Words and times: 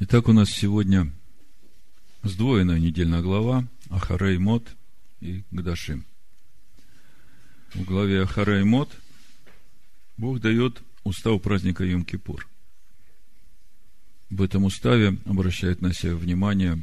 Итак, 0.00 0.28
у 0.28 0.32
нас 0.32 0.50
сегодня 0.50 1.12
сдвоенная 2.22 2.78
недельная 2.78 3.20
глава 3.20 3.66
Ахарей 3.90 4.38
Мот 4.38 4.64
и 5.20 5.42
Гдашим. 5.50 6.04
В 7.74 7.82
главе 7.82 8.22
Ахарей 8.22 8.62
Мот 8.62 8.88
Бог 10.16 10.38
дает 10.38 10.80
устав 11.02 11.42
праздника 11.42 11.82
Йом-Кипур. 11.82 12.46
В 14.30 14.40
этом 14.40 14.66
уставе 14.66 15.18
обращает 15.24 15.80
на 15.80 15.92
себя 15.92 16.14
внимание 16.14 16.80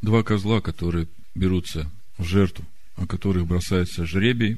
два 0.00 0.22
козла, 0.22 0.62
которые 0.62 1.08
берутся 1.34 1.90
в 2.16 2.24
жертву, 2.24 2.64
о 2.96 3.06
которых 3.06 3.46
бросается 3.46 4.06
жребий. 4.06 4.56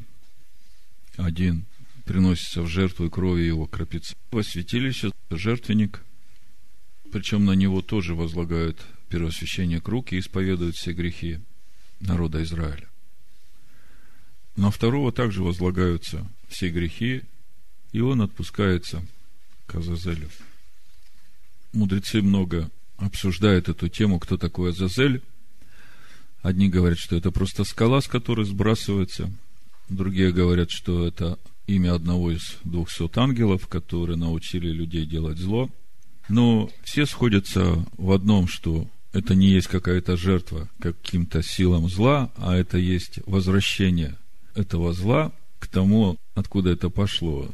Один 1.17 1.65
приносится 2.05 2.63
в 2.63 2.69
жертву 2.69 3.07
и 3.07 3.11
крови 3.11 3.43
его 3.43 3.67
крапится 3.67 4.15
во 4.31 4.45
святилище, 4.45 5.11
жертвенник– 5.31 6.05
причем 7.11 7.45
на 7.45 7.53
него 7.53 7.83
тоже 7.83 8.15
возлагают 8.15 8.81
первосвящение 9.09 9.81
круг 9.81 10.13
и 10.13 10.19
исповедуют 10.19 10.77
все 10.77 10.93
грехи 10.93 11.41
народа 12.01 12.43
Израиля. 12.43 12.89
На 14.57 14.71
второго 14.71 15.13
также 15.13 15.43
возлагаются 15.43 16.27
все 16.49 16.71
грехи, 16.71 17.23
и 17.93 18.01
он 18.01 18.23
отпускается 18.23 19.05
к 19.67 19.75
Азазелю. 19.77 20.29
Мудрецы 21.73 22.23
много 22.23 22.71
обсуждают 22.97 23.69
эту 23.69 23.89
тему, 23.89 24.19
кто 24.19 24.37
такой 24.37 24.71
Азазель. 24.71 25.23
Одни 26.43 26.69
говорят, 26.69 26.99
что 26.99 27.17
это 27.17 27.31
просто 27.31 27.65
скала, 27.65 28.01
с 28.01 28.09
которой 28.09 28.45
сбрасывается. 28.45 29.33
Другие 29.89 30.33
говорят, 30.33 30.71
что 30.71 31.07
это 31.07 31.39
имя 31.67 31.95
одного 31.95 32.33
из 32.33 32.57
двухсот 32.65 33.17
ангелов, 33.19 33.67
которые 33.69 34.17
научили 34.17 34.69
людей 34.71 35.07
делать 35.07 35.39
зло– 35.39 35.69
но 36.31 36.71
все 36.85 37.07
сходятся 37.07 37.85
в 37.99 38.13
одном, 38.13 38.47
что 38.47 38.89
это 39.13 39.35
не 39.35 39.49
есть 39.49 39.67
какая-то 39.67 40.17
жертва 40.17 40.69
каким-то 40.79 41.43
силам 41.43 41.89
зла, 41.89 42.31
а 42.37 42.55
это 42.55 42.79
есть 42.79 43.19
возвращение 43.27 44.17
этого 44.55 44.93
зла 44.93 45.33
к 45.59 45.67
тому, 45.67 46.17
откуда 46.35 46.71
это 46.71 46.89
пошло, 46.89 47.51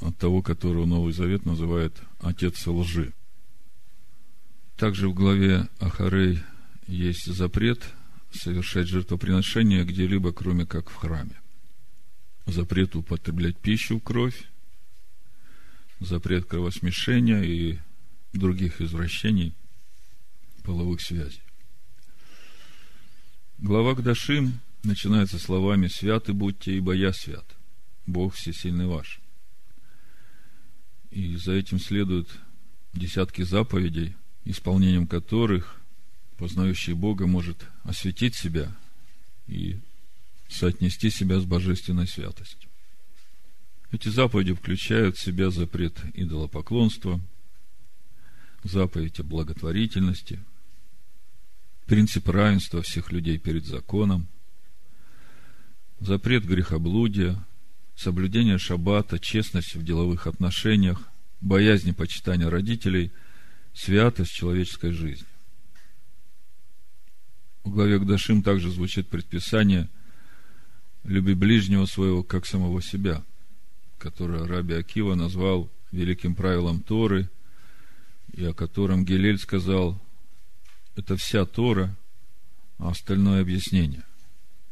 от 0.00 0.16
того, 0.18 0.42
которого 0.42 0.84
Новый 0.84 1.14
Завет 1.14 1.46
называет 1.46 1.96
отец 2.20 2.66
лжи. 2.66 3.14
Также 4.76 5.08
в 5.08 5.14
главе 5.14 5.68
Ахарей 5.80 6.40
есть 6.86 7.32
запрет 7.32 7.82
совершать 8.32 8.88
жертвоприношение 8.88 9.84
где-либо, 9.84 10.32
кроме 10.32 10.66
как 10.66 10.90
в 10.90 10.94
храме. 10.94 11.40
Запрет 12.44 12.96
употреблять 12.96 13.56
пищу, 13.56 13.98
кровь, 13.98 14.44
запрет 16.00 16.44
кровосмешения 16.44 17.42
и 17.42 17.78
других 18.34 18.80
извращений 18.80 19.54
половых 20.62 21.00
связей. 21.00 21.42
Глава 23.58 23.94
Гдашим 23.94 24.60
начинается 24.82 25.38
словами 25.38 25.86
«Святы 25.86 26.32
будьте, 26.32 26.76
ибо 26.76 26.92
я 26.92 27.12
свят, 27.12 27.46
Бог 28.06 28.34
всесильный 28.34 28.86
ваш». 28.86 29.20
И 31.10 31.36
за 31.36 31.52
этим 31.52 31.78
следуют 31.78 32.28
десятки 32.92 33.42
заповедей, 33.42 34.16
исполнением 34.44 35.06
которых 35.06 35.80
познающий 36.36 36.94
Бога 36.94 37.26
может 37.26 37.64
осветить 37.84 38.34
себя 38.34 38.74
и 39.46 39.78
соотнести 40.48 41.10
себя 41.10 41.38
с 41.38 41.44
божественной 41.44 42.08
святостью. 42.08 42.68
Эти 43.92 44.08
заповеди 44.08 44.54
включают 44.54 45.16
в 45.16 45.22
себя 45.22 45.50
запрет 45.50 45.96
идолопоклонства– 46.14 47.20
заповедь 48.64 49.20
о 49.20 49.22
благотворительности, 49.22 50.42
принцип 51.86 52.28
равенства 52.28 52.82
всех 52.82 53.12
людей 53.12 53.38
перед 53.38 53.66
законом, 53.66 54.26
запрет 56.00 56.44
грехоблудия, 56.44 57.44
соблюдение 57.94 58.58
шаббата, 58.58 59.18
честность 59.18 59.74
в 59.74 59.84
деловых 59.84 60.26
отношениях, 60.26 61.00
боязнь 61.40 61.90
и 61.90 61.92
почитания 61.92 62.48
родителей, 62.48 63.12
святость 63.74 64.32
человеческой 64.32 64.92
жизни. 64.92 65.26
В 67.64 67.70
главе 67.70 67.98
Гдашим 67.98 68.42
также 68.42 68.70
звучит 68.70 69.08
предписание 69.08 69.88
«Люби 71.04 71.34
ближнего 71.34 71.86
своего, 71.86 72.22
как 72.22 72.46
самого 72.46 72.82
себя», 72.82 73.22
которое 73.98 74.46
Раби 74.46 74.74
Акива 74.74 75.14
назвал 75.14 75.70
великим 75.92 76.34
правилом 76.34 76.80
Торы– 76.80 77.28
и 78.36 78.44
о 78.44 78.52
котором 78.52 79.04
Гелель 79.04 79.38
сказал, 79.38 80.00
это 80.96 81.16
вся 81.16 81.44
Тора, 81.44 81.96
а 82.78 82.90
остальное 82.90 83.42
объяснение. 83.42 84.02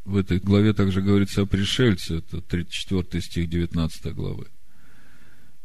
В 0.05 0.17
этой 0.17 0.41
главе 0.41 0.73
также 0.73 1.01
говорится 1.01 1.43
о 1.43 1.47
пришельце, 1.47 2.19
это 2.19 2.41
34 2.41 3.23
стих 3.23 3.49
19 3.49 4.15
главы. 4.15 4.49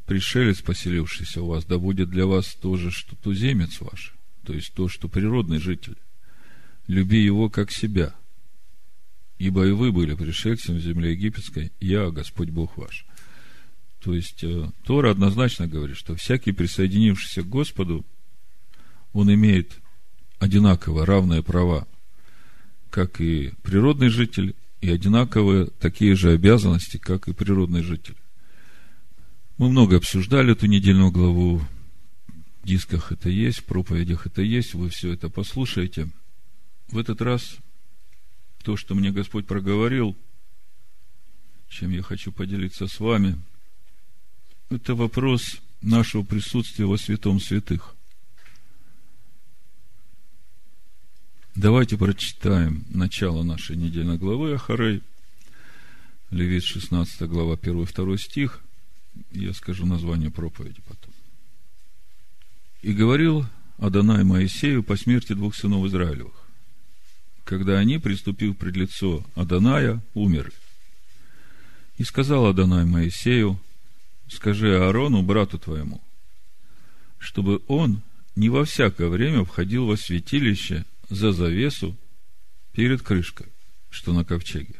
Пришелец, 0.05 0.61
поселившийся 0.61 1.41
у 1.41 1.47
вас, 1.47 1.65
да 1.65 1.79
будет 1.79 2.09
для 2.09 2.27
вас 2.27 2.53
то 2.53 2.77
же, 2.77 2.91
что 2.91 3.15
туземец 3.15 3.81
ваш, 3.81 4.13
то 4.45 4.53
есть 4.53 4.73
то, 4.73 4.87
что 4.87 5.09
природный 5.09 5.59
житель. 5.59 5.97
Люби 6.85 7.21
его 7.21 7.49
как 7.49 7.71
себя, 7.71 8.15
ибо 9.39 9.67
и 9.67 9.71
вы 9.71 9.91
были 9.91 10.13
пришельцем 10.13 10.75
в 10.75 10.79
земле 10.79 11.11
египетской, 11.11 11.71
я, 11.79 12.09
Господь 12.11 12.51
Бог 12.51 12.77
ваш. 12.77 13.05
То 14.07 14.13
есть, 14.13 14.41
э, 14.41 14.71
Тора 14.85 15.11
однозначно 15.11 15.67
говорит, 15.67 15.97
что 15.97 16.15
всякий 16.15 16.53
присоединившийся 16.53 17.41
к 17.41 17.49
Господу, 17.49 18.05
он 19.11 19.33
имеет 19.33 19.81
одинаково 20.39 21.05
равные 21.05 21.43
права, 21.43 21.85
как 22.89 23.19
и 23.19 23.51
природный 23.63 24.07
житель, 24.07 24.55
и 24.79 24.89
одинаковые 24.89 25.65
такие 25.81 26.15
же 26.15 26.31
обязанности, 26.31 26.95
как 26.95 27.27
и 27.27 27.33
природный 27.33 27.83
житель. 27.83 28.15
Мы 29.57 29.67
много 29.67 29.97
обсуждали 29.97 30.53
эту 30.53 30.67
недельную 30.67 31.11
главу, 31.11 31.57
в 31.57 32.65
дисках 32.65 33.11
это 33.11 33.27
есть, 33.27 33.57
в 33.57 33.65
проповедях 33.65 34.25
это 34.25 34.41
есть, 34.41 34.73
вы 34.73 34.87
все 34.87 35.11
это 35.11 35.29
послушаете. 35.29 36.07
В 36.87 36.97
этот 36.97 37.21
раз 37.21 37.57
то, 38.63 38.77
что 38.77 38.95
мне 38.95 39.11
Господь 39.11 39.47
проговорил, 39.47 40.15
чем 41.67 41.91
я 41.91 42.01
хочу 42.01 42.31
поделиться 42.31 42.87
с 42.87 43.01
вами– 43.01 43.37
это 44.69 44.95
вопрос 44.95 45.57
нашего 45.81 46.23
присутствия 46.23 46.85
во 46.85 46.97
святом 46.97 47.39
святых. 47.39 47.95
Давайте 51.55 51.97
прочитаем 51.97 52.85
начало 52.89 53.43
нашей 53.43 53.75
недельной 53.75 54.17
главы 54.17 54.53
Ахарей, 54.53 55.01
Левит 56.29 56.63
16 56.63 57.21
глава, 57.21 57.57
1 57.59 57.81
и 57.81 57.85
2 57.85 58.17
стих. 58.17 58.61
Я 59.31 59.53
скажу 59.53 59.85
название 59.85 60.29
проповеди 60.29 60.81
потом. 60.87 61.13
«И 62.83 62.93
говорил 62.93 63.45
Адонай 63.77 64.23
Моисею 64.23 64.83
по 64.83 64.97
смерти 64.97 65.33
двух 65.33 65.55
сынов 65.55 65.85
Израилевых, 65.87 66.35
когда 67.43 67.79
они, 67.79 67.97
приступив 67.97 68.57
пред 68.57 68.75
лицо 68.75 69.25
Адоная, 69.35 70.01
умерли. 70.13 70.53
И 71.97 72.03
сказал 72.03 72.45
Адонай 72.45 72.85
Моисею, 72.85 73.59
скажи 74.29 74.75
Аарону, 74.77 75.21
брату 75.21 75.57
твоему, 75.57 76.01
чтобы 77.17 77.61
он 77.67 78.01
не 78.35 78.49
во 78.49 78.65
всякое 78.65 79.09
время 79.09 79.43
входил 79.43 79.85
во 79.85 79.97
святилище 79.97 80.85
за 81.09 81.31
завесу 81.31 81.95
перед 82.73 83.01
крышкой, 83.01 83.47
что 83.89 84.13
на 84.13 84.23
ковчеге, 84.23 84.75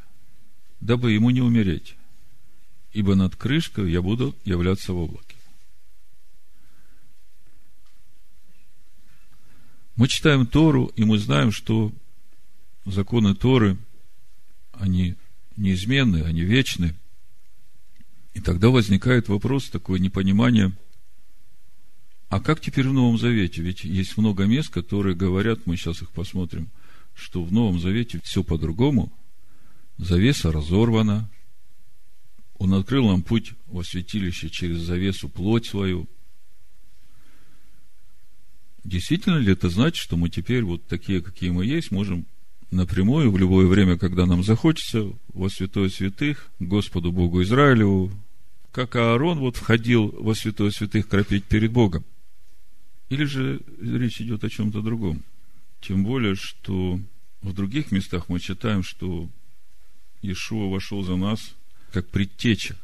дабы 0.80 1.14
ему 1.14 1.30
не 1.30 1.42
умереть, 1.42 1.96
ибо 2.94 3.16
над 3.16 3.36
крышкой 3.36 3.92
я 3.92 4.02
буду 4.02 4.36
являться 4.44 4.94
в 4.94 4.98
облаке. 4.98 5.36
Мы 9.96 10.08
читаем 10.08 10.46
Тору, 10.46 10.92
и 10.96 11.04
мы 11.04 11.18
знаем, 11.18 11.52
что 11.52 11.92
законы 12.86 13.34
Торы, 13.34 13.78
они 14.74 15.16
неизменны, 15.56 16.22
они 16.22 16.42
вечны– 16.42 16.94
и 18.38 18.40
тогда 18.40 18.70
возникает 18.70 19.30
вопрос, 19.30 19.68
такое 19.68 19.98
непонимание, 19.98 20.72
а 22.30 22.40
как 22.40 22.62
теперь 22.62 22.88
в 22.88 22.94
Новом 22.94 23.18
Завете? 23.18 23.64
Ведь 23.64 23.84
есть 23.84 24.16
много 24.16 24.46
мест, 24.46 24.70
которые 24.70 25.16
говорят, 25.16 25.66
мы 25.66 25.76
сейчас 25.76 26.04
их 26.04 26.12
посмотрим, 26.12 26.70
что 27.16 27.44
в 27.44 27.52
Новом 27.52 27.80
Завете 27.80 28.22
все 28.24 28.44
по-другому, 28.44 29.12
завеса 29.98 30.52
разорвана, 30.52 31.32
он 32.60 32.76
открыл 32.76 33.08
нам 33.08 33.24
путь 33.24 33.54
во 33.66 33.84
святилище 33.84 34.50
через 34.50 34.82
завесу 34.82 35.30
плоть 35.30 35.66
свою. 35.66 36.08
Действительно 38.84 39.38
ли 39.38 39.54
это 39.54 39.70
значит, 39.70 39.96
что 39.96 40.16
мы 40.16 40.30
теперь 40.30 40.64
вот 40.64 40.86
такие, 40.86 41.24
какие 41.24 41.50
мы 41.50 41.66
есть, 41.66 41.90
можем 41.90 42.28
напрямую 42.70 43.32
в 43.32 43.38
любое 43.40 43.66
время, 43.66 43.98
когда 43.98 44.28
нам 44.28 44.44
захочется, 44.44 45.12
во 45.30 45.50
святое 45.50 45.90
святых, 45.90 46.52
Господу 46.60 47.12
Богу 47.12 47.42
Израилеву, 47.42 48.12
как 48.72 48.96
Аарон 48.96 49.40
вот 49.40 49.58
входил 49.58 50.10
во 50.10 50.36
святое 50.36 50.72
святых 50.72 51.08
кропить 51.08 51.46
перед 51.46 51.72
Богом. 51.72 52.04
Или 53.10 53.24
же 53.24 53.62
речь 53.82 54.22
идет 54.22 54.44
о 54.44 54.50
чем-то 54.50 54.82
другом? 54.82 55.24
Тем 55.82 56.04
более, 56.04 56.36
что 56.36 57.00
в 57.42 57.54
других 57.54 57.92
местах 57.92 58.30
мы 58.30 58.40
читаем, 58.40 58.84
что 58.84 59.30
Иешуа 60.22 60.70
вошел 60.70 61.04
за 61.04 61.16
нас 61.16 61.56
как 61.92 62.08
предтеча, 62.10 62.76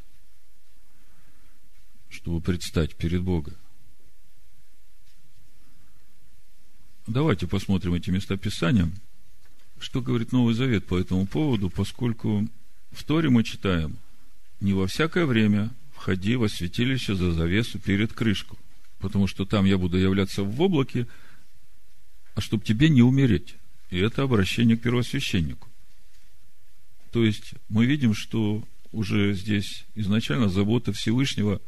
чтобы 2.08 2.40
предстать 2.40 2.94
перед 2.94 3.22
Богом. 3.22 3.54
Давайте 7.06 7.46
посмотрим 7.46 7.94
эти 7.94 8.10
места 8.10 8.36
Писания. 8.38 8.90
Что 9.78 10.00
говорит 10.00 10.32
Новый 10.32 10.54
Завет 10.54 10.86
по 10.86 10.98
этому 10.98 11.26
поводу, 11.26 11.68
поскольку 11.68 12.48
в 12.92 13.04
Торе 13.04 13.28
мы 13.28 13.44
читаем, 13.44 13.98
не 14.60 14.72
во 14.72 14.86
всякое 14.86 15.26
время 15.26 15.70
входи 15.92 16.36
во 16.36 16.48
святилище 16.48 17.14
за 17.14 17.32
завесу 17.32 17.78
перед 17.78 18.12
крышку, 18.12 18.58
потому 18.98 19.26
что 19.26 19.44
там 19.44 19.64
я 19.64 19.78
буду 19.78 19.98
являться 19.98 20.42
в 20.42 20.60
облаке, 20.60 21.06
а 22.34 22.40
чтобы 22.40 22.64
тебе 22.64 22.88
не 22.88 23.02
умереть. 23.02 23.56
И 23.90 23.98
это 23.98 24.22
обращение 24.22 24.76
к 24.76 24.82
первосвященнику. 24.82 25.68
То 27.12 27.24
есть 27.24 27.54
мы 27.68 27.86
видим, 27.86 28.14
что 28.14 28.64
уже 28.90 29.34
здесь 29.34 29.84
изначально 29.94 30.48
забота 30.48 30.92
Всевышнего 30.92 31.60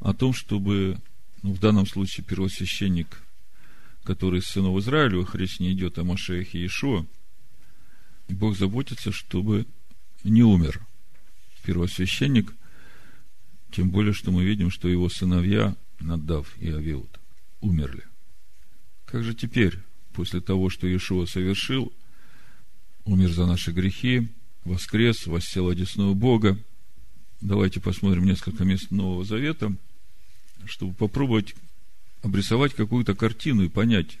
о 0.00 0.12
том, 0.12 0.34
чтобы, 0.34 0.98
ну, 1.42 1.52
в 1.52 1.60
данном 1.60 1.86
случае 1.86 2.24
первосвященник 2.24 3.24
который 4.04 4.40
из 4.40 4.44
сынов 4.44 4.78
Израилевых, 4.78 5.34
речь 5.34 5.58
не 5.58 5.72
идет 5.72 5.98
о 5.98 6.04
Машехе 6.04 6.58
Иешуа, 6.58 7.06
Бог 8.28 8.56
заботится, 8.56 9.10
чтобы 9.10 9.66
не 10.22 10.42
умер 10.42 10.80
первосвященник, 11.64 12.52
тем 13.70 13.90
более, 13.90 14.12
что 14.12 14.30
мы 14.30 14.44
видим, 14.44 14.70
что 14.70 14.88
его 14.88 15.08
сыновья, 15.08 15.74
Надав 16.00 16.56
и 16.58 16.70
Авиуд, 16.70 17.18
умерли. 17.60 18.04
Как 19.06 19.24
же 19.24 19.34
теперь, 19.34 19.78
после 20.12 20.40
того, 20.40 20.70
что 20.70 20.86
Иешуа 20.86 21.26
совершил, 21.26 21.92
умер 23.04 23.30
за 23.30 23.46
наши 23.46 23.72
грехи, 23.72 24.28
воскрес, 24.64 25.26
воссел 25.26 25.68
одесную 25.68 26.14
Бога, 26.14 26.58
давайте 27.40 27.80
посмотрим 27.80 28.24
несколько 28.24 28.64
мест 28.64 28.90
Нового 28.90 29.24
Завета, 29.24 29.74
чтобы 30.66 30.94
попробовать 30.94 31.54
обрисовать 32.22 32.74
какую-то 32.74 33.14
картину 33.14 33.64
и 33.64 33.68
понять, 33.68 34.18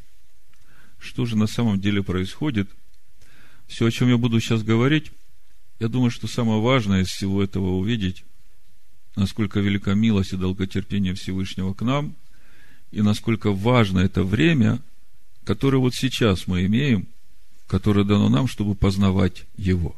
что 0.98 1.24
же 1.26 1.36
на 1.36 1.46
самом 1.46 1.80
деле 1.80 2.02
происходит. 2.02 2.68
Все, 3.66 3.86
о 3.86 3.90
чем 3.90 4.08
я 4.08 4.18
буду 4.18 4.40
сейчас 4.40 4.62
говорить, 4.62 5.10
я 5.78 5.88
думаю, 5.88 6.10
что 6.10 6.26
самое 6.26 6.60
важное 6.60 7.02
из 7.02 7.08
всего 7.08 7.42
этого 7.42 7.76
увидеть, 7.76 8.24
насколько 9.16 9.60
велика 9.60 9.94
милость 9.94 10.32
и 10.32 10.36
долготерпение 10.36 11.14
Всевышнего 11.14 11.74
к 11.74 11.82
нам, 11.82 12.14
и 12.90 13.02
насколько 13.02 13.52
важно 13.52 14.00
это 14.00 14.22
время, 14.22 14.80
которое 15.44 15.78
вот 15.78 15.94
сейчас 15.94 16.46
мы 16.46 16.64
имеем, 16.66 17.08
которое 17.66 18.04
дано 18.04 18.28
нам, 18.28 18.46
чтобы 18.46 18.74
познавать 18.74 19.44
Его. 19.56 19.96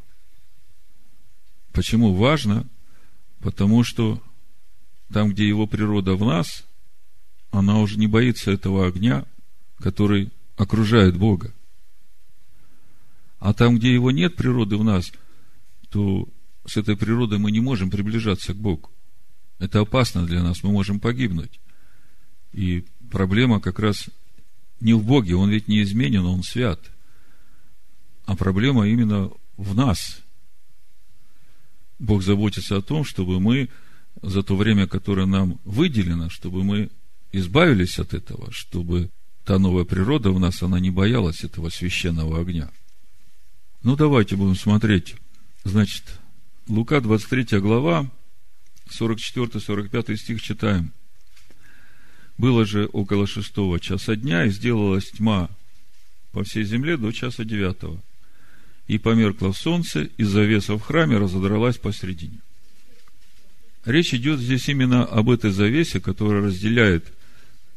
Почему 1.73 2.15
важно? 2.15 2.67
Потому 3.41 3.85
что 3.85 4.23
там, 5.13 5.31
где 5.31 5.47
Его 5.47 5.67
природа 5.67 6.15
в 6.17 6.25
нас– 6.25 6.65
она 7.57 7.79
уже 7.79 7.99
не 7.99 8.07
боится 8.07 8.51
этого 8.51 8.87
огня, 8.87 9.25
который 9.79 10.31
окружает 10.57 11.17
Бога. 11.17 11.53
А 13.39 13.53
там, 13.55 13.79
где 13.79 13.93
его 13.93 14.11
нет 14.11 14.37
природы 14.37 14.77
в 14.77 14.85
нас, 14.85 15.13
то 15.97 16.29
с 16.67 16.77
этой 16.77 16.95
природой 16.95 17.39
мы 17.39 17.51
не 17.51 17.61
можем 17.61 17.89
приближаться 17.89 18.53
к 18.53 18.59
Богу. 18.59 18.91
Это 19.59 19.81
опасно 19.81 20.27
для 20.27 20.43
нас, 20.43 20.63
мы 20.63 20.71
можем 20.71 21.01
погибнуть. 21.01 21.59
И 22.53 22.85
проблема 23.11 23.61
как 23.61 23.79
раз 23.79 24.11
не 24.79 24.93
в 24.93 25.03
Боге, 25.03 25.37
Он 25.37 25.49
ведь 25.49 25.69
не 25.69 25.81
изменен, 25.83 26.27
Он 26.27 26.43
свят. 26.43 26.79
А 28.27 28.37
проблема 28.37 28.87
именно 28.87 29.31
в 29.57 29.75
нас. 29.75 30.21
Бог 31.99 32.23
заботится 32.23 32.77
о 32.77 32.83
том, 32.83 33.03
чтобы 33.03 33.41
мы 33.41 33.71
за 34.21 34.43
то 34.43 34.55
время, 34.55 34.87
которое 34.87 35.25
нам 35.25 35.59
выделено, 35.65 36.29
чтобы 36.29 36.63
мы 36.63 36.91
избавились 37.33 37.99
от 37.99 38.13
этого, 38.13 38.53
чтобы 38.53 39.09
та 39.47 39.59
новая 39.59 39.85
природа 39.85 40.31
в 40.31 40.39
нас, 40.39 40.63
она 40.63 40.79
не 40.79 40.91
боялась 40.91 41.43
этого 41.43 41.71
священного 41.71 42.39
огня. 42.39 42.71
Ну, 43.83 43.97
давайте 43.97 44.37
будем 44.37 44.57
смотреть. 44.57 45.17
Значит, 45.67 46.05
Лука, 46.69 47.01
23 47.01 47.59
глава, 47.59 48.09
44-45 48.89 50.17
стих 50.17 50.41
читаем. 50.41 50.93
Было 52.39 52.65
же 52.65 52.89
около 52.93 53.27
шестого 53.27 53.81
часа 53.81 54.15
дня, 54.15 54.45
и 54.45 54.51
сделалась 54.51 55.11
тьма 55.11 55.51
по 56.31 56.45
всей 56.45 56.63
земле 56.63 56.97
до 56.97 57.11
часа 57.11 57.43
девятого. 57.45 58.01
И 58.87 58.99
померкло 58.99 59.51
солнце, 59.51 60.03
и 60.03 60.23
завеса 60.23 60.75
в 60.75 60.83
храме 60.83 61.19
разодралась 61.19 61.79
посредине. 61.79 62.39
Речь 63.85 64.15
идет 64.15 64.39
здесь 64.39 64.69
именно 64.69 65.05
об 65.05 65.31
этой 65.31 65.51
завесе, 65.51 65.99
которая 65.99 66.43
разделяет 66.43 67.13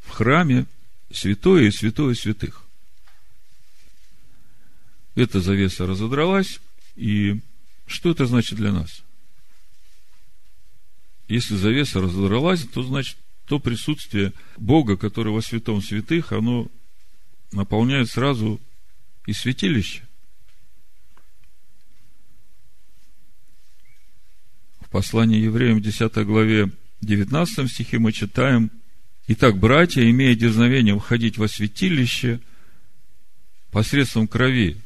в 0.02 0.12
храме 0.12 0.68
святое 1.12 1.64
и 1.64 1.72
святое 1.72 2.14
святых. 2.14 2.62
Эта 5.16 5.42
завеса 5.42 5.88
разодралась, 5.88 6.60
и 6.96 7.42
что 7.90 8.12
это 8.12 8.26
значит 8.26 8.58
для 8.58 8.72
нас? 8.72 9.04
Если 11.28 11.56
завеса 11.56 12.02
разодралась, 12.02 12.64
то 12.64 12.84
значит 12.84 13.18
то 13.46 13.60
присутствие 13.60 14.34
Бога, 14.58 14.96
который 14.96 15.34
во 15.34 15.42
святом 15.42 15.82
святых, 15.82 16.32
оно 16.32 16.68
наполняет 17.52 18.10
сразу 18.10 18.62
и 19.26 19.34
святилище. 19.34 20.04
В 24.82 24.90
послании 24.90 25.42
евреям 25.42 25.80
в 25.80 25.82
10 25.82 26.14
главе 26.26 26.72
19 27.02 27.72
стихе 27.72 28.00
мы 28.00 28.12
читаем, 28.12 28.72
Итак, 29.32 29.60
братья, 29.60 30.10
имея 30.10 30.34
дерзновение 30.34 30.98
входить 30.98 31.38
во 31.38 31.48
святилище 31.48 32.40
посредством 33.70 34.28
крови 34.28 34.78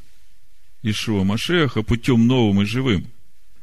Ишуа 0.83 1.23
Машеха 1.23 1.81
путем 1.81 2.27
новым 2.27 2.61
и 2.61 2.65
живым, 2.65 3.07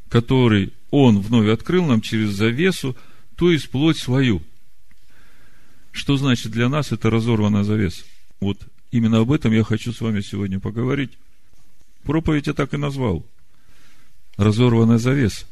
который 0.08 0.72
Он 0.90 1.20
вновь 1.20 1.48
открыл 1.48 1.84
нам 1.84 2.00
через 2.00 2.30
завесу, 2.30 2.96
то 3.36 3.52
есть 3.52 3.70
плоть 3.70 3.98
свою. 3.98 4.42
Что 5.92 6.16
значит 6.16 6.50
для 6.50 6.68
нас 6.68 6.92
это 6.92 7.10
разорванная 7.10 7.62
завеса? 7.62 8.04
Вот 8.40 8.58
именно 8.90 9.18
об 9.18 9.30
этом 9.30 9.52
я 9.52 9.62
хочу 9.62 9.92
с 9.92 10.00
вами 10.00 10.20
сегодня 10.22 10.58
поговорить. 10.58 11.12
Проповедь 12.04 12.46
я 12.46 12.54
так 12.54 12.72
и 12.74 12.78
назвал. 12.78 13.24
Разорванная 14.36 14.98
завеса. 14.98 15.44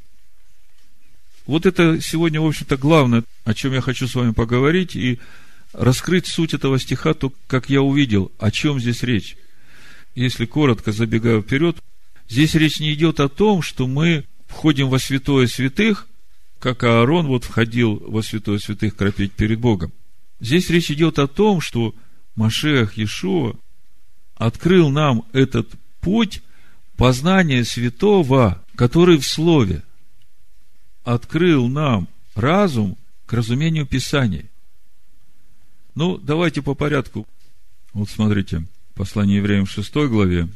Вот 1.47 1.67
это 1.67 2.01
сегодня, 2.01 2.41
в 2.41 2.47
общем-то, 2.47 2.77
главное, 2.77 3.25
о 3.45 3.55
чем 3.55 3.73
я 3.73 3.81
хочу 3.81 4.07
с 4.07 4.15
вами 4.15 4.33
поговорить 4.33 4.97
и 4.97 5.19
раскрыть 5.73 6.27
суть 6.27 6.55
этого 6.55 6.79
стиха, 6.79 7.15
то, 7.15 7.33
как 7.47 7.69
я 7.69 7.83
увидел, 7.83 8.33
о 8.39 8.51
чем 8.51 8.81
здесь 8.81 9.03
речь. 9.03 9.37
Если 10.19 10.47
коротко 10.47 10.91
забегаю 10.91 11.43
вперед, 11.43 11.77
здесь 12.29 12.57
речь 12.57 12.81
не 12.81 12.93
идет 12.93 13.21
о 13.21 13.29
том, 13.29 13.63
что 13.63 13.87
мы 13.87 14.25
входим 14.49 14.89
во 14.89 14.99
святое 14.99 15.47
святых, 15.47 16.09
как 16.59 16.83
Аарон 16.83 17.29
вот 17.29 17.45
входил 17.45 18.03
во 18.05 18.21
святое 18.25 18.59
святых 18.59 18.97
кропить 18.97 19.31
перед 19.35 19.61
Богом. 19.61 19.93
Здесь 20.41 20.71
речь 20.71 20.91
идет 20.91 21.21
о 21.21 21.29
том, 21.29 21.61
что 21.61 21.95
Машех 22.35 22.99
Иешуа 22.99 23.55
открыл 24.35 24.91
нам 24.91 25.25
этот 25.33 25.71
путь 26.01 26.43
познания 26.97 27.63
святого, 27.63 28.61
который 28.75 29.19
в 29.19 29.25
Слове 29.25 29.85
открыл 31.05 31.69
нам 31.69 32.09
разум 32.35 32.99
к 33.25 33.33
разумению 33.35 33.87
Писания. 33.87 34.47
Ну, 35.95 36.19
давайте 36.19 36.61
по 36.61 36.75
порядку. 36.75 37.25
Вот 37.93 38.11
смотрите, 38.11 38.67
послание 38.99 39.37
евреям 39.37 39.65
в 39.65 39.71
6 39.71 39.95
главе, 40.09 40.49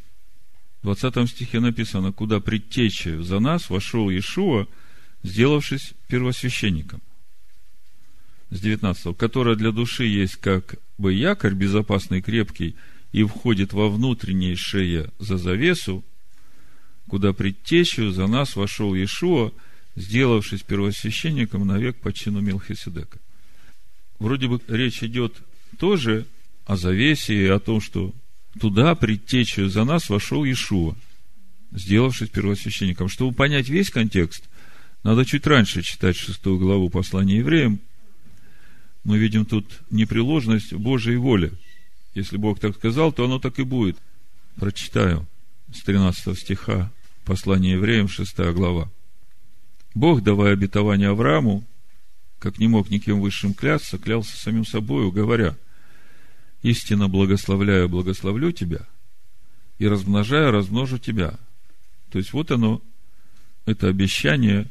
в 0.82 0.86
20 0.86 1.30
стихе 1.30 1.60
написано, 1.60 2.10
куда 2.10 2.40
предтечи 2.40 3.22
за 3.22 3.38
нас 3.38 3.70
вошел 3.70 4.10
Иешуа, 4.10 4.66
сделавшись 5.22 5.94
первосвященником. 6.08 7.00
С 8.50 8.60
19 8.60 9.16
которая 9.16 9.54
для 9.54 9.70
души 9.70 10.06
есть 10.06 10.36
как 10.36 10.74
бы 10.98 11.12
якорь 11.12 11.54
безопасный, 11.54 12.20
крепкий, 12.20 12.74
и 13.12 13.22
входит 13.22 13.72
во 13.72 13.88
внутреннее 13.88 14.56
за 15.20 15.38
завесу, 15.38 16.04
куда 17.08 17.32
предтечью 17.32 18.10
за 18.10 18.26
нас 18.26 18.56
вошел 18.56 18.92
Иешуа, 18.92 19.52
сделавшись 19.94 20.62
первосвященником 20.62 21.64
навек 21.64 21.96
по 22.00 22.12
чину 22.12 22.40
Милхиседека. 22.40 23.20
Вроде 24.18 24.48
бы 24.48 24.60
речь 24.66 25.04
идет 25.04 25.36
тоже 25.78 26.26
о 26.66 26.76
завесе 26.76 27.34
и 27.34 27.46
о 27.46 27.60
том, 27.60 27.80
что 27.80 28.12
туда 28.60 28.94
предтечью 28.94 29.68
за 29.68 29.84
нас 29.84 30.08
вошел 30.08 30.44
Иешуа, 30.44 30.94
сделавшись 31.72 32.30
первосвященником. 32.30 33.08
Чтобы 33.08 33.34
понять 33.34 33.68
весь 33.68 33.90
контекст, 33.90 34.44
надо 35.02 35.24
чуть 35.24 35.46
раньше 35.46 35.82
читать 35.82 36.16
шестую 36.16 36.58
главу 36.58 36.90
послания 36.90 37.38
евреям, 37.38 37.80
мы 39.04 39.18
видим 39.18 39.44
тут 39.44 39.66
непреложность 39.90 40.72
Божьей 40.72 41.16
воли. 41.16 41.52
Если 42.14 42.36
Бог 42.36 42.60
так 42.60 42.76
сказал, 42.76 43.12
то 43.12 43.24
оно 43.24 43.38
так 43.38 43.58
и 43.58 43.64
будет. 43.64 43.96
Прочитаю 44.56 45.26
с 45.72 45.80
13 45.82 46.38
стиха 46.38 46.92
послания 47.24 47.72
евреям, 47.72 48.08
6 48.08 48.38
глава. 48.52 48.90
Бог, 49.94 50.22
давая 50.22 50.52
обетование 50.52 51.08
Аврааму, 51.08 51.64
как 52.38 52.58
не 52.58 52.68
мог 52.68 52.90
никем 52.90 53.20
высшим 53.20 53.54
клясться, 53.54 53.98
клялся 53.98 54.36
самим 54.36 54.64
собою, 54.64 55.10
говоря, 55.10 55.56
«Истинно 56.62 57.08
благословляю, 57.08 57.88
благословлю 57.88 58.52
тебя, 58.52 58.86
и 59.78 59.88
размножаю, 59.88 60.52
размножу 60.52 60.98
тебя». 60.98 61.38
То 62.10 62.18
есть, 62.18 62.32
вот 62.32 62.50
оно, 62.50 62.82
это 63.66 63.88
обещание 63.88 64.70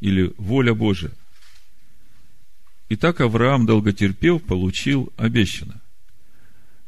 или 0.00 0.32
воля 0.38 0.74
Божия– 0.74 1.12
Итак, 2.90 3.20
Авраам 3.20 3.66
долготерпев, 3.66 4.42
получил 4.44 5.12
обещанное. 5.18 5.80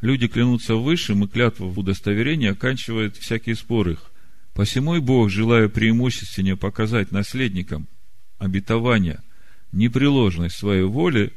Люди 0.01 0.29
клянутся 0.29 0.77
высшим, 0.77 1.25
и 1.25 1.29
клятва 1.29 1.67
в 1.67 1.79
удостоверении 1.79 2.49
оканчивает 2.49 3.17
всякие 3.19 3.55
споры 3.55 3.93
их. 3.93 4.11
Посему 4.55 4.95
и 4.95 5.01
Бог, 5.01 5.29
желая 5.29 5.69
преимущественнее 5.69 6.57
показать 6.57 7.13
наследникам 7.13 7.87
обетования 8.39 9.23
непреложность 9.73 10.57
своей 10.57 10.85
воли, 10.85 11.35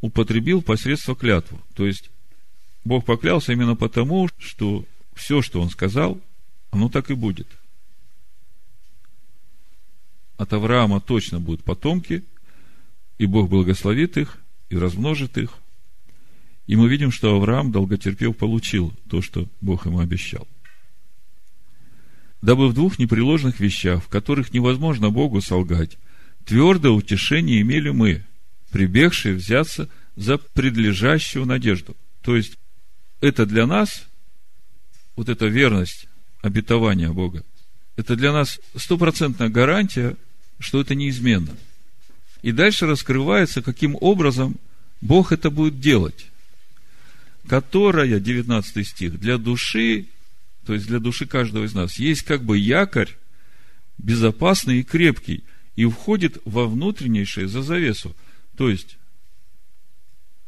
употребил 0.00 0.62
посредство 0.62 1.14
клятву. 1.16 1.60
То 1.74 1.86
есть, 1.86 2.10
Бог 2.84 3.04
поклялся 3.04 3.52
именно 3.52 3.76
потому, 3.76 4.28
что 4.38 4.84
все, 5.14 5.42
что 5.42 5.60
Он 5.60 5.70
сказал, 5.70 6.20
оно 6.70 6.88
так 6.88 7.10
и 7.10 7.14
будет. 7.14 7.48
От 10.36 10.52
Авраама 10.52 11.00
точно 11.00 11.40
будут 11.40 11.64
потомки– 11.64 12.24
и 13.18 13.26
Бог 13.26 13.50
благословит 13.50 14.16
их 14.16 14.38
и 14.70 14.76
размножит 14.76 15.36
их. 15.36 15.50
И 16.66 16.76
мы 16.76 16.88
видим, 16.88 17.10
что 17.10 17.34
Авраам, 17.34 17.72
долготерпев, 17.72 18.36
получил 18.36 18.92
то, 19.10 19.20
что 19.20 19.48
Бог 19.60 19.86
ему 19.86 20.00
обещал. 20.00 20.46
Дабы 22.40 22.68
в 22.68 22.74
двух 22.74 22.98
непреложных 22.98 23.58
вещах, 23.58 24.04
в 24.04 24.08
которых 24.08 24.52
невозможно 24.52 25.10
Богу 25.10 25.40
солгать, 25.40 25.98
твердое 26.44 26.92
утешение 26.92 27.60
имели 27.62 27.90
мы, 27.90 28.24
прибегшие 28.70 29.34
взяться 29.34 29.88
за 30.16 30.38
предлежащую 30.38 31.46
надежду. 31.46 31.96
То 32.22 32.36
есть, 32.36 32.58
это 33.20 33.46
для 33.46 33.66
нас, 33.66 34.06
вот 35.16 35.28
эта 35.28 35.46
верность 35.46 36.06
обетования 36.42 37.10
Бога, 37.10 37.44
это 37.96 38.16
для 38.16 38.32
нас 38.32 38.60
стопроцентная 38.76 39.48
гарантия, 39.48 40.16
что 40.58 40.80
это 40.80 40.94
неизменно– 40.94 41.56
и 42.42 42.52
дальше 42.52 42.86
раскрывается, 42.86 43.62
каким 43.62 43.96
образом 44.00 44.56
Бог 45.00 45.32
это 45.32 45.50
будет 45.50 45.80
делать. 45.80 46.28
Которая, 47.48 48.20
19 48.20 48.86
стих, 48.86 49.18
для 49.18 49.38
души, 49.38 50.06
то 50.66 50.74
есть 50.74 50.86
для 50.86 50.98
души 50.98 51.26
каждого 51.26 51.64
из 51.64 51.74
нас, 51.74 51.98
есть 51.98 52.22
как 52.22 52.44
бы 52.44 52.58
якорь, 52.58 53.16
безопасный 53.96 54.80
и 54.80 54.84
крепкий, 54.84 55.42
и 55.76 55.86
входит 55.86 56.38
во 56.44 56.66
внутреннейшее 56.66 57.48
за 57.48 57.62
завесу. 57.62 58.14
То 58.58 58.68
есть, 58.68 58.98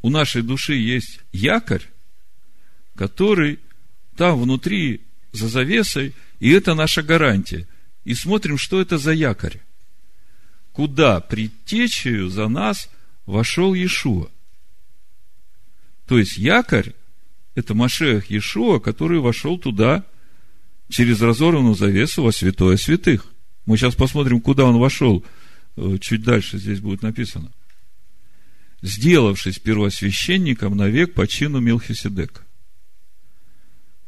у 0.03 0.11
нашей 0.11 0.43
души 0.43 0.75
есть 0.75 1.21
якорь, 1.33 1.87
который 2.95 3.59
там 4.17 4.39
внутри 4.39 5.01
за 5.33 5.49
завесой, 5.49 6.15
и 6.41 6.51
это 6.51 6.75
наша 6.75 7.03
гарантия. 7.03 7.67
И 8.05 8.15
смотрим, 8.15 8.59
что 8.59 8.83
это 8.83 8.99
за 8.99 9.13
якорь 9.13 9.61
куда 10.73 11.21
предтечею 11.21 12.29
за 12.31 12.49
нас 12.49 12.89
вошел 13.27 13.75
Иешуа. 13.75 14.29
То 16.07 16.19
есть 16.19 16.39
якорь– 16.39 16.95
это 17.55 17.75
Машех 17.75 18.31
Иешуа, 18.31 18.79
который 18.79 19.21
вошел 19.21 19.59
туда 19.59 20.05
через 20.89 21.21
разорванную 21.21 21.75
завесу 21.75 22.23
во 22.23 22.33
святое 22.33 22.77
святых. 22.77 23.27
Мы 23.67 23.77
сейчас 23.77 23.95
посмотрим, 23.95 24.41
куда 24.41 24.65
он 24.65 24.79
вошел. 24.79 25.25
Э, 25.77 25.99
чуть 26.01 26.23
дальше 26.23 26.59
здесь 26.59 26.81
будет 26.81 27.03
написано. 27.03 27.53
Сделавшись 28.83 29.59
первосвященником 29.59 30.77
навек 30.77 31.15
по 31.15 31.27
чину 31.27 31.61
Милхиседека. 31.61 32.43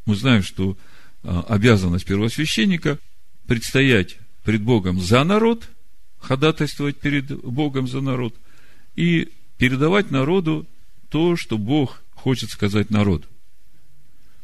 Мы 0.07 0.17
знаем, 0.17 0.43
что 0.43 0.77
э, 1.23 1.43
обязанность 1.49 2.07
первосвященника 2.07 2.99
предстоять 3.47 4.19
пред 4.45 4.63
Богом 4.63 5.01
за 5.01 5.23
народ– 5.25 5.69
ходатайствовать 6.23 6.97
перед 6.97 7.27
Богом 7.45 7.89
за 7.89 8.01
народ 8.01 8.35
и 8.95 9.29
передавать 9.59 10.11
народу 10.11 10.67
то, 11.09 11.37
что 11.37 11.59
Бог 11.59 12.03
хочет 12.15 12.51
сказать 12.51 12.91
народу. 12.91 13.27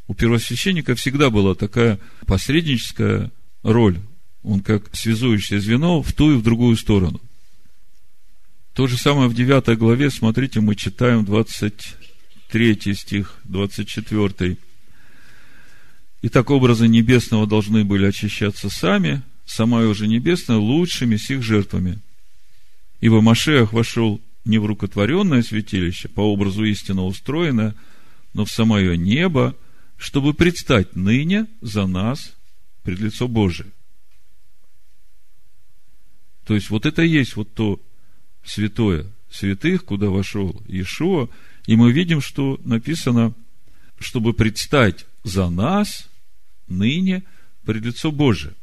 У 0.06 0.14
первосвященника 0.14 0.94
всегда 0.94 1.30
была 1.30 1.54
такая 1.54 1.98
посредническая 2.26 3.30
роль. 3.62 3.98
Он 4.42 4.60
как 4.60 4.94
связующее 4.94 5.60
звено 5.60 6.02
в 6.02 6.12
ту 6.12 6.32
и 6.32 6.36
в 6.36 6.42
другую 6.42 6.76
сторону. 6.76 7.20
То 8.78 8.86
же 8.86 8.96
самое 8.96 9.28
в 9.28 9.34
9 9.34 9.76
главе, 9.76 10.08
смотрите, 10.08 10.60
мы 10.60 10.76
читаем 10.76 11.24
23 11.24 12.94
стих, 12.94 13.34
24. 13.42 14.56
Итак, 16.22 16.50
образы 16.50 16.86
небесного 16.86 17.48
должны 17.48 17.84
были 17.84 18.06
очищаться 18.06 18.70
сами, 18.70 19.22
самая 19.44 19.88
уже 19.88 20.06
небесная, 20.06 20.58
лучшими 20.58 21.16
сих 21.16 21.42
жертвами. 21.42 21.98
Ибо 23.00 23.20
Машех 23.20 23.72
вошел 23.72 24.20
не 24.44 24.58
в 24.58 24.66
рукотворенное 24.66 25.42
святилище, 25.42 26.06
по 26.06 26.20
образу 26.20 26.62
истинно 26.62 27.04
устроенное, 27.04 27.74
но 28.32 28.44
в 28.44 28.50
самое 28.52 28.96
небо, 28.96 29.56
чтобы 29.96 30.34
предстать 30.34 30.94
ныне 30.94 31.48
за 31.62 31.88
нас 31.88 32.32
пред 32.84 33.00
лицо 33.00 33.26
Божие. 33.26 33.72
То 36.46 36.54
есть, 36.54 36.70
вот 36.70 36.86
это 36.86 37.02
и 37.02 37.08
есть 37.08 37.34
вот 37.34 37.52
то 37.54 37.80
святое 38.48 39.06
святых, 39.30 39.84
куда 39.84 40.08
вошел 40.08 40.60
Иешуа, 40.66 41.28
и 41.66 41.76
мы 41.76 41.92
видим, 41.92 42.20
что 42.20 42.58
написано, 42.64 43.34
чтобы 43.98 44.32
предстать 44.32 45.06
за 45.22 45.50
нас 45.50 46.08
ныне 46.66 47.24
пред 47.64 47.84
лицо 47.84 48.10
Божие. 48.10 48.54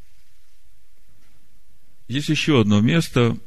Есть 2.07 2.29
еще 2.29 2.61
одно 2.61 2.81
место, 2.81 3.37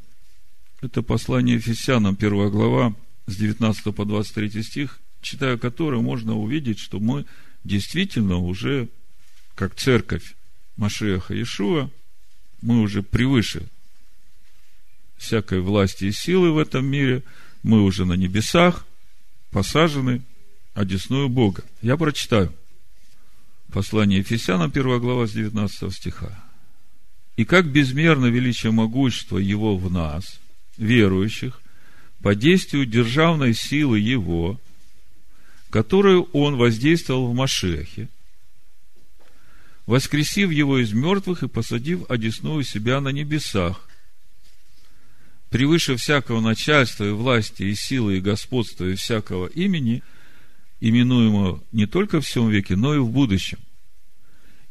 это 0.81 1.03
послание 1.03 1.57
Ефесянам, 1.57 2.17
первая 2.17 2.51
глава, 2.51 2.95
с 3.27 3.37
19 3.37 3.95
по 3.95 4.05
23 4.05 4.63
стих, 4.63 5.01
читая 5.21 5.59
которое, 5.59 6.01
можно 6.01 6.37
увидеть, 6.37 6.79
что 6.79 7.01
мы 7.01 7.25
действительно 7.65 8.37
уже, 8.37 8.89
как 9.55 9.75
церковь 9.75 10.35
Машеха 10.77 11.35
Иешуа, 11.35 11.91
мы 12.63 12.81
уже 12.81 13.03
превыше 13.03 13.69
всякой 15.19 15.61
власти 15.61 16.07
и 16.07 16.13
силы 16.13 16.53
в 16.53 16.59
этом 16.59 16.87
мире, 16.87 17.23
мы 17.63 17.83
уже 17.83 18.05
на 18.05 18.15
небесах, 18.15 18.87
посажены 19.51 20.23
одесную 20.75 21.29
Бога. 21.29 21.65
Я 21.83 21.97
прочитаю. 21.97 22.53
Послание 23.73 24.21
Ефесянам, 24.21 24.71
первая 24.71 24.99
глава, 24.99 25.27
с 25.27 25.33
19 25.33 25.93
стиха 25.93 26.49
и 27.39 27.45
как 27.45 27.67
безмерно 27.71 28.27
величие 28.27 28.73
могущества 28.73 29.39
Его 29.39 29.77
в 29.77 29.93
нас, 29.93 30.41
верующих, 30.77 31.61
по 32.21 32.35
действию 32.35 32.85
державной 32.85 33.55
силы 33.55 34.01
Его, 34.01 34.61
которую 35.71 36.25
Он 36.33 36.57
воздействовал 36.57 37.31
в 37.31 37.35
Машехе, 37.37 38.09
воскресив 39.87 40.51
Его 40.51 40.81
из 40.81 40.93
мертвых 40.93 41.45
и 41.45 41.49
посадив 41.49 42.11
одесную 42.11 42.65
себя 42.65 43.01
на 43.01 43.11
небесах, 43.11 43.88
превыше 45.51 45.97
всякого 45.97 46.41
начальства 46.41 47.05
и 47.05 47.11
власти, 47.11 47.65
и 47.65 47.75
силы, 47.75 48.19
и 48.19 48.21
господства, 48.21 48.85
и 48.85 48.95
всякого 48.95 49.47
имени, 49.47 50.03
именуемого 50.81 51.63
не 51.73 51.87
только 51.87 52.21
в 52.21 52.27
всем 52.27 52.49
веке, 52.49 52.77
но 52.77 52.95
и 52.95 52.99
в 52.99 53.11
будущем 53.11 53.59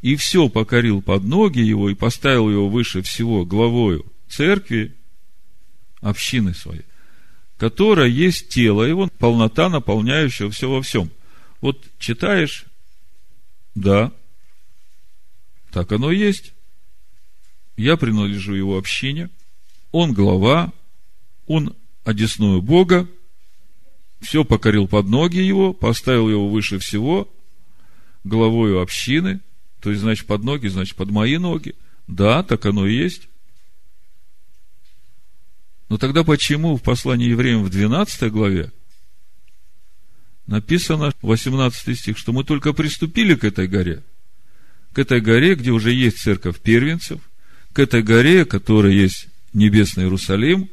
и 0.02 0.16
все 0.16 0.50
покорил 0.50 1.02
под 1.02 1.24
ноги 1.24 1.60
его 1.60 1.90
и 1.90 1.96
поставил 1.96 2.50
его 2.50 2.70
выше 2.70 3.02
всего 3.02 3.46
главою 3.46 4.06
церкви, 4.30 4.96
общины 6.02 6.54
своей, 6.54 6.86
которая 7.58 8.08
есть 8.08 8.50
тело 8.50 8.84
его, 8.84 9.08
полнота, 9.20 9.70
наполняющая 9.70 10.50
все 10.50 10.70
во 10.70 10.82
всем. 10.82 11.10
Вот 11.62 11.84
читаешь, 11.98 12.66
да, 13.74 14.12
так 15.72 15.92
оно 15.92 16.12
есть. 16.12 16.54
Я 17.76 17.98
принадлежу 17.98 18.54
его 18.54 18.78
общине, 18.78 19.30
он 19.98 20.14
глава, 20.14 20.72
он 21.48 21.76
одесную 22.04 22.62
Бога, 22.62 23.08
все 24.22 24.46
покорил 24.46 24.88
под 24.88 25.08
ноги 25.08 25.38
его, 25.40 25.74
поставил 25.74 26.30
его 26.30 26.48
выше 26.48 26.78
всего, 26.78 27.28
главою 28.24 28.80
общины, 28.80 29.40
то 29.82 29.90
есть, 29.90 30.02
значит, 30.04 30.28
под 30.28 30.44
ноги, 30.44 30.68
значит, 30.68 30.96
под 30.96 31.10
мои 31.10 31.38
ноги. 31.38 31.74
Да, 32.06 32.44
так 32.44 32.64
оно 32.68 32.86
и 32.86 32.96
есть. 32.96 33.28
Но 35.90 35.98
тогда 35.98 36.24
почему 36.24 36.78
в 36.78 36.84
послании 36.84 37.30
евреям 37.30 37.64
в 37.64 37.72
12 37.72 38.32
главе 38.32 38.72
написано, 40.46 41.12
18 41.24 41.98
стих, 41.98 42.20
что 42.20 42.34
мы 42.34 42.44
только 42.44 42.72
приступили 42.72 43.34
к 43.34 43.44
этой 43.44 43.68
горе? 43.68 44.04
К 44.94 45.00
этой 45.00 45.22
горе, 45.22 45.56
где 45.56 45.72
уже 45.72 45.92
есть 45.92 46.20
церковь 46.20 46.60
первенцев, 46.60 47.20
к 47.74 47.80
этой 47.80 48.04
горе, 48.04 48.46
которая 48.46 48.94
есть 48.94 49.28
небесный 49.58 50.04
Иерусалим, 50.04 50.70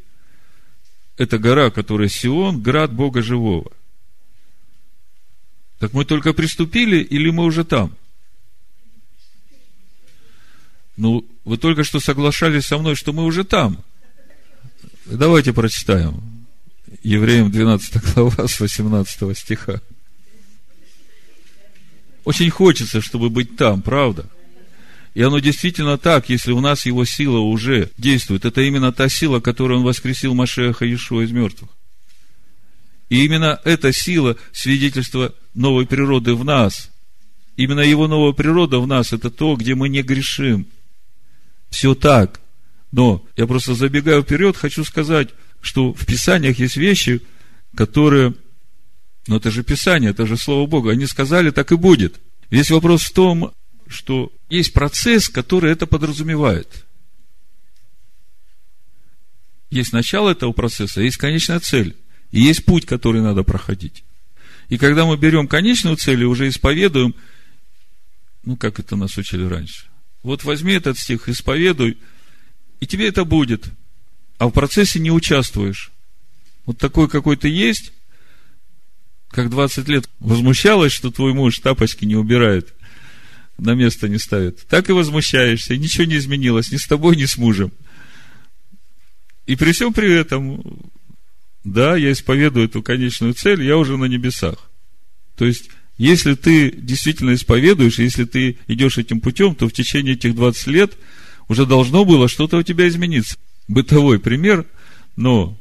это 1.17 1.38
гора, 1.38 1.71
которая 1.71 2.09
Сион, 2.09 2.61
град 2.61 2.93
Бога 2.93 3.23
Живого. 3.23 3.73
Так 5.79 5.93
мы 5.93 6.05
только 6.05 6.33
приступили 6.33 6.99
или 6.99 7.31
мы 7.31 7.45
уже 7.45 7.64
там? 7.64 7.97
Ну, 10.97 11.26
вы 11.45 11.59
только 11.59 11.83
что 11.83 11.99
соглашались 11.99 12.67
со 12.67 12.79
мной, 12.79 12.95
что 12.95 13.12
мы 13.12 13.25
уже 13.25 13.45
там. 13.45 13.83
Давайте 15.07 15.53
прочитаем. 15.53 16.47
Евреям 17.03 17.50
12 17.50 18.14
глава 18.14 18.47
с 18.47 18.61
18 18.61 19.37
стиха. 19.37 19.81
Очень 22.25 22.50
хочется, 22.50 23.00
чтобы 23.00 23.29
быть 23.29 23.57
там, 23.57 23.83
правда? 23.83 24.31
И 25.14 25.23
оно 25.23 25.38
действительно 25.38 25.97
так, 25.97 26.28
если 26.28 26.50
у 26.50 26.61
нас 26.61 26.87
его 26.87 27.04
сила 27.04 27.38
уже 27.38 27.90
действует. 27.97 28.44
Это 28.44 28.61
именно 28.62 28.92
та 28.92 29.09
сила, 29.09 29.38
которую 29.40 29.78
он 29.78 29.87
воскресил 29.87 30.35
Машеха 30.35 30.85
Иешуа 30.85 31.23
из 31.23 31.30
мертвых. 31.30 31.71
И 33.09 33.25
именно 33.25 33.61
эта 33.64 33.92
сила 33.92 34.37
свидетельства 34.52 35.33
новой 35.54 35.87
природы 35.87 36.35
в 36.35 36.44
нас. 36.44 36.90
Именно 37.56 37.80
его 37.80 38.09
новая 38.09 38.33
природа 38.33 38.80
в 38.80 38.88
нас– 38.88 39.12
это 39.12 39.30
то, 39.30 39.54
где 39.54 39.76
мы 39.76 39.88
не 39.88 40.02
грешим. 40.02 40.66
Все 41.71 41.94
так. 41.94 42.40
Но 42.90 43.25
я 43.37 43.47
просто 43.47 43.75
забегаю 43.75 44.23
вперед, 44.23 44.56
хочу 44.56 44.83
сказать, 44.83 45.28
что 45.61 45.92
в 45.92 46.06
Писаниях 46.06 46.59
есть 46.59 46.76
вещи, 46.76 47.21
которые, 47.76 48.35
ну 49.28 49.37
это 49.37 49.52
же 49.52 49.62
Писание, 49.62 50.11
это 50.11 50.26
же 50.26 50.37
Слово 50.37 50.66
Бога, 50.66 50.90
они 50.90 51.06
сказали, 51.06 51.50
так 51.50 51.71
и 51.71 51.76
будет. 51.76 52.21
Весь 52.50 52.71
вопрос 52.71 53.02
в 53.02 53.12
том, 53.12 53.52
что 53.95 54.33
есть 54.51 54.73
процесс, 54.73 55.29
который 55.29 55.73
это 55.73 55.87
подразумевает. 55.87 56.85
Есть 59.71 59.93
начало 59.93 60.31
этого 60.31 60.53
процесса, 60.53 61.01
есть 61.01 61.17
конечная 61.17 61.61
цель. 61.61 61.97
И 62.31 62.41
есть 62.41 62.65
путь, 62.65 62.85
который 62.85 63.23
надо 63.23 63.45
проходить. 63.45 64.05
И 64.69 64.77
когда 64.77 65.05
мы 65.07 65.17
берем 65.17 65.47
конечную 65.47 65.97
цель 65.97 66.23
и 66.23 66.27
уже 66.27 66.49
исповедуем, 66.49 67.15
ну, 68.45 68.57
как 68.57 68.81
это 68.81 68.97
нас 68.97 69.17
учили 69.17 69.45
раньше. 69.45 69.87
Вот 70.23 70.45
возьми 70.45 70.73
этот 70.73 70.99
стих, 70.99 71.29
исповедуй, 71.29 71.99
и 72.81 72.87
тебе 72.87 73.09
это 73.09 73.25
будет. 73.25 73.67
А 74.39 74.49
в 74.49 74.51
процессе 74.51 74.99
не 74.99 75.11
участвуешь. 75.11 75.93
Вот 76.67 76.79
такой, 76.79 77.09
какой 77.09 77.37
ты 77.37 77.49
есть, 77.49 77.93
как 79.29 79.51
20 79.51 79.89
лет 79.89 80.09
возмущалась, 80.19 80.93
что 80.93 81.11
твой 81.11 81.35
муж 81.35 81.59
тапочки 81.61 82.05
не 82.05 82.17
убирает– 82.17 82.74
на 83.59 83.75
место 83.75 84.09
не 84.09 84.19
ставит. 84.19 84.67
Так 84.67 84.89
и 84.89 84.93
возмущаешься, 84.93 85.75
и 85.75 85.79
ничего 85.79 86.05
не 86.05 86.17
изменилось 86.17 86.73
ни 86.73 86.77
с 86.77 86.87
тобой, 86.87 87.17
ни 87.17 87.25
с 87.25 87.37
мужем. 87.37 87.73
И 89.47 89.57
при 89.57 89.73
всем 89.73 89.93
при 89.93 90.13
этом, 90.13 90.63
да, 91.65 91.97
я 91.97 92.13
исповедую 92.13 92.67
эту 92.67 92.83
конечную 92.83 93.35
цель, 93.35 93.63
я 93.63 93.77
уже 93.77 93.97
на 93.97 94.07
небесах. 94.07 94.71
То 95.37 95.45
есть, 95.45 95.71
если 95.99 96.35
ты 96.35 96.71
действительно 96.71 97.35
исповедуешь, 97.35 97.99
если 97.99 98.25
ты 98.25 98.59
идешь 98.67 98.99
этим 98.99 99.21
путем, 99.21 99.55
то 99.55 99.69
в 99.69 99.73
течение 99.73 100.15
этих 100.15 100.35
20 100.35 100.67
лет 100.69 100.95
уже 101.49 101.67
должно 101.67 102.05
было 102.05 102.29
что-то 102.29 102.59
у 102.59 102.63
тебя 102.63 102.89
измениться. 102.89 103.37
Бытовой 103.69 104.19
пример, 104.19 104.67
но 105.17 105.59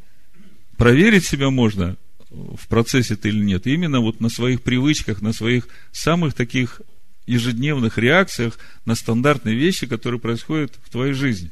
проверить 0.78 1.26
себя 1.26 1.50
можно 1.50 1.98
в 2.34 2.68
процессе 2.68 3.16
ты 3.16 3.30
или 3.30 3.44
нет, 3.44 3.68
именно 3.68 4.00
вот 4.00 4.20
на 4.20 4.30
своих 4.30 4.64
привычках, 4.64 5.22
на 5.22 5.34
своих 5.34 5.68
самых 5.92 6.34
таких 6.34 6.82
ежедневных 7.26 7.98
реакциях 7.98 8.58
на 8.86 8.96
стандартные 8.96 9.56
вещи, 9.56 9.88
которые 9.88 10.20
происходят 10.20 10.78
в 10.84 10.90
твоей 10.90 11.14
жизни. 11.14 11.52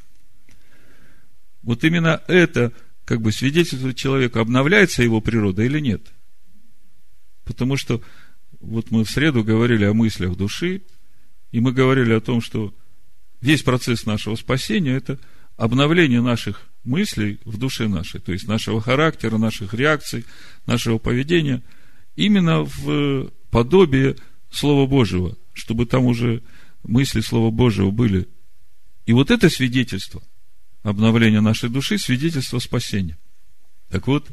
Вот 1.63 1.83
именно 1.83 2.21
это 2.27 2.73
как 3.05 3.21
бы 3.21 3.31
свидетельствует 3.31 3.95
человеку, 3.95 4.39
обновляется 4.39 5.03
его 5.03 5.21
природа 5.21 5.63
или 5.63 5.79
нет. 5.79 6.01
Потому 7.45 7.77
что 7.77 8.01
вот 8.59 8.91
мы 8.91 9.03
в 9.03 9.09
среду 9.09 9.43
говорили 9.43 9.85
о 9.85 9.93
мыслях 9.93 10.35
души, 10.37 10.83
и 11.51 11.59
мы 11.59 11.73
говорили 11.73 12.13
о 12.13 12.21
том, 12.21 12.41
что 12.41 12.73
весь 13.41 13.63
процесс 13.63 14.05
нашего 14.05 14.35
спасения– 14.35 14.91
это 14.95 15.19
обновление 15.57 16.21
наших 16.21 16.69
мыслей 16.83 17.39
в 17.45 17.57
душе 17.57 17.87
нашей, 17.87 18.19
то 18.19 18.31
есть 18.31 18.47
нашего 18.47 18.81
характера, 18.81 19.37
наших 19.37 19.73
реакций, 19.73 20.25
нашего 20.65 20.97
поведения, 20.97 21.61
именно 22.15 22.63
в 22.63 23.31
подобие 23.51 24.15
Слова 24.49 24.87
Божьего, 24.87 25.37
чтобы 25.61 25.85
там 25.85 26.05
уже 26.05 26.41
мысли 26.81 27.21
Слова 27.21 27.51
Божьего 27.51 27.91
были. 27.91 28.27
И 29.05 29.13
вот 29.13 29.29
это 29.29 29.47
свидетельство 29.47 30.23
обновления 30.81 31.39
нашей 31.39 31.69
души, 31.69 31.99
свидетельство 31.99 32.57
спасения. 32.57 33.15
Так 33.91 34.07
вот, 34.07 34.27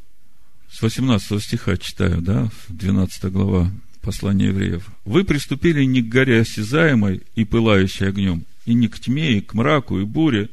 с 0.70 0.80
18 0.80 1.42
стиха 1.42 1.76
читаю, 1.76 2.22
да, 2.22 2.50
12 2.68 3.24
глава 3.30 3.70
послания 4.00 4.46
евреев. 4.46 4.88
«Вы 5.04 5.24
приступили 5.24 5.84
не 5.84 6.00
к 6.00 6.08
горе 6.08 6.40
осязаемой 6.40 7.20
и 7.34 7.44
пылающей 7.44 8.08
огнем, 8.08 8.46
и 8.64 8.72
не 8.72 8.88
к 8.88 8.98
тьме, 8.98 9.36
и 9.36 9.40
к 9.42 9.52
мраку, 9.52 9.98
и 9.98 10.04
буре, 10.04 10.48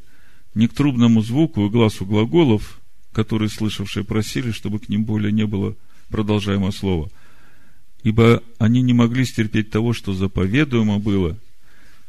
не 0.56 0.68
к 0.68 0.74
трубному 0.74 1.22
звуку 1.22 1.66
и 1.66 1.70
глазу 1.70 2.06
глаголов, 2.06 2.82
которые 3.14 3.48
слышавшие 3.48 4.04
просили, 4.04 4.52
чтобы 4.52 4.80
к 4.80 4.90
ним 4.90 5.06
более 5.06 5.32
не 5.32 5.46
было 5.46 5.74
продолжаемого 6.10 6.72
слова– 6.72 7.10
ибо 8.06 8.44
они 8.60 8.84
не 8.84 8.94
могли 8.94 9.26
стерпеть 9.26 9.72
того, 9.72 9.92
что 9.92 10.14
заповедуемо 10.14 11.00
было. 11.00 11.40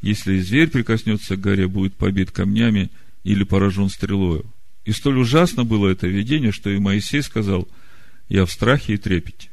Если 0.02 0.38
зверь 0.40 0.68
прикоснется 0.68 1.36
к 1.36 1.40
горе, 1.40 1.68
будет 1.68 1.94
побит 1.94 2.30
камнями 2.30 2.90
или 3.24 3.44
поражен 3.44 3.88
стрелою. 3.88 4.44
И 4.84 4.92
столь 4.92 5.20
ужасно 5.20 5.64
было 5.64 5.88
это 5.88 6.06
видение, 6.06 6.52
что 6.52 6.68
и 6.68 6.78
Моисей 6.78 7.22
сказал, 7.22 7.66
я 8.28 8.44
в 8.44 8.52
страхе 8.52 8.92
и 8.92 8.96
трепете. 8.98 9.48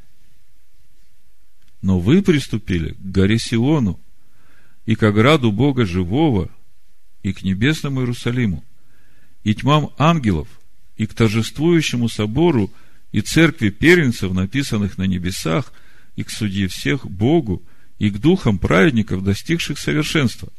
Но 1.82 1.98
вы 1.98 2.22
приступили 2.22 2.92
к 2.92 3.00
горе 3.00 3.40
Сиону, 3.40 3.98
и 4.86 4.96
к 4.96 5.04
ограду 5.04 5.50
Бога 5.50 5.86
живого, 5.86 6.50
и 7.24 7.32
к 7.32 7.44
небесному 7.44 8.02
Иерусалиму, 8.02 8.66
и 9.46 9.56
тьмам 9.56 9.92
ангелов, 9.98 10.50
и 10.98 11.06
к 11.06 11.14
торжествующему 11.14 12.10
собору, 12.10 12.70
и 13.14 13.22
церкви 13.22 13.70
первенцев, 13.70 14.34
написанных 14.34 14.98
на 14.98 15.04
небесах– 15.04 15.72
и 16.16 16.24
к 16.24 16.30
судье 16.30 16.68
всех 16.68 17.10
Богу, 17.10 17.64
и 18.00 18.10
к 18.10 18.20
духам 18.20 18.60
праведников, 18.60 19.24
достигших 19.24 19.80
совершенства, 19.80 20.50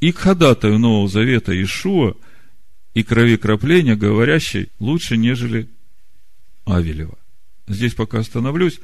и 0.00 0.12
к 0.12 0.18
ходатаю 0.18 0.78
Нового 0.78 1.08
Завета 1.08 1.60
Ишуа, 1.60 2.14
и 2.94 3.02
крови 3.02 3.36
кропления, 3.36 3.96
говорящей 3.96 4.68
лучше, 4.78 5.16
нежели 5.16 5.68
Авелева. 6.66 7.18
Здесь 7.66 7.94
пока 7.94 8.18
остановлюсь. 8.18 8.80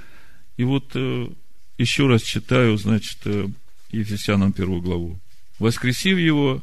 И 0.57 0.64
вот 0.64 0.92
э, 0.94 1.29
еще 1.77 2.07
раз 2.07 2.22
читаю, 2.22 2.79
значит, 2.79 3.18
э, 3.27 3.48
Ефесянам 3.90 4.53
первую 4.53 4.81
главу. 4.81 5.20
«Воскресив 5.59 6.16
его 6.16 6.62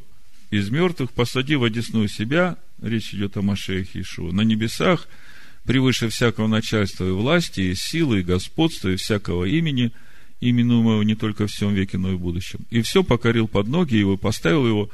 из 0.50 0.70
мертвых, 0.70 1.12
посадив 1.12 1.62
одесную 1.62 2.08
себя, 2.08 2.58
речь 2.82 3.14
идет 3.14 3.38
о 3.38 3.42
Машеях 3.42 3.96
Ишуа, 3.96 4.32
на 4.32 4.42
небесах– 4.42 5.08
превыше 5.66 6.10
всякого 6.10 6.48
начальства 6.48 7.06
и 7.06 7.12
власти, 7.12 7.62
и 7.62 7.76
силы, 7.76 8.20
и 8.20 8.24
господства, 8.24 8.90
и 8.90 8.96
всякого 8.96 9.46
имени, 9.46 9.92
именуемого 10.40 11.02
не 11.02 11.16
только 11.16 11.48
в 11.48 11.52
всем 11.52 11.74
веке, 11.74 11.98
но 11.98 12.12
и 12.12 12.16
в 12.16 12.20
будущем. 12.20 12.60
И 12.70 12.82
все 12.82 13.04
покорил 13.04 13.48
под 13.48 13.68
ноги 13.68 13.96
его, 13.96 14.18
поставил 14.18 14.68
его 14.68 14.90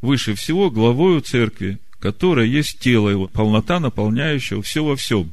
выше 0.00 0.34
всего 0.34 0.70
главою 0.70 1.20
церкви, 1.20 1.78
которая 1.98 2.46
есть 2.46 2.78
тело 2.78 3.08
его, 3.08 3.28
полнота 3.28 3.80
наполняющего 3.80 4.62
все 4.62 4.84
во 4.84 4.96
всем. 4.96 5.32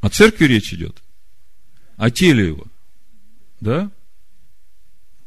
О 0.00 0.08
церкви 0.08 0.46
речь 0.46 0.72
идет. 0.72 1.02
О 1.96 2.10
теле 2.10 2.46
его. 2.46 2.66
Да? 3.60 3.90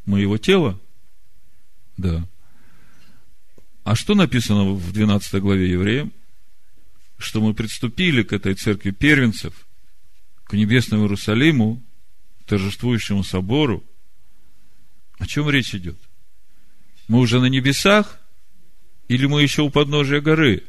Мы 0.05 0.21
его 0.21 0.37
тело? 0.37 0.79
Да. 1.97 2.27
А 3.83 3.95
что 3.95 4.15
написано 4.15 4.71
в 4.73 4.91
12 4.91 5.41
главе 5.41 5.69
Евреям? 5.69 6.11
Что 7.23 7.41
мы 7.41 7.53
приступили 7.53 8.23
к 8.23 8.33
этой 8.33 8.53
церкви 8.53 8.91
первенцев, 8.91 9.67
к 10.43 10.53
небесному 10.53 11.03
Иерусалиму, 11.03 11.81
торжествующему 12.45 13.23
собору, 13.23 13.83
о 15.17 15.25
чем 15.25 15.49
речь 15.49 15.73
идет? 15.73 15.97
Мы 17.07 17.19
уже 17.19 17.39
на 17.39 17.45
небесах 17.45 18.19
или 19.07 19.25
мы 19.25 19.41
еще 19.41 19.61
у 19.61 19.69
подножия 19.69 20.21
горы? 20.21 20.63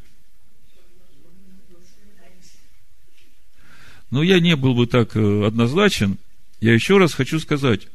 Но 4.10 4.22
я 4.22 4.38
не 4.38 4.54
был 4.54 4.74
бы 4.74 4.86
так 4.86 5.16
э, 5.16 5.46
однозначен. 5.46 6.18
Я 6.60 6.72
еще 6.72 6.98
раз 6.98 7.14
хочу 7.14 7.40
сказать, 7.40 7.88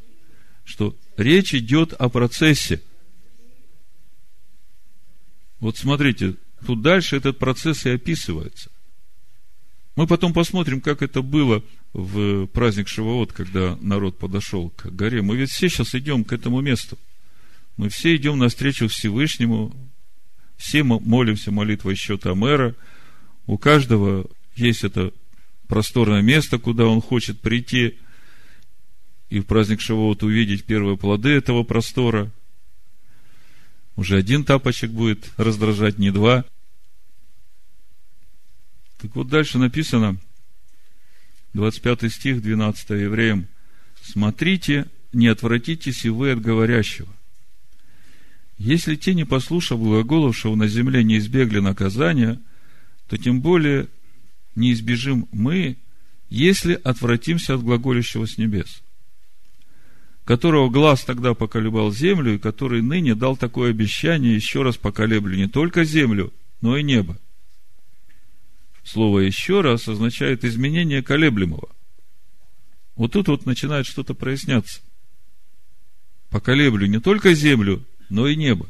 что 0.66 0.96
речь 1.16 1.54
идет 1.54 1.94
о 1.94 2.10
процессе. 2.10 2.82
Вот 5.60 5.78
смотрите, 5.78 6.36
Тут 6.66 6.82
дальше 6.82 7.18
этот 7.18 7.38
процесс 7.38 7.86
и 7.86 7.90
описывается. 7.90 8.70
Мы 9.96 10.08
потом 10.08 10.34
посмотрим, 10.34 10.82
как 10.82 11.02
это 11.02 11.22
было 11.22 11.64
в 11.94 12.48
праздник 12.48 12.88
Шивоот, 12.88 13.34
когда 13.34 13.78
народ 13.82 14.18
подошел 14.18 14.70
к 14.70 14.86
горе. 14.86 15.22
Мы 15.22 15.36
ведь 15.36 15.50
все 15.50 15.68
сейчас 15.70 15.96
идем 15.96 16.24
к 16.24 16.32
этому 16.32 16.62
месту. 16.62 16.98
Мы 17.76 17.90
все 17.90 18.16
идем 18.16 18.38
навстречу 18.38 18.88
Всевышнему, 18.88 19.76
все 20.58 20.84
молимся 20.84 21.52
молитвой 21.52 21.96
счета 21.96 22.36
мэра. 22.36 22.76
У 23.46 23.58
каждого 23.58 24.28
есть 24.56 24.84
это 24.84 25.14
просторное 25.68 26.22
место, 26.22 26.60
куда 26.60 26.86
он 26.86 27.02
хочет 27.02 27.40
прийти 27.40 27.98
и 29.30 29.40
в 29.40 29.46
праздник 29.46 29.80
Шивоот 29.80 30.24
увидеть 30.24 30.66
первые 30.66 30.98
плоды 30.98 31.30
этого 31.30 31.64
простора. 31.64 32.32
Уже 34.00 34.18
один 34.18 34.46
тапочек 34.46 34.92
будет 34.92 35.30
раздражать, 35.38 36.00
не 36.00 36.12
два– 36.12 36.46
так 39.00 39.16
вот, 39.16 39.30
дальше 39.30 39.58
написано, 39.58 40.18
25 41.54 42.12
стих, 42.12 42.42
12 42.42 42.90
евреям. 42.90 43.48
«Смотрите, 44.02 44.88
не 45.14 45.28
отвратитесь 45.28 46.04
и 46.06 46.10
вы 46.10 46.32
от 46.32 46.42
говорящего. 46.42 47.08
Если 48.58 48.96
те, 48.96 49.14
не 49.14 49.24
послушав 49.24 49.80
глаголовшего 49.80 50.56
на 50.56 50.68
земле, 50.68 51.04
не 51.04 51.18
избегли 51.18 51.62
наказания, 51.62 52.42
то 53.08 53.18
тем 53.18 53.40
более 53.40 53.88
не 54.56 54.74
избежим 54.74 55.30
мы, 55.32 55.78
если 56.30 56.74
отвратимся 56.84 57.56
от 57.56 57.64
глаголящего 57.64 58.26
с 58.26 58.38
небес, 58.38 58.82
которого 60.30 60.70
глаз 60.70 61.06
тогда 61.06 61.34
поколебал 61.34 61.92
землю, 61.92 62.36
и 62.36 62.38
который 62.38 62.84
ныне 62.84 63.16
дал 63.16 63.36
такое 63.36 63.72
обещание, 63.72 64.36
еще 64.36 64.62
раз 64.62 64.78
поколеблю 64.78 65.36
не 65.36 65.48
только 65.48 65.84
землю, 65.84 66.32
но 66.62 66.78
и 66.78 66.84
небо. 66.84 67.18
Слово 68.84 69.22
«еще 69.22 69.62
раз» 69.62 69.88
означает 69.88 70.46
изменение 70.46 71.02
колеблемого. 71.02 71.70
Вот 72.96 73.14
тут 73.14 73.28
вот 73.28 73.48
начинает 73.48 73.88
что-то 73.88 74.14
проясняться. 74.14 74.82
Поколеблю 76.30 76.86
не 76.86 77.00
только 77.00 77.34
землю, 77.34 77.84
но 78.10 78.28
и 78.28 78.36
небо. 78.36 78.68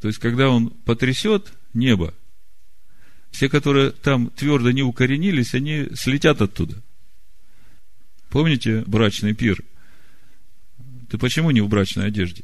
То 0.00 0.06
есть, 0.06 0.20
когда 0.20 0.50
он 0.50 0.70
потрясет 0.70 1.52
небо, 1.74 2.14
все, 3.32 3.48
которые 3.48 3.90
там 3.90 4.30
твердо 4.30 4.70
не 4.70 4.84
укоренились, 4.84 5.54
они 5.54 5.88
слетят 5.96 6.40
оттуда. 6.40 6.80
Помните 8.30 8.84
брачный 8.86 9.34
пир? 9.34 9.64
Ты 11.12 11.18
почему 11.18 11.50
не 11.50 11.60
в 11.60 11.68
брачной 11.68 12.06
одежде? 12.06 12.42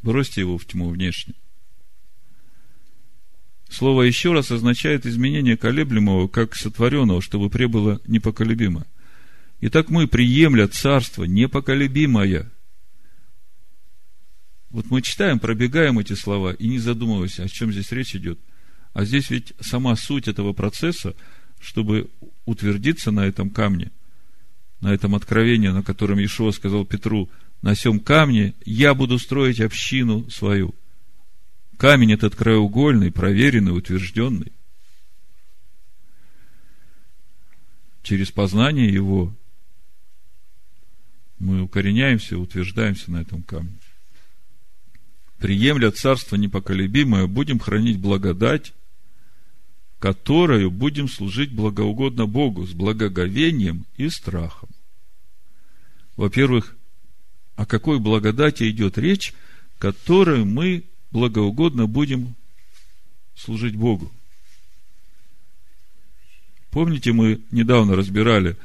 Бросьте 0.00 0.40
его 0.40 0.56
в 0.56 0.64
тьму 0.64 0.88
внешне. 0.88 1.34
Слово 3.68 4.04
«еще 4.04 4.32
раз» 4.32 4.50
означает 4.50 5.04
изменение 5.04 5.58
колеблемого, 5.58 6.26
как 6.26 6.54
сотворенного, 6.54 7.20
чтобы 7.20 7.50
пребыло 7.50 8.00
непоколебимо. 8.06 8.86
Итак, 9.60 9.90
мы, 9.90 10.08
приемля 10.08 10.66
царство 10.66 11.24
непоколебимое. 11.24 12.50
Вот 14.70 14.86
мы 14.86 15.02
читаем, 15.02 15.40
пробегаем 15.40 15.98
эти 15.98 16.14
слова 16.14 16.54
и 16.54 16.66
не 16.66 16.78
задумываясь, 16.78 17.40
о 17.40 17.48
чем 17.48 17.72
здесь 17.72 17.92
речь 17.92 18.16
идет. 18.16 18.38
А 18.94 19.04
здесь 19.04 19.28
ведь 19.28 19.52
сама 19.60 19.96
суть 19.96 20.28
этого 20.28 20.54
процесса, 20.54 21.14
чтобы 21.60 22.08
утвердиться 22.46 23.10
на 23.10 23.26
этом 23.26 23.50
камне, 23.50 23.92
на 24.84 24.94
этом 24.94 25.16
откровении, 25.16 25.68
на 25.68 25.82
котором 25.82 26.18
Иешуа 26.18 26.52
сказал 26.52 26.84
Петру, 26.84 27.28
на 27.62 27.74
всем 27.74 27.98
камне 27.98 28.54
я 28.64 28.94
буду 28.94 29.18
строить 29.18 29.60
общину 29.60 30.30
свою– 30.30 30.74
Камень 31.76 32.12
этот 32.12 32.36
краеугольный, 32.36 33.10
проверенный, 33.10 33.76
утвержденный. 33.76 34.52
Через 38.02 38.30
познание 38.30 38.92
его 38.92 39.34
мы 41.38 41.62
укореняемся, 41.62 42.38
утверждаемся 42.38 43.10
на 43.10 43.22
этом 43.22 43.42
камне. 43.42 43.76
Приемля 45.38 45.90
царство 45.90 46.36
непоколебимое, 46.36 47.26
будем 47.26 47.58
хранить 47.58 47.98
благодать, 47.98 48.72
которую 49.98 50.70
будем 50.70 51.08
служить 51.08 51.52
благоугодно 51.52 52.26
Богу 52.26 52.66
с 52.66 52.72
благоговением 52.72 53.84
и 53.96 54.08
страхом. 54.08 54.68
Во-первых, 56.16 56.76
о 57.56 57.66
какой 57.66 57.98
благодати 57.98 58.68
идет 58.70 58.98
речь, 58.98 59.34
которую 59.78 60.46
мы 60.46 60.84
благоугодно 61.10 61.86
будем 61.86 62.34
служить 63.36 63.76
Богу. 63.76 64.12
Помните, 66.70 67.12
мы 67.12 67.40
недавно 67.50 67.94
разбирали 67.94 68.56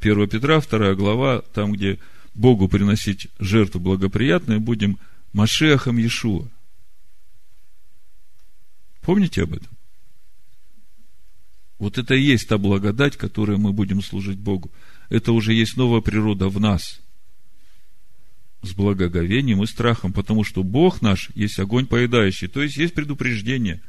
1 0.00 0.28
Петра, 0.28 0.60
2 0.60 0.94
глава, 0.94 1.42
там, 1.54 1.72
где 1.72 1.98
Богу 2.34 2.68
приносить 2.68 3.28
жертву 3.38 3.80
благоприятную, 3.80 4.60
будем 4.60 4.98
Машехом 5.32 5.98
Иешуа. 5.98 6.48
Помните 9.00 9.42
об 9.42 9.54
этом? 9.54 9.68
Вот 11.78 11.98
это 11.98 12.14
и 12.14 12.22
есть 12.22 12.48
та 12.48 12.58
благодать, 12.58 13.16
которой 13.16 13.58
мы 13.58 13.72
будем 13.72 14.02
служить 14.02 14.38
Богу. 14.38 14.70
Это 15.12 15.32
уже 15.32 15.52
есть 15.52 15.76
новая 15.76 16.00
природа 16.00 16.48
в 16.48 16.58
нас– 16.58 16.98
с 18.62 18.72
благоговением 18.72 19.62
и 19.62 19.66
страхом, 19.66 20.12
потому 20.12 20.42
что 20.42 20.62
Бог 20.62 21.02
наш 21.02 21.30
есть 21.34 21.58
огонь 21.58 21.84
поедающий, 21.84 22.48
то 22.48 22.62
есть 22.62 22.76
есть 22.76 22.94
предупреждение. 22.94 23.82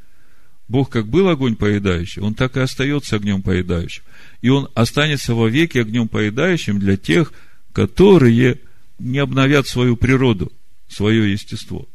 Бог 0.68 0.90
как 0.90 1.06
был 1.06 1.28
огонь 1.28 1.56
поедающий, 1.56 2.20
Он 2.20 2.34
так 2.34 2.56
и 2.56 2.60
остается 2.60 3.16
огнем 3.16 3.40
поедающим. 3.40 4.02
И 4.42 4.48
Он 4.48 4.68
останется 4.74 5.34
вовеки 5.34 5.78
огнем 5.78 6.08
поедающим 6.08 6.78
для 6.78 6.96
тех, 6.96 7.32
которые 7.72 8.60
не 8.98 9.18
обновят 9.18 9.66
свою 9.68 9.96
природу, 9.96 10.52
свое 10.88 11.30
естество. 11.30 11.88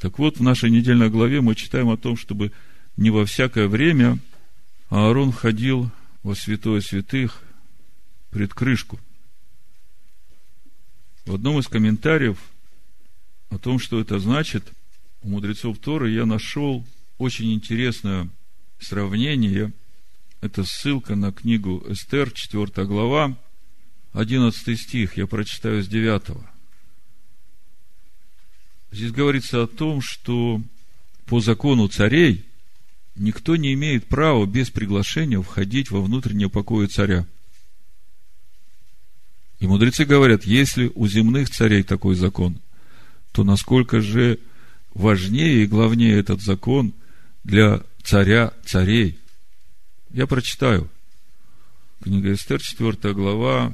Так 0.00 0.18
вот, 0.18 0.38
в 0.38 0.42
нашей 0.42 0.68
недельной 0.68 1.08
главе 1.08 1.40
мы 1.40 1.54
читаем 1.54 1.88
о 1.90 1.96
том, 1.96 2.16
чтобы 2.16 2.50
не 2.96 3.10
во 3.10 3.24
всякое 3.24 3.68
время 3.68 4.18
Аарон 4.90 5.30
входил 5.30 5.90
во 6.22 6.34
святое 6.34 6.80
святых 6.80 7.42
пред 8.30 8.54
крышку– 8.54 8.98
в 11.24 11.34
одном 11.34 11.60
из 11.60 11.68
комментариев 11.68 12.36
о 13.50 13.58
том, 13.58 13.78
что 13.78 14.00
это 14.00 14.18
значит, 14.18 14.72
у 15.22 15.28
мудрецов 15.28 15.78
Торы 15.78 16.10
я 16.10 16.26
нашел 16.26 16.84
очень 17.18 17.52
интересное 17.52 18.28
сравнение. 18.80 19.72
Это 20.40 20.64
ссылка 20.64 21.14
на 21.14 21.30
книгу 21.30 21.84
Эстер, 21.88 22.32
4 22.32 22.86
глава, 22.86 23.36
11 24.14 24.80
стих, 24.80 25.16
я 25.16 25.28
прочитаю 25.28 25.84
с 25.84 25.86
9. 25.86 26.38
Здесь 28.90 29.12
говорится 29.12 29.62
о 29.62 29.68
том, 29.68 30.00
что 30.00 30.60
по 31.26 31.40
закону 31.40 31.86
царей 31.86 32.44
никто 33.16 33.56
не 33.56 33.74
имеет 33.74 34.06
права 34.06 34.46
без 34.46 34.70
приглашения 34.70 35.40
входить 35.40 35.90
во 35.90 36.00
внутреннее 36.02 36.48
покои 36.48 36.86
царя– 36.86 37.26
и 39.62 39.66
мудрецы 39.68 40.04
говорят, 40.04 40.42
если 40.42 40.90
у 40.96 41.06
земных 41.06 41.48
царей 41.48 41.84
такой 41.84 42.16
закон, 42.16 42.58
то 43.30 43.44
насколько 43.44 44.00
же 44.00 44.40
важнее 44.92 45.62
и 45.62 45.68
главнее 45.68 46.18
этот 46.18 46.42
закон 46.42 46.92
для 47.44 47.80
царя 48.02 48.52
царей. 48.64 49.20
Я 50.10 50.26
прочитаю. 50.26 50.90
Книга 52.02 52.32
Эстер, 52.32 52.60
4 52.60 53.14
глава, 53.14 53.72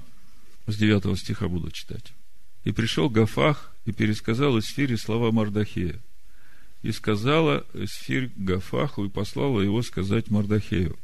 с 0.67 0.77
9 0.77 1.19
стиха 1.19 1.49
буду 1.49 1.71
читать. 1.71 2.13
И 2.65 2.73
пришел 2.73 3.09
Гафах 3.09 3.73
и 3.87 3.93
пересказал 3.93 4.59
Эсфире 4.59 4.99
слова 4.99 5.33
Мардахея. 5.33 5.99
И 6.83 6.93
сказала 6.93 7.67
Эсфирь 7.75 8.31
Гафаху 8.37 9.05
и 9.05 9.09
послала 9.09 9.61
его 9.61 9.83
сказать 9.83 10.31
Мардахею. 10.31 10.99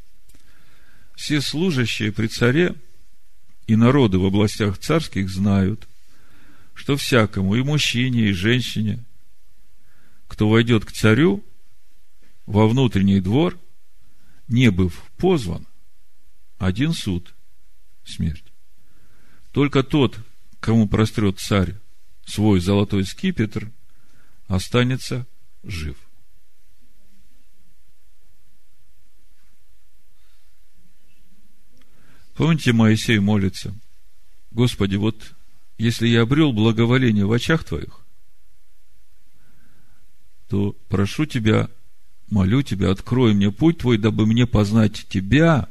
Все 1.17 1.41
служащие 1.41 2.13
при 2.13 2.27
царе– 2.29 2.75
и 3.67 3.77
народы 3.77 4.19
в 4.19 4.27
областях 4.27 4.79
царских 4.79 5.31
знают, 5.31 5.89
что 6.75 6.97
всякому, 6.97 7.55
и 7.55 7.63
мужчине, 7.63 8.29
и 8.29 8.33
женщине, 8.33 9.05
кто 10.27 10.49
войдет 10.49 10.85
к 10.85 10.93
царю 10.93 11.45
во 12.47 12.69
внутренний 12.69 13.21
двор, 13.21 13.59
не 14.49 14.71
быв 14.71 15.03
позван, 15.17 15.67
один 16.59 16.93
суд– 16.93 17.35
смерть. 18.05 18.45
Только 19.53 19.83
тот, 19.83 20.19
кому 20.61 20.89
прострет 20.89 21.39
царь 21.39 21.75
свой 22.27 22.61
золотой 22.61 23.05
скипетр, 23.05 23.71
останется 24.47 25.27
жив. 25.65 25.97
Помните, 32.35 32.73
Моисей 32.73 33.19
молится, 33.19 33.75
Господи, 34.51 34.97
вот 34.97 35.35
если 35.79 36.09
я 36.09 36.23
обрел 36.23 36.53
благоволение 36.53 37.27
в 37.27 37.33
очах 37.33 37.65
Твоих, 37.65 38.05
то 40.49 40.73
прошу 40.89 41.27
тебя, 41.27 41.71
молю 42.29 42.63
тебя, 42.63 42.91
открой 42.91 43.35
мне 43.35 43.51
путь 43.51 43.79
твой, 43.79 43.99
дабы 43.99 44.27
мне 44.27 44.47
познать 44.47 45.07
тебя, 45.09 45.69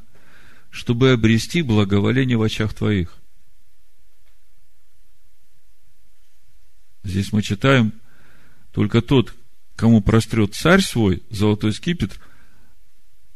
чтобы 0.70 1.12
обрести 1.12 1.62
благоволение 1.62 2.38
в 2.38 2.42
очах 2.42 2.74
твоих. 2.74 3.16
Здесь 7.04 7.32
мы 7.32 7.42
читаем, 7.42 7.94
только 8.72 9.02
тот, 9.02 9.36
кому 9.76 10.02
прострет 10.02 10.54
царь 10.54 10.82
свой, 10.82 11.24
золотой 11.30 11.74
скипетр, 11.74 12.20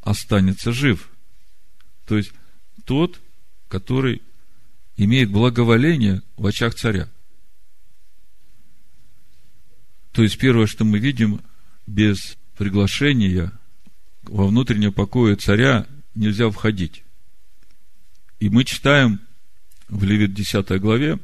останется 0.01 0.71
жив. 0.71 1.09
То 2.05 2.17
есть, 2.17 2.31
тот, 2.85 3.19
который 3.67 4.21
имеет 4.95 5.31
благоволение 5.31 6.21
в 6.37 6.45
очах 6.45 6.75
царя. 6.75 7.09
То 10.11 10.23
есть, 10.23 10.37
первое, 10.37 10.67
что 10.67 10.85
мы 10.85 10.99
видим, 10.99 11.41
без 11.85 12.37
приглашения 12.57 13.51
во 14.23 14.47
внутреннее 14.47 14.91
покое 14.91 15.35
царя 15.35 15.87
нельзя 16.15 16.49
входить. 16.49 17.03
И 18.39 18.49
мы 18.49 18.63
читаем 18.63 19.19
в 19.87 20.03
Левит 20.03 20.33
10 20.33 20.79
главе, 20.79 21.19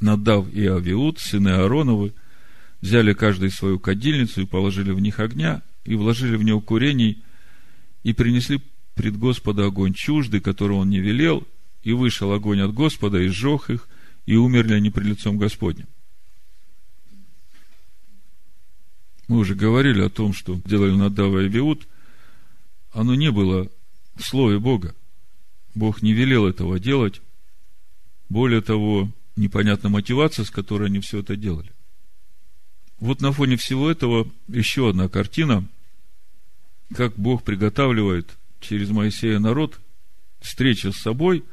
Надав 0.00 0.50
и 0.52 0.66
Авиуд, 0.66 1.18
сыны 1.18 1.48
Аароновы, 1.48 2.14
взяли 2.80 3.12
каждый 3.12 3.50
свою 3.50 3.78
кадильницу 3.78 4.42
и 4.42 4.46
положили 4.46 4.92
в 4.92 5.00
них 5.00 5.20
огня, 5.20 5.62
и 5.84 5.94
вложили 5.94 6.36
в 6.36 6.42
него 6.42 6.60
курений, 6.60 7.22
и 8.02 8.12
принесли 8.12 8.60
пред 8.94 9.16
Господа 9.16 9.66
огонь 9.66 9.94
чуждый, 9.94 10.40
который 10.40 10.76
он 10.76 10.90
не 10.90 11.00
велел, 11.00 11.46
и 11.82 11.92
вышел 11.92 12.32
огонь 12.32 12.60
от 12.60 12.72
Господа, 12.72 13.18
и 13.18 13.28
сжег 13.28 13.70
их, 13.70 13.88
и 14.26 14.36
умерли 14.36 14.74
они 14.74 14.90
пред 14.90 15.06
лицом 15.06 15.38
Господним. 15.38 15.86
Мы 19.28 19.38
уже 19.38 19.54
говорили 19.54 20.02
о 20.02 20.10
том, 20.10 20.32
что 20.32 20.60
делали 20.64 20.92
Надава 20.92 21.40
и 21.40 21.44
Авиуд, 21.44 21.86
оно 22.92 23.14
не 23.14 23.30
было 23.30 23.70
в 24.16 24.22
Слове 24.22 24.58
Бога. 24.58 24.94
Бог 25.74 26.02
не 26.02 26.12
велел 26.12 26.46
этого 26.46 26.80
делать. 26.80 27.20
Более 28.28 28.60
того, 28.60 29.08
непонятна 29.36 29.88
мотивация, 29.88 30.44
с 30.44 30.50
которой 30.50 30.88
они 30.88 30.98
все 30.98 31.20
это 31.20 31.36
делали. 31.36 31.70
Вот 33.00 33.20
на 33.20 33.32
фоне 33.32 33.56
всего 33.56 33.90
этого 33.90 34.30
еще 34.48 34.90
одна 34.90 35.08
картина, 35.08 35.66
как 36.94 37.16
Бог 37.16 37.42
приготавливает 37.42 38.36
через 38.60 38.90
Моисея 38.90 39.38
народ 39.38 39.80
встречу 40.40 40.92
с 40.92 40.98
собой 40.98 41.44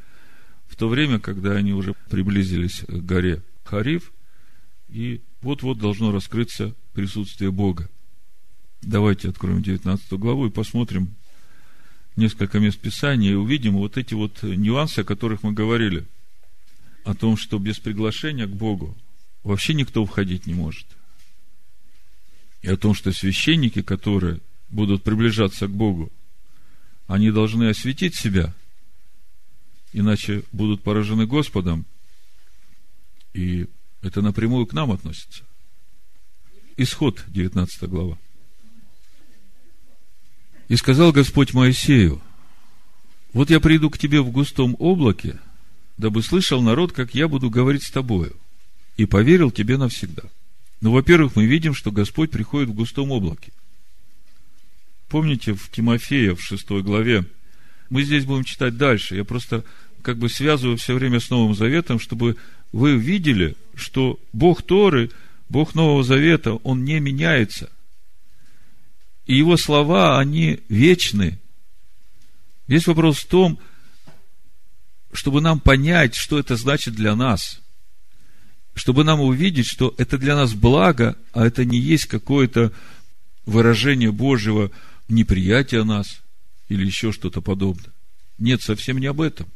в 0.68 0.76
то 0.76 0.88
время, 0.88 1.20
когда 1.20 1.54
они 1.54 1.74
уже 1.74 1.94
приблизились 2.10 2.82
к 2.82 2.92
горе 2.92 3.42
Хариф, 3.64 4.12
и 4.90 5.22
вот-вот 5.42 5.80
должно 5.80 6.12
раскрыться 6.12 6.76
присутствие 6.94 7.52
Бога. 7.52 7.90
Давайте 8.82 9.30
откроем 9.30 9.64
19 9.64 10.14
главу 10.14 10.48
и 10.48 10.52
посмотрим 10.52 11.16
несколько 12.16 12.60
мест 12.60 12.80
Писания 12.80 13.32
и 13.32 13.36
увидим 13.36 13.78
вот 13.78 13.98
эти 13.98 14.14
вот 14.14 14.44
нюансы, 14.44 15.00
о 15.00 15.04
которых 15.04 15.44
мы 15.44 15.54
говорили– 15.54 16.06
о 17.08 17.16
том, 17.16 17.38
что 17.38 17.58
без 17.58 17.80
приглашения 17.80 18.46
к 18.48 18.56
Богу 18.56 18.96
вообще 19.44 19.74
никто 19.74 20.06
входить 20.06 20.46
не 20.46 20.54
может. 20.54 20.86
И 22.68 22.70
о 22.70 22.76
том, 22.76 22.94
что 22.94 23.14
священники, 23.14 23.82
которые 23.82 24.42
будут 24.68 25.02
приближаться 25.02 25.68
к 25.68 25.72
Богу, 25.72 26.12
они 27.08 27.32
должны 27.32 27.70
осветить 27.70 28.14
себя, 28.14 28.54
иначе 29.94 30.44
будут 30.52 30.84
поражены 30.84 31.26
Господом, 31.26 31.86
и 33.34 33.68
это 34.02 34.22
напрямую 34.22 34.66
к 34.66 34.74
нам 34.74 34.92
относится. 34.92 35.46
Исход, 36.76 37.24
19 37.30 37.84
глава. 37.84 38.18
И 40.68 40.76
сказал 40.76 41.14
Господь 41.14 41.54
Моисею, 41.54 42.22
вот 43.32 43.50
я 43.50 43.62
приду 43.62 43.90
к 43.90 43.98
тебе 43.98 44.20
в 44.20 44.30
густом 44.30 44.76
облаке, 44.78 45.40
дабы 45.96 46.22
слышал 46.22 46.62
народ, 46.62 46.92
как 46.92 47.16
я 47.16 47.30
буду 47.30 47.50
говорить 47.50 47.84
с 47.84 47.92
тобою, 47.92 48.36
и 48.98 49.06
поверил 49.06 49.52
тебе 49.52 49.78
навсегда. 49.78 50.24
Ну, 50.82 50.92
во-первых, 50.92 51.36
мы 51.36 51.46
видим, 51.46 51.74
что 51.74 51.92
Господь 51.92 52.32
приходит 52.32 52.70
в 52.70 52.74
густом 52.74 53.12
облаке. 53.12 53.52
Помните, 55.10 55.54
в 55.54 55.72
Тимофея, 55.72 56.36
в 56.36 56.42
шестой 56.42 56.84
главе, 56.84 57.26
мы 57.90 58.04
здесь 58.04 58.26
будем 58.26 58.44
читать 58.44 58.78
дальше. 58.78 59.16
Я 59.16 59.24
просто 59.24 59.64
как 60.02 60.18
бы 60.18 60.30
связываю 60.30 60.78
все 60.78 60.94
время 60.94 61.20
с 61.20 61.30
Новым 61.30 61.56
Заветом, 61.56 62.00
чтобы 62.00 62.38
вы 62.72 62.98
видели, 62.98 63.56
что 63.76 64.20
Бог 64.34 64.62
Торы, 64.62 65.12
Бог 65.50 65.76
Нового 65.76 66.04
Завета, 66.04 66.54
Он 66.54 66.84
не 66.84 67.00
меняется. 67.00 67.72
И 69.26 69.36
Его 69.36 69.58
слова, 69.58 70.20
они 70.20 70.60
вечны. 70.70 71.40
Весь 72.68 72.86
вопрос 72.88 73.20
в 73.20 73.28
том, 73.28 73.60
чтобы 75.14 75.42
нам 75.42 75.60
понять, 75.60 76.16
что 76.16 76.38
это 76.38 76.58
значит 76.58 76.94
для 76.94 77.16
нас, 77.16 77.62
чтобы 78.78 79.04
нам 79.04 79.22
увидеть, 79.22 79.66
что 79.66 79.96
это 79.98 80.20
для 80.20 80.36
нас 80.36 80.54
благо, 80.54 81.18
а 81.34 81.48
это 81.48 81.66
не 81.66 81.80
есть 81.80 82.06
какое-то 82.06 82.72
выражение 83.48 84.12
Божьего 84.12 84.70
неприятия 85.10 85.84
нас 85.84 86.22
или 86.70 86.86
еще 86.86 87.12
что-то 87.12 87.42
подобное. 87.42 87.92
Нет, 88.38 88.62
совсем 88.62 89.00
не 89.00 89.08
об 89.08 89.20
этом. 89.20 89.48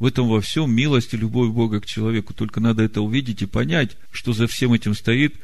В 0.00 0.06
этом 0.06 0.26
во 0.28 0.40
всем 0.40 0.74
милость 0.74 1.14
и 1.14 1.16
любовь 1.16 1.52
Бога 1.52 1.80
к 1.80 1.86
человеку. 1.86 2.34
Только 2.34 2.58
надо 2.58 2.82
это 2.82 3.00
увидеть 3.00 3.42
и 3.42 3.46
понять, 3.46 3.96
что 4.10 4.32
за 4.32 4.48
всем 4.48 4.72
этим 4.72 4.94
стоит, 4.94 5.36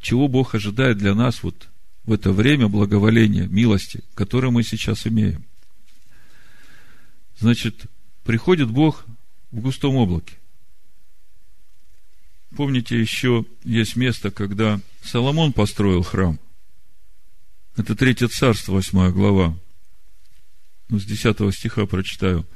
чего 0.00 0.28
Бог 0.28 0.54
ожидает 0.54 0.98
для 0.98 1.16
нас 1.16 1.42
вот 1.42 1.66
в 2.04 2.12
это 2.12 2.30
время 2.30 2.68
благоволения, 2.68 3.48
милости, 3.48 4.04
которое 4.14 4.50
мы 4.50 4.62
сейчас 4.62 5.04
имеем. 5.08 5.44
Значит, 7.40 7.86
приходит 8.24 8.70
Бог 8.70 9.04
в 9.50 9.58
густом 9.58 9.96
облаке. 9.96 10.36
Помните, 12.56 12.98
еще 12.98 13.44
есть 13.64 13.96
место, 13.96 14.30
когда 14.30 14.80
Соломон 15.02 15.52
построил 15.52 16.02
храм. 16.02 16.38
Это 17.76 17.94
Третье 17.94 18.28
Царство, 18.28 18.72
восьмая 18.72 19.10
глава. 19.10 19.56
Ну, 20.88 20.98
с 20.98 21.04
десятого 21.04 21.52
стиха 21.52 21.86
прочитаю. 21.86 22.46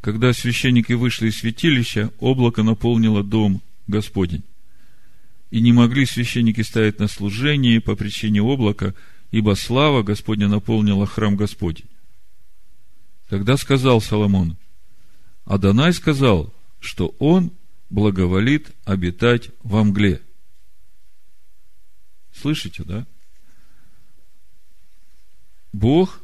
Когда 0.00 0.32
священники 0.32 0.92
вышли 0.92 1.28
из 1.28 1.38
святилища, 1.38 2.12
облако 2.18 2.62
наполнило 2.62 3.22
дом 3.22 3.62
Господень. 3.86 4.42
И 5.50 5.60
не 5.60 5.72
могли 5.72 6.04
священники 6.04 6.60
стоять 6.60 6.98
на 6.98 7.08
служении 7.08 7.78
по 7.78 7.94
причине 7.94 8.42
облака, 8.42 8.94
ибо 9.30 9.54
слава 9.54 10.02
Господня 10.02 10.48
наполнила 10.48 11.06
храм 11.06 11.36
Господень. 11.36 11.86
Тогда 13.28 13.56
сказал 13.56 14.00
Соломон– 14.00 14.56
Адонай 15.48 15.94
сказал, 15.94 16.52
что 16.78 17.14
он 17.18 17.52
благоволит 17.90 18.70
обитать 18.84 19.50
во 19.62 19.84
мгле. 19.84 20.20
Слышите, 22.34 22.84
да? 22.84 23.06
Бог 25.72 26.20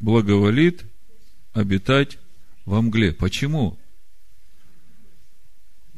благоволит 0.00 0.84
обитать 1.52 2.18
во 2.64 2.82
мгле. 2.82 3.12
Почему? 3.12 3.78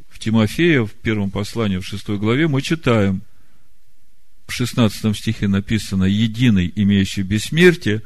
В 0.08 0.18
Тимофея, 0.18 0.84
в 0.84 0.92
первом 0.92 1.30
послании, 1.30 1.78
в 1.78 1.86
шестой 1.86 2.18
главе, 2.18 2.48
мы 2.48 2.62
читаем, 2.62 3.22
в 4.46 4.52
шестнадцатом 4.52 5.14
стихе 5.14 5.48
написано 5.48 6.04
«Единый, 6.04 6.70
имеющий 6.74 7.22
бессмертие, 7.22 8.02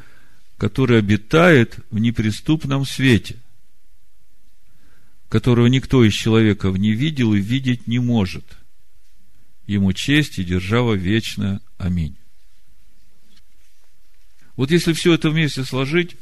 который 0.56 0.98
обитает 0.98 1.78
в 1.90 1.98
неприступном 1.98 2.84
свете» 2.84 3.36
которого 5.28 5.66
никто 5.66 6.04
из 6.04 6.14
человеков 6.14 6.78
не 6.78 6.92
видел 6.92 7.34
и 7.34 7.40
видеть 7.40 7.86
не 7.86 7.98
может. 7.98 8.44
Ему 9.66 9.92
честь 9.92 10.38
и 10.38 10.44
держава 10.44 10.94
вечная. 10.94 11.60
Аминь. 11.76 12.16
Вот 14.56 14.70
если 14.70 14.92
все 14.92 15.12
это 15.12 15.30
вместе 15.30 15.64
сложить, 15.64 16.16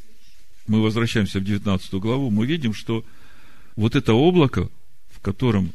мы 0.66 0.82
возвращаемся 0.82 1.38
в 1.38 1.44
19 1.44 1.94
главу, 1.94 2.30
мы 2.30 2.44
видим, 2.44 2.74
что 2.74 3.04
вот 3.76 3.94
это 3.94 4.12
облако, 4.14 4.68
в 5.08 5.20
котором 5.20 5.72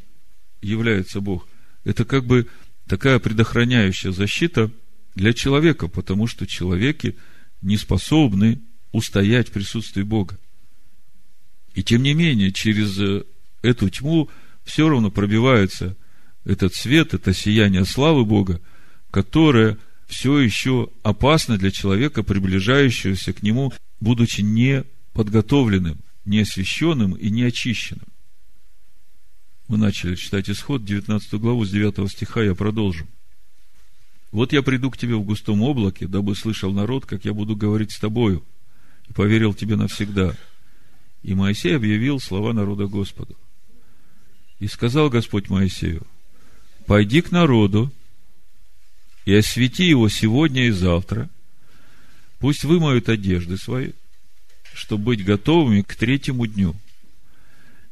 является 0.62 1.22
Бог, 1.22 1.48
это 1.86 2.06
как 2.06 2.26
бы 2.26 2.48
такая 2.88 3.20
предохраняющая 3.20 4.12
защита 4.12 4.70
для 5.16 5.34
человека, 5.34 5.88
потому 5.88 6.28
что 6.28 6.46
человеки 6.46 7.16
не 7.62 7.78
способны 7.78 8.60
устоять 8.92 9.50
в 9.50 9.54
присутствии 9.54 10.04
Бога. 10.04 10.38
И 11.74 11.84
тем 11.84 12.04
не 12.04 12.14
менее, 12.14 12.52
через 12.52 13.00
э, 13.00 13.24
эту 13.62 13.90
тьму 13.90 14.30
все 14.64 14.90
равно 14.90 15.10
пробивается 15.10 15.96
этот 16.44 16.74
свет, 16.76 17.14
это 17.14 17.34
сияние 17.34 17.86
славы 17.86 18.26
Бога, 18.26 18.60
которое 19.10 19.78
все 20.08 20.40
еще 20.40 20.90
опасно 21.04 21.58
для 21.58 21.72
человека, 21.72 22.24
приближающегося 22.24 23.34
к 23.34 23.44
нему, 23.44 23.74
будучи 24.00 24.42
не 24.42 24.84
подготовленным, 25.14 26.00
не 26.26 26.42
освященным 26.42 27.14
и 27.14 27.30
не 27.30 27.44
очищенным. 27.44 28.08
Мы 29.68 29.78
начали 29.78 30.16
читать 30.16 30.50
исход, 30.50 30.84
19 30.84 31.34
главу, 31.36 31.64
с 31.64 31.72
9 31.72 32.12
стиха, 32.12 32.44
я 32.44 32.56
продолжу. 32.56 33.08
Вот 34.32 34.54
я 34.54 34.62
приду 34.62 34.92
к 34.92 34.98
тебе 34.98 35.16
в 35.16 35.24
густом 35.24 35.62
облаке, 35.62 36.08
дабы 36.08 36.36
слышал 36.36 36.74
народ, 36.74 37.06
как 37.06 37.24
я 37.26 37.34
буду 37.34 37.56
говорить 37.56 37.92
с 37.92 38.00
тобою, 38.00 38.44
и 39.08 39.14
поверил 39.14 39.54
тебе 39.54 39.76
навсегда. 39.76 40.36
И 41.24 41.34
Моисей 41.34 41.76
объявил 41.76 42.20
слова 42.20 42.54
народа 42.54 42.88
Господу. 42.88 43.36
И 44.60 44.68
сказал 44.68 45.10
Господь 45.10 45.50
Моисею, 45.50 46.06
пойди 46.86 47.22
к 47.22 47.32
народу 47.32 47.92
и 49.26 49.34
освети 49.34 49.86
его 49.86 50.10
сегодня 50.10 50.68
и 50.68 50.72
завтра, 50.72 51.30
пусть 52.40 52.64
вымоют 52.64 53.10
одежды 53.10 53.58
свои, 53.58 53.92
чтобы 54.74 55.06
быть 55.06 55.24
готовыми 55.24 55.82
к 55.82 55.96
третьему 55.96 56.48
дню. 56.48 56.76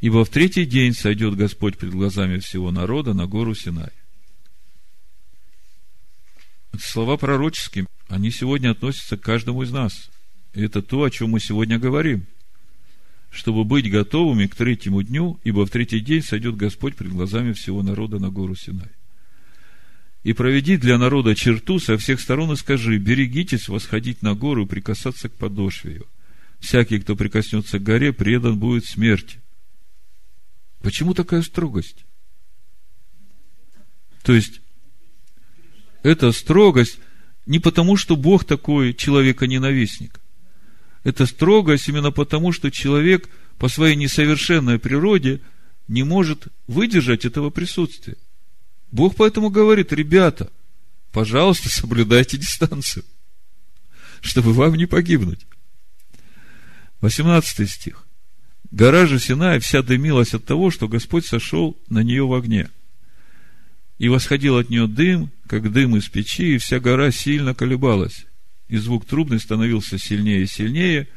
Ибо 0.01 0.23
в 0.25 0.29
третий 0.29 0.65
день 0.65 0.93
сойдет 0.93 1.35
Господь 1.35 1.77
пред 1.77 1.91
глазами 1.91 2.39
всего 2.39 2.71
народа 2.71 3.13
на 3.13 3.27
гору 3.27 3.53
Синай. 3.53 3.91
Слова 6.79 7.17
пророческие, 7.17 7.85
они 8.07 8.31
сегодня 8.31 8.71
относятся 8.71 9.17
к 9.17 9.21
каждому 9.21 9.63
из 9.63 9.71
нас. 9.71 10.09
И 10.53 10.61
это 10.61 10.81
то, 10.81 11.03
о 11.03 11.11
чем 11.11 11.31
мы 11.31 11.39
сегодня 11.39 11.77
говорим. 11.77 12.25
Чтобы 13.29 13.63
быть 13.63 13.89
готовыми 13.89 14.47
к 14.47 14.55
третьему 14.55 15.03
дню, 15.03 15.39
ибо 15.43 15.65
в 15.65 15.69
третий 15.69 15.99
день 15.99 16.23
сойдет 16.23 16.55
Господь 16.55 16.95
пред 16.95 17.11
глазами 17.11 17.53
всего 17.53 17.83
народа 17.83 18.19
на 18.19 18.29
гору 18.29 18.55
Синай. 18.55 18.89
И 20.23 20.33
проведи 20.33 20.77
для 20.77 20.97
народа 20.97 21.35
черту 21.35 21.79
со 21.79 21.97
всех 21.97 22.19
сторон 22.19 22.51
и 22.51 22.55
скажи, 22.55 22.97
берегитесь 22.97 23.69
восходить 23.69 24.21
на 24.21 24.35
гору 24.35 24.65
и 24.65 24.67
прикасаться 24.67 25.29
к 25.29 25.33
подошве 25.33 25.93
ее. 25.93 26.03
Всякий, 26.59 26.99
кто 26.99 27.15
прикоснется 27.15 27.79
к 27.79 27.83
горе, 27.83 28.11
предан 28.11 28.59
будет 28.59 28.85
смерти. 28.85 29.39
Почему 30.81 31.13
такая 31.13 31.41
строгость? 31.41 32.05
То 34.23 34.33
есть, 34.33 34.59
эта 36.03 36.31
строгость 36.31 36.99
не 37.45 37.59
потому, 37.59 37.95
что 37.95 38.15
Бог 38.15 38.43
такой 38.43 38.93
человека-ненавистник. 38.93 40.19
Это 41.09 41.25
строгость 41.25 41.89
именно 41.89 42.11
потому, 42.11 42.51
что 42.51 42.69
человек 42.69 43.29
по 43.57 43.67
своей 43.67 43.95
несовершенной 43.95 44.77
природе 44.77 45.41
не 45.87 46.03
может 46.03 46.49
выдержать 46.67 47.25
этого 47.25 47.49
присутствия. 47.49 48.15
Бог 48.91 49.15
поэтому 49.15 49.49
говорит, 49.49 49.91
ребята, 49.91 50.51
пожалуйста, 51.11 51.67
соблюдайте 51.69 52.37
дистанцию, 52.37 53.05
чтобы 54.21 54.53
вам 54.53 54.75
не 54.75 54.85
погибнуть. 54.85 55.47
18 57.01 57.67
стих. 57.67 58.05
Гора 58.69 59.07
же 59.07 59.17
Синай 59.17 59.59
вся 59.59 59.81
дымилась 59.81 60.35
от 60.35 60.45
того, 60.45 60.69
что 60.69 60.87
Господь 60.87 61.25
сошел 61.25 61.75
на 61.89 62.03
нее 62.03 62.27
в 62.27 62.35
огне. 62.35 62.69
И 63.97 64.09
восходил 64.09 64.57
от 64.57 64.69
нее 64.69 64.85
дым, 64.85 65.31
как 65.47 65.71
дым 65.71 65.95
из 65.95 66.07
печи, 66.07 66.53
и 66.53 66.59
вся 66.59 66.79
гора 66.79 67.09
сильно 67.09 67.55
колебалась. 67.55 68.27
И 68.69 68.77
звук 68.77 69.05
трубный 69.05 69.39
становился 69.39 69.97
сильнее 69.97 70.43
и 70.43 70.47
сильнее. 70.47 71.07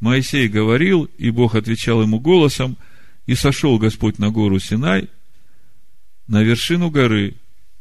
Моисей 0.00 0.48
говорил, 0.48 1.04
и 1.18 1.30
Бог 1.30 1.56
отвечал 1.56 2.02
ему 2.02 2.20
голосом, 2.20 2.76
и 3.26 3.34
сошел 3.34 3.78
Господь 3.78 4.18
на 4.18 4.30
гору 4.30 4.58
Синай, 4.60 5.08
на 6.28 6.42
вершину 6.42 6.90
горы. 6.90 7.34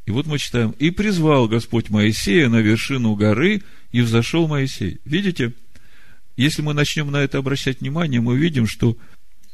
И 0.05 0.11
вот 0.11 0.25
мы 0.25 0.39
читаем, 0.39 0.71
и 0.71 0.89
призвал 0.89 1.47
Господь 1.47 1.89
Моисея 1.89 2.49
на 2.49 2.57
вершину 2.57 3.15
горы, 3.15 3.61
и 3.91 4.01
взошел 4.01 4.47
Моисей. 4.47 4.99
Видите? 5.05 5.53
Если 6.35 6.63
мы 6.63 6.73
начнем 6.73 7.11
на 7.11 7.17
это 7.17 7.37
обращать 7.37 7.81
внимание, 7.81 8.19
мы 8.19 8.35
видим, 8.37 8.65
что 8.65 8.97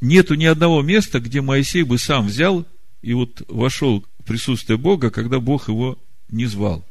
нету 0.00 0.34
ни 0.34 0.46
одного 0.46 0.80
места, 0.80 1.20
где 1.20 1.42
Моисей 1.42 1.82
бы 1.82 1.98
сам 1.98 2.26
взял 2.26 2.66
и 3.02 3.12
вот 3.12 3.42
вошел 3.48 4.04
в 4.18 4.24
присутствие 4.24 4.78
Бога, 4.78 5.10
когда 5.10 5.40
Бог 5.40 5.68
его 5.68 5.98
не 6.30 6.46
звал. 6.46 6.84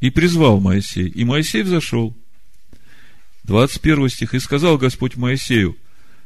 И 0.00 0.10
призвал 0.10 0.60
Моисей, 0.60 1.08
и 1.08 1.24
Моисей 1.24 1.62
взошел. 1.62 2.16
21 3.44 4.08
стих. 4.08 4.34
И 4.34 4.38
сказал 4.40 4.76
Господь 4.76 5.16
Моисею, 5.16 5.76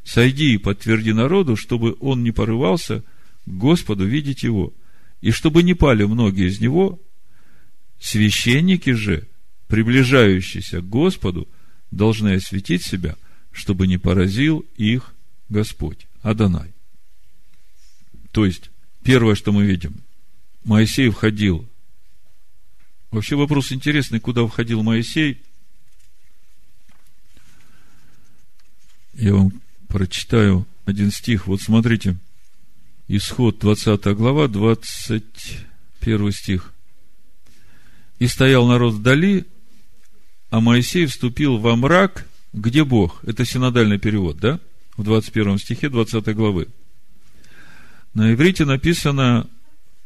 сойди 0.04 0.54
и 0.54 0.58
подтверди 0.58 1.12
народу, 1.12 1.56
чтобы 1.56 1.96
он 2.00 2.22
не 2.22 2.32
порывался 2.32 3.02
к 3.46 3.50
Господу 3.50 4.06
видеть 4.06 4.42
его, 4.42 4.72
и 5.20 5.30
чтобы 5.30 5.62
не 5.62 5.74
пали 5.74 6.04
многие 6.04 6.48
из 6.48 6.60
него, 6.60 7.00
священники 8.00 8.90
же, 8.90 9.26
приближающиеся 9.68 10.80
к 10.80 10.88
Господу, 10.88 11.48
должны 11.90 12.34
осветить 12.34 12.84
себя, 12.84 13.16
чтобы 13.52 13.86
не 13.86 13.98
поразил 13.98 14.64
их 14.76 15.14
Господь, 15.48 16.06
Адонай. 16.22 16.72
То 18.32 18.46
есть, 18.46 18.70
первое, 19.02 19.34
что 19.34 19.52
мы 19.52 19.64
видим, 19.64 19.96
Моисей 20.64 21.10
входил. 21.10 21.68
Вообще 23.10 23.34
вопрос 23.34 23.72
интересный, 23.72 24.20
куда 24.20 24.46
входил 24.46 24.82
Моисей. 24.82 25.40
Я 29.14 29.34
вам 29.34 29.60
прочитаю 29.88 30.66
один 30.84 31.10
стих. 31.10 31.48
Вот 31.48 31.60
смотрите, 31.60 32.16
Исход 33.08 33.58
20 33.58 34.04
глава, 34.16 34.46
21 34.46 36.32
стих. 36.32 36.72
«И 38.20 38.28
стоял 38.28 38.68
народ 38.68 38.94
вдали, 38.94 39.46
а 40.50 40.60
Моисей 40.60 41.06
вступил 41.06 41.58
во 41.58 41.74
мрак, 41.74 42.28
где 42.52 42.84
Бог. 42.84 43.24
Это 43.24 43.44
синодальный 43.44 43.98
перевод, 43.98 44.38
да? 44.38 44.60
В 44.96 45.02
21 45.02 45.58
стихе 45.58 45.88
20 45.88 46.24
главы. 46.36 46.68
На 48.14 48.32
иврите 48.32 48.64
написано 48.64 49.48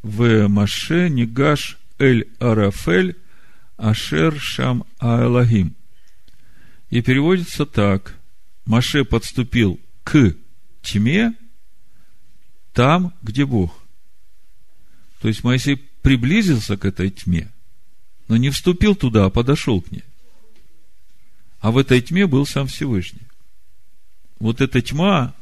в 0.01 0.47
Маше 0.47 1.09
Нигаш 1.09 1.77
Эль 1.97 2.27
Арафель 2.39 3.17
Ашер 3.77 4.39
Шам 4.39 4.85
Аэлагим. 4.99 5.75
И 6.89 7.01
переводится 7.01 7.65
так. 7.65 8.15
Маше 8.65 9.05
подступил 9.05 9.79
к 10.03 10.35
тьме, 10.81 11.33
там, 12.73 13.13
где 13.21 13.45
Бог. 13.45 13.83
То 15.21 15.27
есть 15.27 15.43
Моисей 15.43 15.77
приблизился 16.01 16.77
к 16.77 16.85
этой 16.85 17.09
тьме, 17.09 17.51
но 18.27 18.37
не 18.37 18.49
вступил 18.49 18.95
туда, 18.95 19.25
а 19.25 19.29
подошел 19.29 19.81
к 19.81 19.91
ней. 19.91 20.03
А 21.59 21.71
в 21.71 21.77
этой 21.77 22.01
тьме 22.01 22.27
был 22.27 22.45
сам 22.45 22.67
Всевышний. 22.67 23.27
Вот 24.39 24.61
эта 24.61 24.81
тьма, 24.81 25.33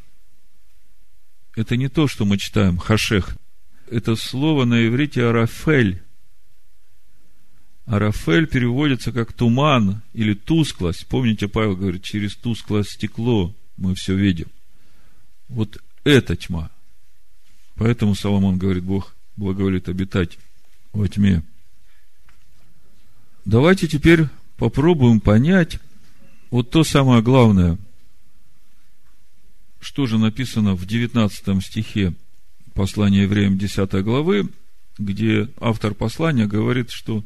это 1.56 1.76
не 1.76 1.89
то, 1.89 2.08
что 2.08 2.26
мы 2.26 2.38
читаем 2.38 2.78
хашех. 2.78 3.36
Это 3.89 4.16
слово 4.16 4.66
на 4.66 4.88
иврите 4.88 5.26
арафель. 5.26 6.02
Арафель 7.86 8.48
переводится 8.48 9.12
как 9.12 9.34
туман 9.34 10.02
или 10.13 10.34
тусклость. 10.34 11.06
Помните, 11.08 11.48
Павел 11.48 11.76
говорит, 11.76 12.04
через 12.04 12.36
тусклое 12.36 12.84
стекло 12.84 13.54
мы 13.78 13.93
все 13.96 14.15
видим. 14.15 14.48
Вот 15.50 15.78
это 16.04 16.36
тьма. 16.36 16.69
Поэтому 17.76 18.15
Соломон 18.15 18.58
говорит, 18.58 18.84
Бог 18.84 19.15
благоволит 19.36 19.89
обитать 19.89 20.38
во 20.93 21.08
тьме. 21.08 21.43
Давайте 23.46 23.88
теперь 23.88 24.28
попробуем 24.58 25.19
понять, 25.19 25.80
вот 26.50 26.69
то 26.69 26.84
самое 26.84 27.22
главное, 27.22 27.78
что 29.82 30.06
же 30.06 30.17
написано 30.17 30.76
в 30.76 30.86
19 30.86 31.65
стихе 31.65 32.13
послания 32.74 33.24
евреям 33.24 33.58
10 33.58 33.91
главы, 34.04 34.48
где 34.98 35.50
автор 35.60 35.93
послания 35.93 36.46
говорит, 36.46 36.91
что 36.91 37.24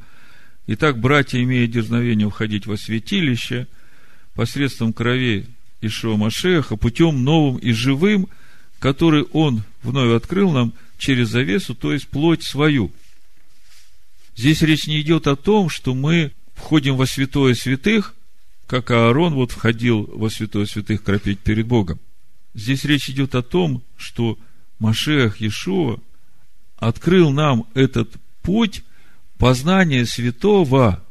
Итак, 0.70 1.00
братья, 1.00 1.42
имея 1.42 1.66
дерзновение 1.66 2.30
входить 2.30 2.66
во 2.66 2.76
святилище 2.76 3.68
посредством 4.36 4.92
крови 4.92 5.46
Ишуа 5.80 6.18
Машеха, 6.18 6.76
путем 6.76 7.24
новым 7.24 7.58
и 7.58 7.72
живым, 7.72 8.28
который 8.80 9.24
Он 9.32 9.64
вновь 9.82 10.14
открыл 10.14 10.52
нам 10.52 10.74
через 10.98 11.30
завесу, 11.30 11.74
то 11.74 11.94
есть 11.94 12.10
плоть 12.10 12.44
свою. 12.44 12.92
Здесь 14.36 14.62
речь 14.62 14.88
не 14.88 15.00
идет 15.00 15.28
о 15.28 15.38
том, 15.38 15.70
что 15.70 15.96
мы 15.96 16.34
входим 16.54 16.98
во 16.98 17.06
святое 17.06 17.54
святых, 17.54 18.14
как 18.68 18.92
Аарон 18.92 19.36
вот 19.36 19.52
входил 19.54 20.04
во 20.14 20.30
святое 20.30 20.66
святых 20.66 21.02
кропить 21.02 21.40
перед 21.40 21.66
Богом. 21.66 21.98
Здесь 22.54 22.84
речь 22.84 23.10
идет 23.10 23.36
о 23.36 23.42
том, 23.42 23.84
что 23.96 24.38
Машех 24.80 25.40
Иешуа 25.40 26.02
открыл 26.76 27.32
нам 27.32 27.68
этот 27.74 28.12
путь 28.42 28.84
познания 29.38 30.06
святого, 30.06 31.04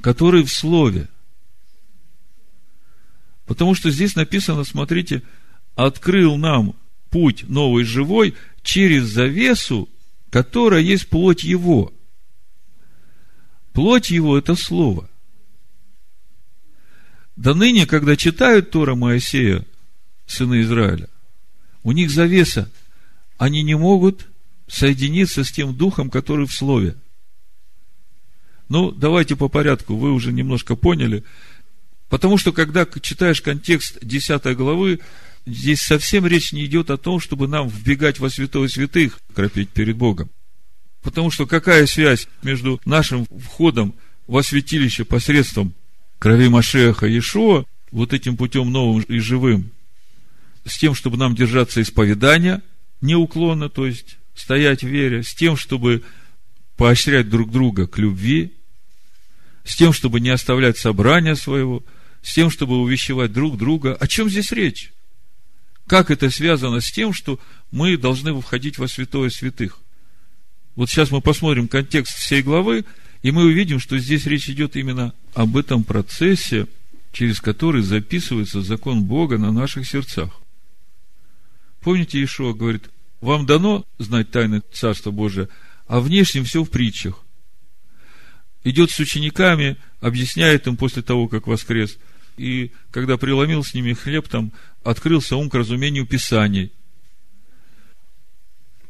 который 0.00 0.44
в 0.44 0.52
Слове. 0.52 1.08
Потому 3.46 3.74
что 3.74 3.90
здесь 3.90 4.14
написано, 4.14 4.64
смотрите, 4.64 5.22
открыл 5.74 6.36
нам 6.36 6.74
путь 7.10 7.48
новый 7.48 7.84
живой 7.84 8.34
через 8.62 9.04
завесу, 9.04 9.88
которая 10.30 10.80
есть 10.80 11.08
плоть 11.08 11.42
его. 11.42 11.92
Плоть 13.72 14.10
его– 14.10 14.38
это 14.38 14.54
Слово. 14.54 15.08
До 17.36 17.54
ныне, 17.54 17.86
когда 17.86 18.16
читают 18.16 18.70
Тора 18.70 18.94
Моисея, 18.94 19.64
сына 20.26 20.60
Израиля, 20.60 21.08
у 21.82 21.92
них 21.92 22.10
завеса, 22.10 22.70
они 23.38 23.62
не 23.62 23.74
могут 23.76 24.26
соединиться 24.68 25.42
с 25.44 25.50
тем 25.50 25.74
духом, 25.74 26.10
который 26.10 26.46
в 26.46 26.52
Слове. 26.52 26.96
Ну, 28.70 28.92
давайте 28.92 29.34
по 29.34 29.48
порядку, 29.48 29.96
вы 29.96 30.12
уже 30.12 30.32
немножко 30.32 30.76
поняли. 30.76 31.24
Потому 32.08 32.38
что, 32.38 32.52
когда 32.52 32.86
читаешь 32.86 33.40
контекст 33.40 33.98
10 34.00 34.56
главы, 34.56 35.00
здесь 35.44 35.80
совсем 35.80 36.24
речь 36.24 36.52
не 36.52 36.64
идет 36.66 36.90
о 36.90 36.96
том, 36.96 37.18
чтобы 37.18 37.48
нам 37.48 37.68
вбегать 37.68 38.20
во 38.20 38.30
святое 38.30 38.68
святых, 38.68 39.18
кропить 39.34 39.70
перед 39.70 39.96
Богом. 39.96 40.30
Потому 41.02 41.32
что 41.32 41.46
какая 41.46 41.84
связь 41.86 42.28
между 42.44 42.80
нашим 42.84 43.26
входом 43.26 43.92
во 44.28 44.44
святилище 44.44 45.04
посредством 45.04 45.74
крови 46.20 46.48
Машеха 46.48 47.06
Иешуа, 47.06 47.64
вот 47.90 48.12
этим 48.12 48.36
путем 48.36 48.70
новым 48.70 49.02
и 49.02 49.18
живым, 49.18 49.72
с 50.64 50.78
тем, 50.78 50.94
чтобы 50.94 51.16
нам 51.16 51.34
держаться 51.34 51.82
исповедания 51.82 52.62
неуклонно, 53.00 53.68
то 53.68 53.84
есть 53.84 54.18
стоять 54.36 54.84
в 54.84 54.86
вере, 54.86 55.24
с 55.24 55.34
тем, 55.34 55.56
чтобы 55.56 56.04
поощрять 56.76 57.28
друг 57.28 57.50
друга 57.50 57.88
к 57.88 57.98
любви, 57.98 58.52
с 59.64 59.76
тем, 59.76 59.92
чтобы 59.92 60.20
не 60.20 60.30
оставлять 60.30 60.78
собрания 60.78 61.36
своего, 61.36 61.82
с 62.22 62.34
тем, 62.34 62.50
чтобы 62.50 62.78
увещевать 62.78 63.32
друг 63.32 63.56
друга. 63.56 63.94
О 63.94 64.06
чем 64.06 64.28
здесь 64.28 64.52
речь? 64.52 64.92
Как 65.86 66.10
это 66.10 66.30
связано 66.30 66.80
с 66.80 66.90
тем, 66.90 67.12
что 67.12 67.40
мы 67.72 67.96
должны 67.96 68.38
входить 68.40 68.78
во 68.78 68.88
святое 68.88 69.30
святых? 69.30 69.78
Вот 70.76 70.88
сейчас 70.88 71.10
мы 71.10 71.20
посмотрим 71.20 71.68
контекст 71.68 72.16
всей 72.16 72.42
главы, 72.42 72.84
и 73.22 73.32
мы 73.32 73.44
увидим, 73.44 73.80
что 73.80 73.98
здесь 73.98 74.26
речь 74.26 74.48
идет 74.48 74.76
именно 74.76 75.12
об 75.34 75.56
этом 75.56 75.84
процессе, 75.84 76.66
через 77.12 77.40
который 77.40 77.82
записывается 77.82 78.62
закон 78.62 79.02
Бога 79.02 79.36
на 79.36 79.50
наших 79.50 79.86
сердцах. 79.86 80.30
Помните, 81.80 82.22
Ишуа 82.22 82.52
говорит, 82.52 82.88
вам 83.20 83.46
дано 83.46 83.84
знать 83.98 84.30
тайны 84.30 84.62
Царства 84.72 85.10
Божия, 85.10 85.48
а 85.86 86.00
внешнем 86.00 86.44
все 86.44 86.62
в 86.62 86.70
притчах. 86.70 87.24
Идет 88.62 88.90
с 88.90 88.98
учениками, 88.98 89.76
объясняет 90.00 90.66
им 90.66 90.76
после 90.76 91.02
того, 91.02 91.28
как 91.28 91.46
воскрес. 91.46 91.98
И 92.36 92.72
когда 92.90 93.16
преломил 93.16 93.64
с 93.64 93.74
ними 93.74 93.92
хлеб, 93.94 94.28
там 94.28 94.52
открылся 94.82 95.36
ум 95.36 95.48
к 95.48 95.54
разумению 95.54 96.06
Писаний. 96.06 96.72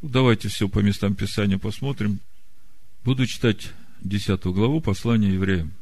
Давайте 0.03 0.49
все 0.49 0.69
по 0.69 0.81
местам 0.81 1.15
Писания 1.15 1.59
посмотрим. 1.59 2.21
Буду 3.05 3.27
читать 3.27 3.71
10 4.03 4.43
главу 4.45 4.81
послания 4.81 5.31
евреям. 5.31 5.73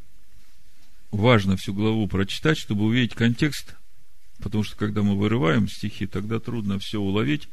Важно 1.11 1.57
всю 1.57 1.73
главу 1.73 2.07
прочитать, 2.09 2.59
чтобы 2.59 2.85
увидеть 2.85 3.15
контекст, 3.15 3.75
потому 4.43 4.65
что 4.65 4.77
когда 4.77 5.03
мы 5.03 5.17
вырываем 5.17 5.69
стихи, 5.69 6.07
тогда 6.07 6.41
трудно 6.41 6.79
все 6.79 7.01
уловить. 7.01 7.49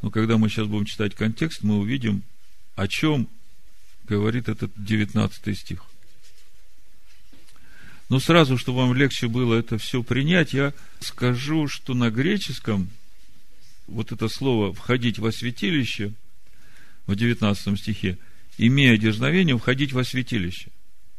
Но 0.00 0.10
когда 0.10 0.38
мы 0.38 0.48
сейчас 0.48 0.68
будем 0.68 0.86
читать 0.86 1.14
контекст, 1.14 1.62
мы 1.62 1.78
увидим, 1.78 2.22
о 2.76 2.88
чем 2.88 3.28
говорит 4.08 4.48
этот 4.48 4.72
19 4.76 5.58
стих. 5.58 5.84
Но 8.08 8.20
сразу, 8.20 8.56
чтобы 8.56 8.78
вам 8.78 8.94
легче 8.94 9.28
было 9.28 9.54
это 9.54 9.76
все 9.76 10.02
принять, 10.02 10.54
я 10.54 10.72
скажу, 11.00 11.68
что 11.68 11.94
на 11.94 12.10
греческом 12.10 12.88
вот 13.86 14.12
это 14.12 14.28
слово 14.28 14.72
«входить 14.72 15.18
во 15.18 15.30
святилище» 15.30 16.12
в 17.06 17.14
19 17.14 17.78
стихе, 17.78 18.18
имея 18.56 18.96
дерзновение, 18.96 19.58
входить 19.58 19.92
во 19.92 20.04
святилище. 20.04 20.70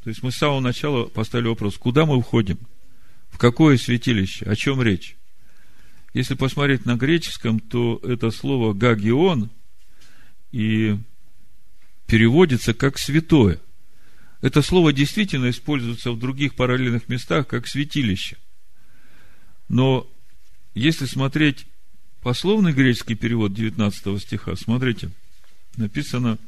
То 0.04 0.10
есть 0.10 0.24
мы 0.24 0.32
с 0.32 0.38
самого 0.38 0.60
начала 0.60 1.06
поставили 1.06 1.48
вопрос, 1.48 1.78
куда 1.78 2.06
мы 2.06 2.22
входим? 2.22 2.58
В 3.30 3.38
какое 3.38 3.78
святилище? 3.78 4.46
О 4.46 4.56
чем 4.56 4.82
речь? 4.82 5.16
Если 6.14 6.34
посмотреть 6.34 6.86
на 6.86 6.96
греческом, 6.96 7.60
то 7.60 8.00
это 8.04 8.32
слово 8.32 8.74
«гагион» 8.74 9.50
и 10.52 10.98
переводится 12.10 12.74
как 12.74 12.98
«святое». 12.98 13.60
Это 14.42 14.62
слово 14.62 14.94
действительно 14.94 15.50
используется 15.50 16.12
в 16.12 16.20
других 16.20 16.56
параллельных 16.56 17.08
местах 17.08 17.48
как 17.48 17.68
святилище. 17.68 18.38
Но 19.68 20.10
если 20.74 21.06
смотреть 21.06 21.68
пословный 22.22 22.74
греческий 22.74 23.16
перевод 23.16 23.54
19 23.54 24.22
стиха, 24.22 24.56
смотрите, 24.56 25.12
написано 25.76 26.40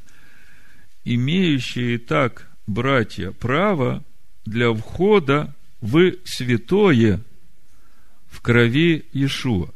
«имеющие 1.06 2.00
так, 2.00 2.50
братья, 2.66 3.32
право 3.32 4.04
для 4.46 4.74
входа 4.74 5.54
в 5.82 6.14
святое 6.24 7.22
в 8.30 8.42
крови 8.42 9.06
Иешуа. 9.12 9.74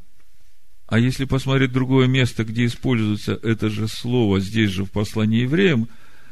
А 0.96 0.98
если 0.98 1.26
посмотреть 1.26 1.74
другое 1.74 2.08
место, 2.08 2.46
где 2.46 2.66
используется 2.66 3.38
это 3.44 3.70
же 3.70 3.90
слово 3.90 4.40
здесь 4.40 4.72
же 4.72 4.86
в 4.86 4.92
послании 4.92 5.42
евреям, 5.42 5.90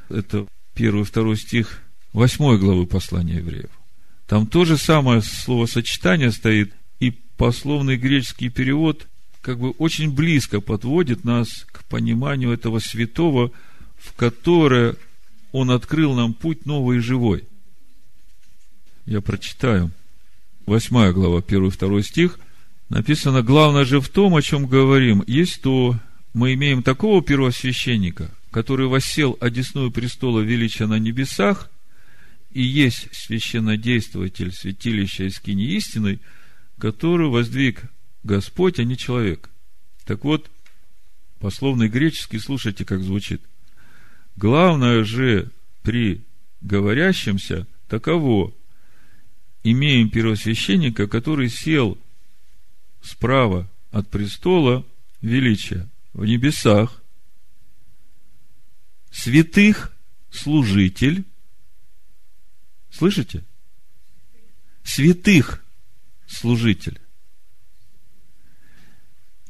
это 0.08 0.48
первый, 0.74 1.04
второй 1.04 1.36
стих 1.36 1.82
восьмой 2.14 2.58
главы 2.58 2.88
послания 2.88 3.40
евреев. 3.40 3.70
Там 4.26 4.48
то 4.48 4.64
же 4.64 4.78
самое 4.78 5.22
словосочетание 5.22 6.32
стоит, 6.32 6.74
и 7.02 7.12
пословный 7.36 7.98
греческий 7.98 8.48
перевод 8.48 9.06
как 9.42 9.60
бы 9.60 9.72
очень 9.72 10.14
близко 10.14 10.62
подводит 10.62 11.26
нас 11.26 11.66
к 11.70 11.84
пониманию 11.90 12.54
этого 12.54 12.80
святого, 12.80 13.52
в 13.98 14.14
которое 14.14 14.96
он 15.52 15.72
открыл 15.72 16.14
нам 16.14 16.34
путь 16.34 16.66
новый 16.66 17.00
и 17.00 17.02
живой. 17.02 17.44
Я 19.06 19.20
прочитаю. 19.20 19.92
Восьмая 20.66 21.12
глава, 21.12 21.42
первый, 21.42 21.70
второй 21.70 22.02
стих– 22.02 22.40
Написано, 22.94 23.42
главное 23.42 23.86
же 23.86 24.00
в 24.00 24.08
том, 24.08 24.36
о 24.36 24.44
чем 24.44 24.68
говорим, 24.68 25.24
есть 25.26 25.64
то, 25.64 26.00
мы 26.36 26.54
имеем 26.54 26.84
такого 26.84 27.24
первосвященника, 27.24 28.30
который 28.52 28.86
воссел 28.86 29.36
одесную 29.42 29.90
престола 29.90 30.42
величия 30.42 30.86
на 30.86 31.00
небесах, 31.00 31.72
и 32.52 32.62
есть 32.62 33.08
священнодействователь 33.12 34.52
святилища 34.52 35.28
Искини 35.28 35.74
истины, 35.74 36.20
который 36.78 37.30
воздвиг 37.30 37.82
Господь, 38.24 38.78
а 38.78 38.84
не 38.84 38.96
человек. 38.96 39.50
Так 40.06 40.24
вот, 40.24 40.52
пословный 41.40 41.88
греческий, 41.88 42.38
слушайте, 42.38 42.86
как 42.86 43.02
звучит. 43.02 43.42
Главное 44.36 45.04
же 45.04 45.50
при 45.82 46.22
говорящемся 46.62 47.66
таково. 47.88 48.54
Имеем 49.64 50.12
первосвященника, 50.12 51.08
который 51.08 51.50
сел 51.50 51.98
справа 53.04 53.70
от 53.92 54.10
престола 54.10 54.86
величия 55.22 55.88
в 56.14 56.26
небесах, 56.26 57.02
святых 59.12 59.96
служитель, 60.32 61.26
слышите? 62.90 63.44
Святых 64.84 65.64
служитель. 66.28 67.00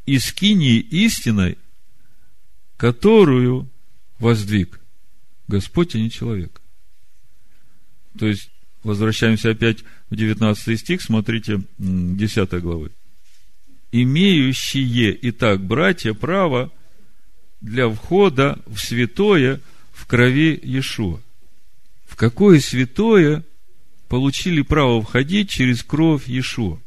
И 0.05 0.19
скинии 0.19 0.79
истиной, 0.79 1.57
которую 2.75 3.69
воздвиг 4.19 4.79
Господь, 5.47 5.95
а 5.95 5.99
не 5.99 6.11
человек. 6.11 6.61
То 8.19 8.27
есть, 8.27 8.51
возвращаемся 8.83 9.51
опять 9.51 9.83
в 10.09 10.15
19 10.15 10.79
стих, 10.79 11.01
смотрите, 11.01 11.61
10 11.77 12.49
главы 12.61 12.91
имеющие, 13.93 15.17
итак, 15.29 15.61
братья, 15.61 16.13
право 16.13 16.71
для 17.61 17.87
входа 17.87 18.59
в 18.65 18.79
святое 18.79 19.61
в 19.93 20.07
крови 20.07 20.59
Иешуа. 20.61 21.21
В 22.05 22.15
какое 22.15 22.59
святое 22.59 23.45
получили 24.09 24.63
право 24.63 25.01
входить 25.03 25.51
через 25.51 25.83
кровь 25.83 26.27
Иешуа? 26.27 26.81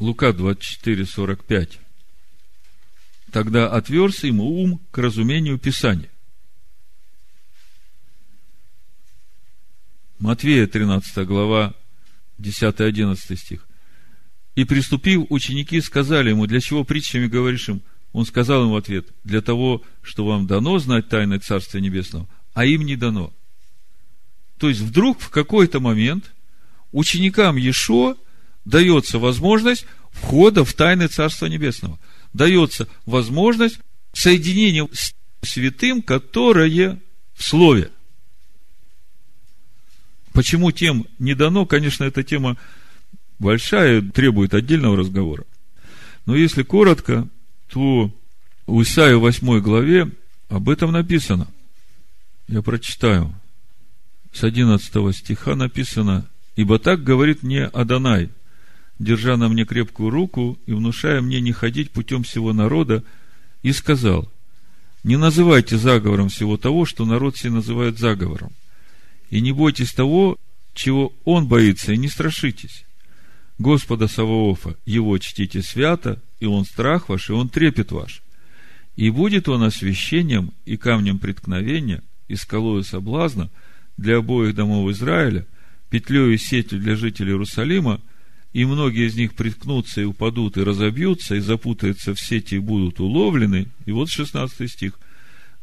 Лука 0.00 0.32
24, 0.32 1.06
45. 1.06 1.78
Тогда 3.30 3.70
отверз 3.70 4.24
ему 4.24 4.60
ум 4.60 4.80
к 4.90 4.98
разумению 4.98 5.58
Писания. 5.58 6.10
Матвея 10.18 10.66
13 10.66 11.26
глава, 11.26 11.74
10-11 12.40 13.36
стих. 13.36 13.68
И 14.54 14.64
приступив, 14.64 15.26
ученики 15.30 15.80
сказали 15.80 16.30
ему, 16.30 16.46
для 16.46 16.60
чего 16.60 16.84
притчами 16.84 17.26
говоришь 17.26 17.68
им? 17.68 17.82
Он 18.12 18.24
сказал 18.24 18.64
им 18.64 18.70
в 18.70 18.76
ответ, 18.76 19.06
для 19.24 19.40
того, 19.40 19.82
что 20.02 20.24
вам 20.24 20.46
дано 20.46 20.78
знать 20.78 21.08
тайны 21.08 21.38
Царствия 21.38 21.80
Небесного, 21.80 22.28
а 22.52 22.64
им 22.64 22.82
не 22.82 22.94
дано. 22.94 23.32
То 24.58 24.68
есть, 24.68 24.80
вдруг 24.80 25.20
в 25.20 25.30
какой-то 25.30 25.80
момент 25.80 26.32
ученикам 26.92 27.56
Ешо 27.56 28.16
дается 28.64 29.18
возможность 29.18 29.84
входа 30.12 30.64
в 30.64 30.72
тайны 30.74 31.08
Царства 31.08 31.46
Небесного. 31.46 31.98
Дается 32.32 32.86
возможность 33.04 33.78
соединения 34.12 34.88
с 34.92 35.12
святым, 35.42 36.00
которое 36.02 37.00
в 37.34 37.42
Слове. 37.42 37.90
Почему 40.32 40.70
тем 40.70 41.06
не 41.18 41.34
дано, 41.34 41.66
конечно, 41.66 42.04
эта 42.04 42.22
тема 42.22 42.56
большая, 43.38 44.02
требует 44.02 44.54
отдельного 44.54 44.96
разговора. 44.96 45.44
Но 46.26 46.36
если 46.36 46.62
коротко, 46.62 47.28
то 47.68 48.10
у 48.66 48.82
Исаия 48.82 49.16
8 49.16 49.60
главе 49.60 50.10
об 50.48 50.68
этом 50.68 50.92
написано. 50.92 51.48
Я 52.48 52.62
прочитаю. 52.62 53.34
С 54.32 54.42
11 54.42 55.16
стиха 55.16 55.54
написано, 55.54 56.26
«Ибо 56.56 56.78
так 56.78 57.02
говорит 57.02 57.42
мне 57.42 57.64
Адонай, 57.66 58.30
держа 58.98 59.36
на 59.36 59.48
мне 59.48 59.64
крепкую 59.64 60.10
руку 60.10 60.58
и 60.66 60.72
внушая 60.72 61.20
мне 61.20 61.40
не 61.40 61.52
ходить 61.52 61.90
путем 61.90 62.22
всего 62.22 62.52
народа, 62.52 63.02
и 63.62 63.72
сказал, 63.72 64.30
не 65.04 65.16
называйте 65.16 65.76
заговором 65.76 66.28
всего 66.28 66.56
того, 66.56 66.84
что 66.84 67.04
народ 67.04 67.36
все 67.36 67.50
называет 67.50 67.98
заговором. 67.98 68.52
И 69.30 69.40
не 69.40 69.52
бойтесь 69.52 69.92
того, 69.92 70.38
чего 70.74 71.12
он 71.24 71.46
боится, 71.46 71.92
и 71.92 71.96
не 71.96 72.08
страшитесь. 72.08 72.83
Господа 73.58 74.08
Саваофа, 74.08 74.76
его 74.84 75.16
чтите 75.18 75.62
свято, 75.62 76.20
и 76.40 76.46
он 76.46 76.64
страх 76.64 77.08
ваш, 77.08 77.30
и 77.30 77.32
он 77.32 77.48
трепет 77.48 77.92
ваш. 77.92 78.22
И 78.96 79.10
будет 79.10 79.48
он 79.48 79.62
освящением 79.62 80.52
и 80.64 80.76
камнем 80.76 81.18
преткновения, 81.18 82.02
и 82.28 82.36
скалою 82.36 82.82
соблазна 82.82 83.50
для 83.96 84.18
обоих 84.18 84.54
домов 84.54 84.90
Израиля, 84.90 85.46
петлею 85.90 86.34
и 86.34 86.38
сетью 86.38 86.80
для 86.80 86.96
жителей 86.96 87.32
Иерусалима, 87.32 88.00
и 88.52 88.64
многие 88.64 89.08
из 89.08 89.16
них 89.16 89.34
приткнутся 89.34 90.00
и 90.00 90.04
упадут, 90.04 90.56
и 90.56 90.62
разобьются, 90.62 91.34
и 91.34 91.40
запутаются 91.40 92.14
в 92.14 92.20
сети 92.20 92.56
и 92.56 92.60
будут 92.60 93.00
уловлены. 93.00 93.68
И 93.84 93.92
вот 93.92 94.08
16 94.10 94.70
стих. 94.70 94.98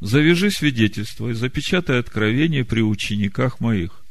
«Завяжи 0.02 0.50
свидетельство 0.50 1.30
и 1.30 1.34
запечатай 1.34 2.00
откровение 2.00 2.66
при 2.66 2.82
учениках 2.82 3.60
моих. 3.60 4.04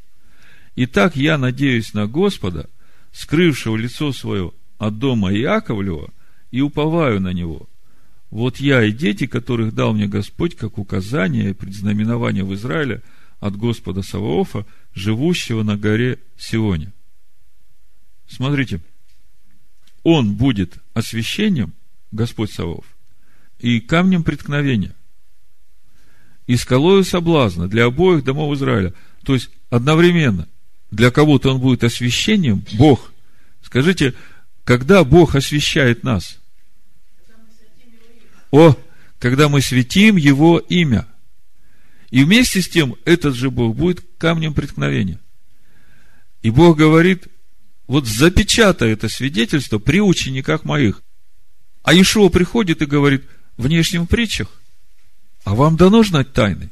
Итак, 0.76 1.16
я 1.16 1.36
надеюсь 1.36 1.92
на 1.94 2.06
Господа, 2.06 2.70
скрывшего 3.12 3.76
лицо 3.76 4.12
свое 4.12 4.52
от 4.78 4.98
дома 4.98 5.32
Иаковлева, 5.32 6.10
и 6.50 6.60
уповаю 6.60 7.20
на 7.20 7.32
него. 7.32 7.68
Вот 8.30 8.58
я 8.58 8.84
и 8.84 8.92
дети, 8.92 9.26
которых 9.26 9.74
дал 9.74 9.92
мне 9.92 10.06
Господь, 10.06 10.56
как 10.56 10.78
указание 10.78 11.50
и 11.50 11.54
предзнаменование 11.54 12.44
в 12.44 12.54
Израиле 12.54 13.02
от 13.40 13.56
Господа 13.56 14.02
Саваофа, 14.02 14.66
живущего 14.94 15.62
на 15.62 15.76
горе 15.76 16.18
Сионе. 16.36 16.92
Смотрите, 18.28 18.80
он 20.02 20.34
будет 20.34 20.78
освящением, 20.94 21.72
Господь 22.12 22.52
Савов, 22.52 22.84
и 23.58 23.80
камнем 23.80 24.22
преткновения, 24.22 24.94
и 26.46 26.56
скалою 26.56 27.04
соблазна 27.04 27.68
для 27.68 27.86
обоих 27.86 28.24
домов 28.24 28.54
Израиля. 28.54 28.94
То 29.24 29.34
есть, 29.34 29.50
одновременно, 29.68 30.48
для 30.90 31.10
кого-то 31.10 31.52
он 31.52 31.60
будет 31.60 31.84
освящением, 31.84 32.64
Бог. 32.72 33.12
Скажите, 33.62 34.14
когда 34.64 35.04
Бог 35.04 35.34
освящает 35.34 36.02
нас? 36.02 36.38
О, 38.50 38.76
когда 39.18 39.48
мы 39.48 39.60
светим 39.60 40.16
Его 40.16 40.58
имя. 40.58 41.06
И 42.10 42.24
вместе 42.24 42.60
с 42.60 42.68
тем, 42.68 42.96
этот 43.04 43.36
же 43.36 43.50
Бог 43.50 43.76
будет 43.76 44.04
камнем 44.18 44.52
преткновения. 44.52 45.20
И 46.42 46.50
Бог 46.50 46.76
говорит, 46.76 47.28
вот 47.86 48.06
запечатай 48.06 48.92
это 48.92 49.08
свидетельство 49.08 49.78
при 49.78 50.00
учениках 50.00 50.64
моих. 50.64 51.02
А 51.82 51.94
Ишуа 51.94 52.28
приходит 52.28 52.82
и 52.82 52.86
говорит, 52.86 53.24
внешним 53.56 54.06
притчах, 54.06 54.48
а 55.44 55.54
вам 55.54 55.76
дано 55.76 56.02
знать 56.02 56.32
тайны. 56.32 56.70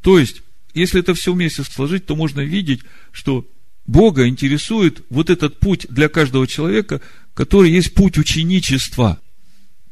То 0.00 0.18
есть, 0.18 0.42
если 0.74 1.00
это 1.00 1.14
все 1.14 1.32
вместе 1.32 1.64
сложить, 1.64 2.06
то 2.06 2.16
можно 2.16 2.40
видеть, 2.40 2.80
что 3.10 3.46
Бога 3.86 4.28
интересует 4.28 5.02
вот 5.10 5.30
этот 5.30 5.58
путь 5.58 5.86
для 5.88 6.08
каждого 6.08 6.46
человека, 6.46 7.00
который 7.34 7.70
есть 7.70 7.94
путь 7.94 8.18
ученичества. 8.18 9.20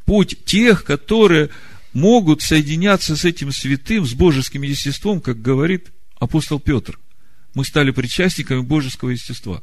Путь 0.05 0.45
тех, 0.45 0.85
которые 0.85 1.51
могут 1.93 2.43
соединяться 2.43 3.17
с 3.17 3.25
этим 3.25 3.53
святым, 3.53 4.07
с 4.07 4.15
божеским 4.15 4.63
естеством, 4.63 5.21
как 5.21 5.43
говорит 5.43 5.89
апостол 6.19 6.61
Петр. 6.61 6.99
Мы 7.55 7.65
стали 7.65 7.91
причастниками 7.91 8.61
божеского 8.61 9.11
естества. 9.11 9.63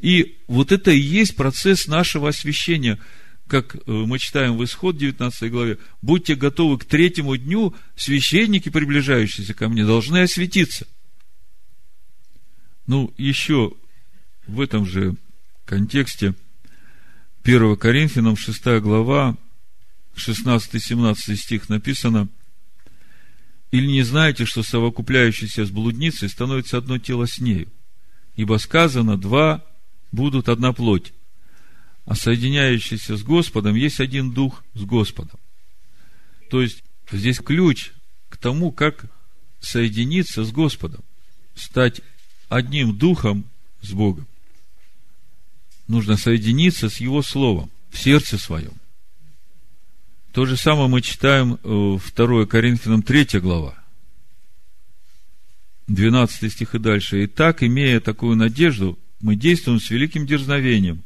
И 0.00 0.36
вот 0.46 0.72
это 0.72 0.90
и 0.90 0.98
есть 0.98 1.36
процесс 1.36 1.86
нашего 1.86 2.30
освящения, 2.30 2.98
как 3.48 3.74
э, 3.74 3.80
мы 3.86 4.18
читаем 4.18 4.56
в 4.56 4.64
Исход 4.64 4.96
19 4.96 5.50
главе, 5.50 5.78
будьте 6.02 6.34
готовы 6.34 6.78
к 6.78 6.84
третьему 6.84 7.36
дню, 7.36 7.74
священники, 7.96 8.68
приближающиеся 8.68 9.54
ко 9.54 9.68
мне, 9.68 9.84
должны 9.84 10.18
осветиться. 10.22 10.86
Ну, 12.86 13.12
еще 13.18 13.72
в 14.46 14.60
этом 14.60 14.86
же 14.86 15.16
контексте 15.64 16.34
1 17.42 17.76
Коринфянам 17.76 18.36
6 18.36 18.64
глава 18.80 19.36
16-17 20.16 21.36
стих 21.36 21.68
написано 21.68 22.28
«Или 23.70 23.86
не 23.86 24.02
знаете, 24.02 24.44
что 24.44 24.62
совокупляющийся 24.62 25.66
с 25.66 25.70
блудницей 25.70 26.28
становится 26.28 26.78
одно 26.78 26.98
тело 26.98 27.26
с 27.26 27.38
нею? 27.38 27.68
Ибо 28.36 28.58
сказано, 28.58 29.18
два 29.18 29.64
будут 30.12 30.48
одна 30.48 30.72
плоть. 30.72 31.12
А 32.08 32.14
соединяющийся 32.14 33.18
с 33.18 33.22
Господом 33.22 33.74
есть 33.74 34.00
один 34.00 34.32
дух 34.32 34.64
с 34.72 34.82
Господом. 34.82 35.38
То 36.48 36.62
есть, 36.62 36.82
здесь 37.12 37.38
ключ 37.38 37.92
к 38.30 38.38
тому, 38.38 38.72
как 38.72 39.04
соединиться 39.60 40.42
с 40.42 40.50
Господом, 40.50 41.04
стать 41.54 42.00
одним 42.48 42.96
духом 42.96 43.44
с 43.82 43.92
Богом. 43.92 44.26
Нужно 45.86 46.16
соединиться 46.16 46.88
с 46.88 46.96
Его 46.96 47.20
Словом 47.20 47.70
в 47.90 47.98
сердце 47.98 48.38
своем. 48.38 48.72
То 50.32 50.46
же 50.46 50.56
самое 50.56 50.88
мы 50.88 51.02
читаем 51.02 51.58
2 51.62 52.42
э, 52.42 52.46
Коринфянам 52.46 53.02
3 53.02 53.38
глава. 53.40 53.74
12 55.88 56.50
стих 56.50 56.74
и 56.74 56.78
дальше. 56.78 57.26
«Итак, 57.26 57.62
имея 57.62 58.00
такую 58.00 58.36
надежду, 58.36 58.98
мы 59.20 59.36
действуем 59.36 59.78
с 59.78 59.90
великим 59.90 60.26
дерзновением, 60.26 61.02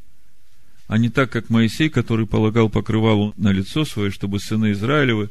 а 0.86 0.98
не 0.98 1.08
так, 1.08 1.30
как 1.30 1.50
Моисей, 1.50 1.88
который 1.88 2.26
полагал 2.26 2.68
покрывалу 2.68 3.34
на 3.36 3.52
лицо 3.52 3.84
свое, 3.84 4.10
чтобы 4.10 4.40
сыны 4.40 4.72
Израилевы 4.72 5.30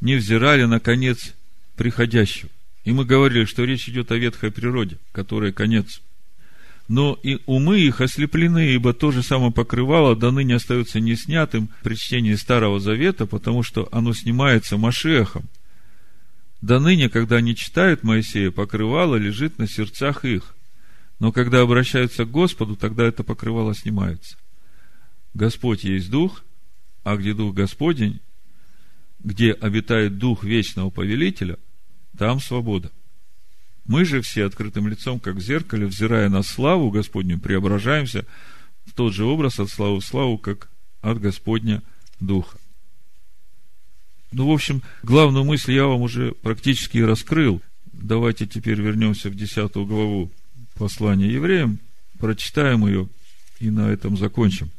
не 0.00 0.16
взирали 0.16 0.64
на 0.64 0.80
конец 0.80 1.34
приходящего. 1.76 2.50
И 2.84 2.92
мы 2.92 3.04
говорили, 3.04 3.44
что 3.44 3.64
речь 3.64 3.88
идет 3.88 4.10
о 4.10 4.16
ветхой 4.16 4.50
природе, 4.50 4.98
которая 5.12 5.52
конец. 5.52 6.00
Но 6.88 7.18
и 7.22 7.38
умы 7.46 7.80
их 7.80 8.00
ослеплены, 8.00 8.74
ибо 8.74 8.92
то 8.92 9.12
же 9.12 9.22
самое 9.22 9.52
покрывало 9.52 10.16
до 10.16 10.30
ныне 10.30 10.56
остается 10.56 10.98
не 11.00 11.14
снятым 11.14 11.68
при 11.82 11.94
чтении 11.94 12.34
Старого 12.34 12.80
Завета, 12.80 13.26
потому 13.26 13.62
что 13.62 13.88
оно 13.92 14.12
снимается 14.12 14.76
Машехом. 14.76 15.44
До 16.60 16.80
ныне, 16.80 17.08
когда 17.08 17.36
они 17.36 17.54
читают 17.54 18.02
Моисея, 18.02 18.50
покрывало 18.50 19.16
лежит 19.16 19.58
на 19.58 19.68
сердцах 19.68 20.24
их– 20.24 20.54
но 21.22 21.30
когда 21.30 21.60
обращаются 21.60 22.24
к 22.24 22.32
Господу, 22.32 22.74
тогда 22.74 23.04
это 23.04 23.22
покрывало 23.22 23.76
снимается. 23.76 24.36
Господь 25.34 25.84
есть 25.84 26.10
Дух, 26.10 26.44
а 27.04 27.16
где 27.16 27.34
Дух 27.34 27.54
Господень, 27.54 28.20
где 29.20 29.52
обитает 29.52 30.18
Дух 30.18 30.44
Вечного 30.44 30.90
Повелителя, 30.90 31.58
там 32.16 32.40
свобода. 32.40 32.90
Мы 33.84 34.04
же 34.04 34.20
все 34.20 34.44
открытым 34.44 34.88
лицом, 34.88 35.18
как 35.18 35.36
в 35.36 35.40
зеркале, 35.40 35.86
взирая 35.86 36.28
на 36.28 36.42
славу 36.42 36.90
Господню, 36.90 37.38
преображаемся 37.38 38.26
в 38.84 38.92
тот 38.92 39.12
же 39.12 39.24
образ 39.24 39.58
от 39.58 39.70
славы 39.70 40.00
в 40.00 40.04
славу, 40.04 40.38
как 40.38 40.70
от 41.00 41.20
Господня 41.20 41.82
Духа. 42.20 42.58
Ну, 44.30 44.48
в 44.48 44.52
общем, 44.52 44.82
главную 45.02 45.44
мысль 45.44 45.72
я 45.72 45.86
вам 45.86 46.02
уже 46.02 46.32
практически 46.32 46.98
раскрыл. 46.98 47.60
Давайте 47.92 48.46
теперь 48.46 48.80
вернемся 48.80 49.28
в 49.28 49.34
десятую 49.34 49.86
главу 49.86 50.30
послание 50.74 51.32
евреям, 51.32 51.78
прочитаем 52.18 52.86
ее 52.86 53.08
и 53.60 53.68
на 53.68 53.90
этом 53.90 54.16
закончим. 54.16 54.70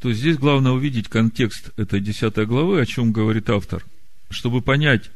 То 0.00 0.12
здесь 0.12 0.38
главное 0.38 0.72
увидеть 0.72 1.08
контекст 1.08 1.70
этой 1.78 2.00
десятой 2.00 2.46
главы, 2.46 2.80
о 2.80 2.86
чем 2.86 3.12
говорит 3.12 3.50
автор, 3.50 3.84
чтобы 4.30 4.62
понять, 4.62 5.10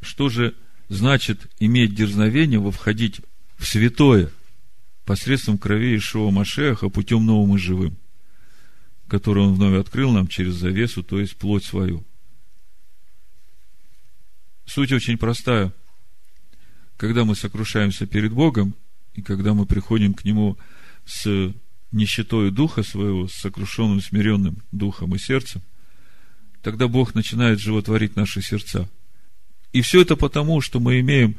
что 0.00 0.28
же 0.28 0.54
значит 0.88 1.46
иметь 1.58 1.94
дерзновение 1.94 2.58
во 2.58 2.70
входить 2.70 3.20
в 3.56 3.66
святое 3.66 4.30
посредством 5.04 5.58
крови 5.58 5.96
Ишуа 5.96 6.30
Машеха 6.30 6.88
путем 6.88 7.26
новым 7.26 7.56
и 7.56 7.58
живым, 7.58 7.96
который 9.08 9.42
он 9.42 9.54
вновь 9.54 9.78
открыл 9.78 10.10
нам 10.10 10.26
через 10.26 10.54
завесу, 10.54 11.02
то 11.02 11.20
есть 11.20 11.36
плоть 11.36 11.64
свою. 11.64 12.04
Суть 14.64 14.92
очень 14.92 15.18
простая– 15.18 15.72
когда 16.98 17.24
мы 17.24 17.36
сокрушаемся 17.36 18.06
перед 18.06 18.32
Богом, 18.32 18.74
и 19.14 19.22
когда 19.22 19.54
мы 19.54 19.64
приходим 19.64 20.12
к 20.12 20.24
Нему 20.24 20.58
с 21.06 21.54
нищетой 21.92 22.50
духа 22.50 22.82
своего, 22.82 23.28
с 23.28 23.34
сокрушенным, 23.34 24.00
смиренным 24.00 24.62
духом 24.72 25.14
и 25.14 25.18
сердцем, 25.18 25.62
тогда 26.62 26.88
Бог 26.88 27.14
начинает 27.14 27.60
животворить 27.60 28.16
наши 28.16 28.42
сердца. 28.42 28.88
И 29.72 29.80
все 29.80 30.02
это 30.02 30.16
потому, 30.16 30.60
что 30.60 30.80
мы 30.80 31.00
имеем 31.00 31.36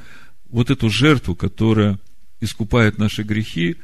вот 0.49 0.69
эту 0.69 0.89
жертву, 0.89 1.35
которая 1.35 1.99
искупает 2.41 2.97
наши 2.97 3.23
грехи 3.23 3.77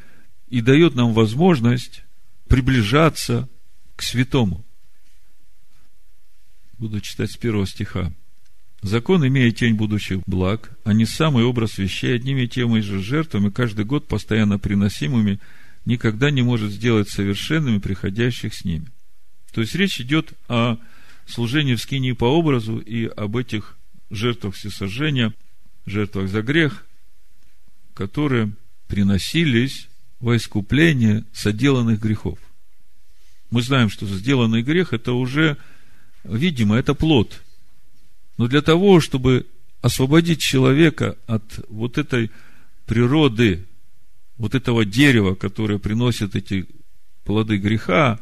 и 0.48 0.62
дает 0.62 0.96
нам 0.96 1.14
возможность 1.14 2.04
приближаться 2.48 3.50
к 3.96 4.02
святому. 4.02 4.64
Буду 6.78 7.02
читать 7.02 7.32
с 7.32 7.38
первого 7.38 7.66
стиха 7.66 8.12
Закон, 8.86 9.26
имея 9.26 9.50
тень 9.50 9.74
будущих 9.74 10.20
благ, 10.28 10.70
а 10.84 10.94
не 10.94 11.08
самый 11.08 11.44
образ 11.44 11.80
вещей, 11.80 12.16
одними 12.16 12.42
и 12.42 12.48
теми 12.48 12.82
же 12.82 13.02
жертвами, 13.02 13.50
каждый 13.50 13.84
год 13.84 14.08
постоянно 14.08 14.60
приносимыми, 14.60 15.40
никогда 15.86 16.32
не 16.32 16.42
может 16.42 16.72
сделать 16.72 17.10
совершенными 17.10 17.80
приходящих 17.80 18.54
с 18.54 18.66
ними. 18.66 18.88
То 19.54 19.62
есть 19.62 19.76
речь 19.76 20.02
идет 20.02 20.34
о 20.48 20.78
служении 21.26 21.76
в 21.76 21.82
скинии 21.82 22.12
по 22.12 22.26
образу 22.26 22.78
и 22.78 23.06
об 23.06 23.38
этих 23.38 23.78
жертвах 24.10 24.56
всесожжения, 24.56 25.34
жертвах 25.86 26.30
за 26.30 26.42
грех, 26.42 26.86
которые 27.94 28.52
приносились 28.88 29.88
во 30.20 30.36
искупление 30.36 31.24
соделанных 31.34 32.00
грехов. 32.00 32.40
Мы 33.52 33.62
знаем, 33.62 33.90
что 33.90 34.06
сделанный 34.06 34.64
грех– 34.64 34.92
это 34.94 35.14
уже 35.14 35.58
видимо, 36.28 36.76
это 36.76 36.94
плод. 36.94 37.42
Но 38.38 38.48
для 38.48 38.62
того, 38.62 39.00
чтобы 39.00 39.46
освободить 39.82 40.42
человека 40.42 41.18
от 41.28 41.44
вот 41.70 41.98
этой 41.98 42.32
природы, 42.86 43.66
вот 44.38 44.56
этого 44.56 44.86
дерева, 44.86 45.36
которое 45.36 45.80
приносит 45.80 46.36
эти 46.36 46.68
плоды 47.24 47.58
греха, 47.58 48.20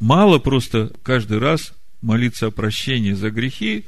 мало 0.00 0.38
просто 0.38 0.92
каждый 1.02 1.38
раз 1.38 1.72
молиться 2.00 2.46
о 2.46 2.50
прощении 2.50 3.12
за 3.12 3.30
грехи, 3.30 3.86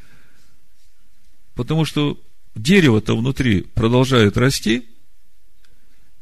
потому 1.55 1.85
что 1.85 2.21
дерево-то 2.55 3.17
внутри 3.17 3.63
продолжает 3.63 4.37
расти, 4.37 4.87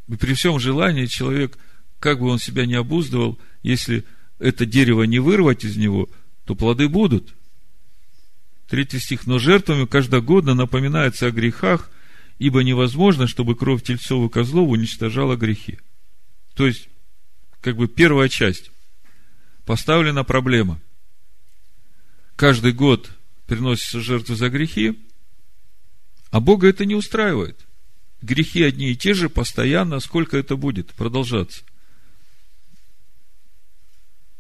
и 0.09 0.17
при 0.17 0.35
всем 0.35 0.59
желании 0.59 1.07
человек, 1.07 1.57
как 1.99 2.21
бы 2.21 2.29
он 2.29 2.39
себя 2.39 2.67
не 2.67 2.75
обуздывал, 2.75 3.39
если 3.63 4.05
это 4.39 4.67
дерево 4.67 5.05
не 5.05 5.19
вырвать 5.19 5.65
из 5.65 5.77
него– 5.77 6.09
то 6.45 6.55
плоды 6.55 6.89
будут. 6.89 7.35
Третий 8.69 8.99
стих. 8.99 9.27
Но 9.27 9.39
жертвами 9.39 9.87
каждогодно 9.87 10.55
напоминается 10.55 11.27
о 11.27 11.31
грехах, 11.31 11.91
ибо 12.39 12.63
невозможно, 12.63 13.27
чтобы 13.27 13.55
кровь 13.55 13.83
тельцов 13.83 14.29
и 14.29 14.33
козлов 14.33 14.69
уничтожала 14.69 15.37
грехи. 15.37 15.79
То 16.55 16.67
есть, 16.67 16.89
как 17.61 17.77
бы 17.77 17.89
первая 17.89 18.29
часть. 18.29 18.71
Поставлена 19.65 20.25
проблема. 20.25 20.81
Каждый 22.37 22.73
год 22.73 23.11
приносится 23.47 24.01
жертвы 24.01 24.37
за 24.37 24.51
грехи, 24.51 24.99
а 26.31 26.41
Бога 26.41 26.69
это 26.69 26.85
не 26.85 26.95
устраивает. 26.95 27.59
Грехи 28.21 28.63
одни 28.63 28.91
и 28.91 28.97
те 28.97 29.15
же 29.15 29.29
постоянно, 29.29 30.01
сколько 30.01 30.37
это 30.37 30.57
будет 30.57 30.93
продолжаться. 30.95 31.63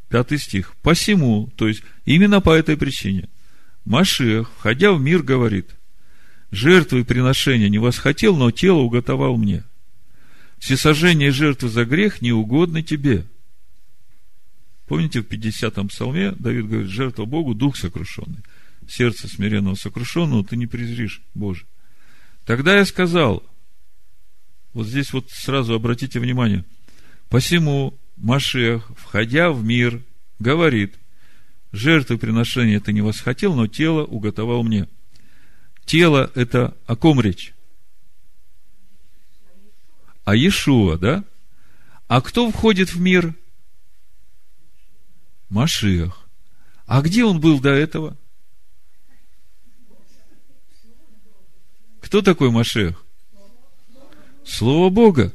Пятый 0.09 0.39
стих. 0.39 0.75
Посему, 0.83 1.51
то 1.57 1.69
есть 1.69 1.83
именно 2.05 2.41
по 2.41 2.51
этой 2.51 2.77
причине, 2.77 3.29
Машех, 3.85 4.51
входя 4.59 4.93
в 4.93 5.01
мир, 5.01 5.23
говорит, 5.23 5.71
жертвы 6.55 7.01
и 7.01 7.05
приношения 7.05 7.69
не 7.69 7.79
восхотел, 7.79 8.37
но 8.37 8.51
тело 8.51 8.79
уготовал 8.79 9.37
мне. 9.37 9.65
Всесожжение 10.59 11.31
жертвы 11.31 11.69
за 11.69 11.85
грех 11.85 12.23
не 12.23 12.33
угодно 12.33 12.83
тебе. 12.83 13.27
Помните, 14.87 15.21
в 15.21 15.27
50-м 15.27 15.89
псалме 15.89 16.33
Давид 16.33 16.69
говорит, 16.69 16.91
жертва 16.91 17.25
Богу, 17.25 17.55
дух 17.55 17.77
сокрушенный. 17.77 18.39
Сердце 18.89 19.29
смиренного 19.29 19.75
сокрушенного 19.75 20.45
ты 20.45 20.57
не 20.57 20.67
презришь, 20.67 21.23
Боже. 21.35 21.65
Тогда 22.45 22.77
я 22.77 22.85
сказал, 22.85 23.43
вот 24.75 24.87
здесь 24.87 25.13
вот 25.13 25.31
сразу 25.31 25.75
обратите 25.75 26.21
внимание, 26.21 26.65
посему 27.31 27.99
Машех, 28.17 28.91
входя 28.97 29.51
в 29.51 29.65
мир, 29.65 30.03
говорит, 30.39 30.95
жертвы 31.73 32.19
приношения 32.19 32.79
ты 32.79 32.93
не 32.93 33.01
восхотел, 33.01 33.55
но 33.55 33.67
тело 33.67 34.05
уготовал 34.05 34.63
мне. 34.63 34.87
Тело– 35.85 36.31
это 36.35 36.77
о 36.87 36.97
ком 36.97 37.21
речь? 37.21 37.55
А 40.25 40.35
Иешуа, 40.35 40.97
да? 40.97 41.25
А 42.09 42.21
кто 42.23 42.51
входит 42.51 42.95
в 42.95 43.01
мир? 43.01 43.35
Машиах. 45.51 46.27
А 46.87 47.03
где 47.03 47.25
он 47.25 47.41
был 47.41 47.61
до 47.61 47.71
этого? 47.71 48.17
Кто 52.01 52.23
такой 52.23 52.51
Машех? 52.51 53.05
Слово 54.45 54.91
Бога. 54.91 55.33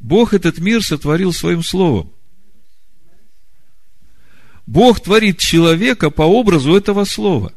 Бог 0.00 0.34
этот 0.34 0.58
мир 0.58 0.82
сотворил 0.82 1.32
своим 1.32 1.62
словом. 1.62 2.12
Бог 4.66 5.00
творит 5.00 5.38
человека 5.38 6.10
по 6.10 6.22
образу 6.22 6.74
этого 6.74 7.04
слова. 7.04 7.52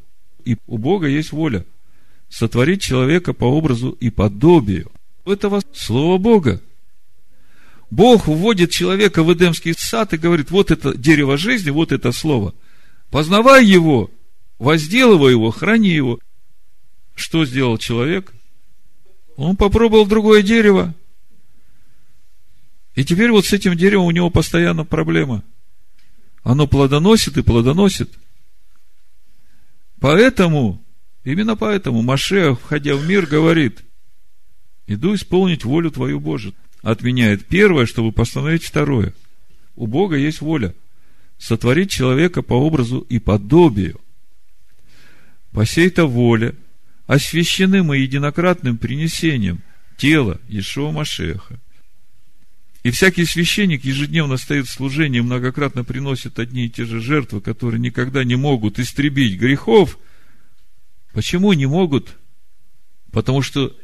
И 0.46 0.58
у 0.68 0.78
Бога 0.78 1.08
есть 1.08 1.32
воля 1.32 1.66
сотворить 2.30 2.82
человека 2.82 3.34
по 3.34 3.46
образу 3.46 3.92
и 3.92 4.10
подобию 4.10 4.92
этого 5.26 5.62
слова 5.74 6.18
Бога. 6.18 6.62
Бог 7.92 8.28
вводит 8.28 8.72
человека 8.72 9.24
в 9.24 9.34
Эдемский 9.34 9.74
сад 9.74 10.14
и 10.14 10.18
говорит, 10.18 10.52
вот 10.52 10.72
это 10.72 10.96
дерево 10.96 11.38
жизни, 11.38 11.72
вот 11.72 11.92
это 11.92 12.12
слово. 12.12 12.54
Познавай 13.10 13.66
его, 13.66 14.12
возделывай 14.60 15.32
его, 15.32 15.50
храни 15.50 15.90
его. 15.90 16.20
Что 17.16 17.46
сделал 17.46 17.78
человек? 17.78 18.32
Он 19.36 19.56
попробовал 19.56 20.06
другое 20.06 20.44
дерево, 20.44 20.94
и 23.00 23.06
теперь 23.06 23.32
вот 23.32 23.46
с 23.46 23.54
этим 23.54 23.78
деревом 23.78 24.08
у 24.08 24.12
него 24.12 24.30
постоянно 24.30 24.84
проблема. 24.84 25.42
Оно 26.44 26.68
плодоносит 26.68 27.38
и 27.38 27.42
плодоносит. 27.42 28.12
Поэтому, 30.02 30.84
именно 31.24 31.56
поэтому 31.56 32.02
Машех, 32.02 32.60
входя 32.60 32.96
в 32.96 33.08
мир, 33.08 33.26
говорит, 33.26 33.84
иду 34.88 35.16
исполнить 35.16 35.66
волю 35.66 35.92
твою 35.92 36.20
Божию. 36.20 36.54
Отменяет 36.82 37.46
первое, 37.46 37.86
чтобы 37.86 38.12
постановить 38.12 38.64
второе. 38.64 39.14
У 39.76 39.88
Бога 39.88 40.16
есть 40.16 40.42
воля 40.42 40.74
сотворить 41.38 41.92
человека 41.92 42.42
по 42.42 42.54
образу 42.54 43.00
и 43.00 43.20
подобию. 43.20 44.00
По 45.52 45.66
сей-то 45.66 46.06
воле, 46.06 46.56
освященым 47.08 47.94
и 47.94 48.00
единократным 48.00 48.78
принесением 48.78 49.62
тела 49.98 50.40
Ишуа 50.48 50.92
Машеха– 50.92 51.60
и 52.84 52.92
всякий 52.92 53.26
священник 53.26 53.84
ежедневно 53.84 54.38
стоит 54.38 54.68
в 54.68 54.72
служении, 54.72 55.20
многократно 55.20 55.84
приносит 55.84 56.40
одни 56.40 56.66
и 56.66 56.70
те 56.70 56.86
же 56.86 57.02
жертвы, 57.02 57.42
которые 57.42 57.80
никогда 57.80 58.24
не 58.24 58.36
могут 58.36 58.80
истребить 58.80 59.38
грехов. 59.38 60.00
Почему 61.14 61.53
не 61.53 61.66
могут? 61.66 62.18
Потому 63.12 63.41
что 63.41 63.76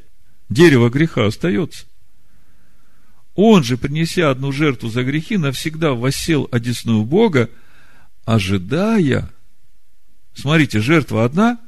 дерево 0.49 0.89
греха 0.89 1.25
остается. 1.25 1.85
Он 3.33 3.63
же, 3.63 3.77
принеся 3.77 4.29
одну 4.29 4.51
жертву 4.51 4.89
за 4.89 5.03
грехи, 5.03 5.37
навсегда 5.37 5.91
воссел 5.91 6.47
одесную 6.51 7.03
Бога, 7.03 7.49
ожидая, 8.23 9.29
смотрите, 10.33 10.79
жертва 10.79 11.25
одна, 11.25 11.59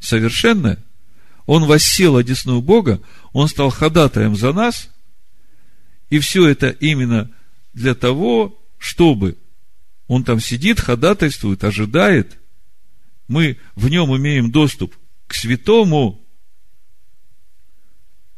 совершенная, 0.00 0.82
он 1.46 1.64
воссел 1.64 2.16
одесную 2.16 2.60
Бога, 2.60 3.00
он 3.32 3.48
стал 3.48 3.70
ходатаем 3.70 4.34
за 4.34 4.52
нас, 4.52 4.90
и 6.10 6.18
все 6.18 6.48
это 6.48 6.70
именно 6.70 7.30
для 7.72 7.94
того, 7.94 8.58
чтобы 8.78 9.38
он 10.08 10.24
там 10.24 10.40
сидит, 10.40 10.80
ходатайствует, 10.80 11.62
ожидает. 11.62 12.38
Мы 13.28 13.58
в 13.76 13.88
нем 13.88 14.14
имеем 14.16 14.50
доступ 14.50 14.94
к 15.26 15.34
святому. 15.34 16.20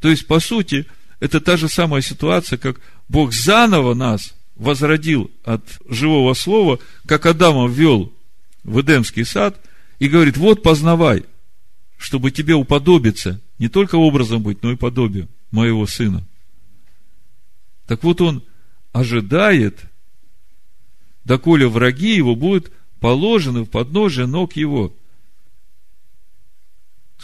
То 0.01 0.09
есть, 0.11 0.27
по 0.27 0.41
сути, 0.41 0.87
это 1.21 1.41
та 1.41 1.57
же 1.57 1.69
самая 1.69 2.03
ситуация, 2.03 2.59
как 2.59 2.81
Бог 3.09 3.33
заново 3.33 3.95
нас 3.95 4.35
возродил 4.57 5.31
от 5.45 5.65
живого 5.89 6.35
слова, 6.35 6.79
как 7.07 7.27
Адама 7.27 7.69
ввел 7.69 8.13
в 8.63 8.81
Эдемский 8.81 9.25
сад 9.25 9.61
и 9.99 10.09
говорит, 10.09 10.37
вот 10.37 10.63
познавай, 10.63 11.25
чтобы 11.97 12.31
тебе 12.31 12.55
уподобиться, 12.55 13.41
не 13.59 13.69
только 13.69 13.97
образом 13.97 14.43
быть, 14.43 14.63
но 14.63 14.73
и 14.73 14.77
подобием 14.77 15.29
моего 15.51 15.87
сына. 15.87 16.27
Так 17.87 18.03
вот 18.03 18.21
он 18.21 18.43
ожидает, 18.93 19.81
доколе 21.25 21.69
враги 21.69 22.15
его 22.15 22.35
будут 22.35 22.71
положены 23.01 23.63
в 23.63 23.67
подножие 23.67 24.27
ног 24.27 24.57
его. 24.57 24.95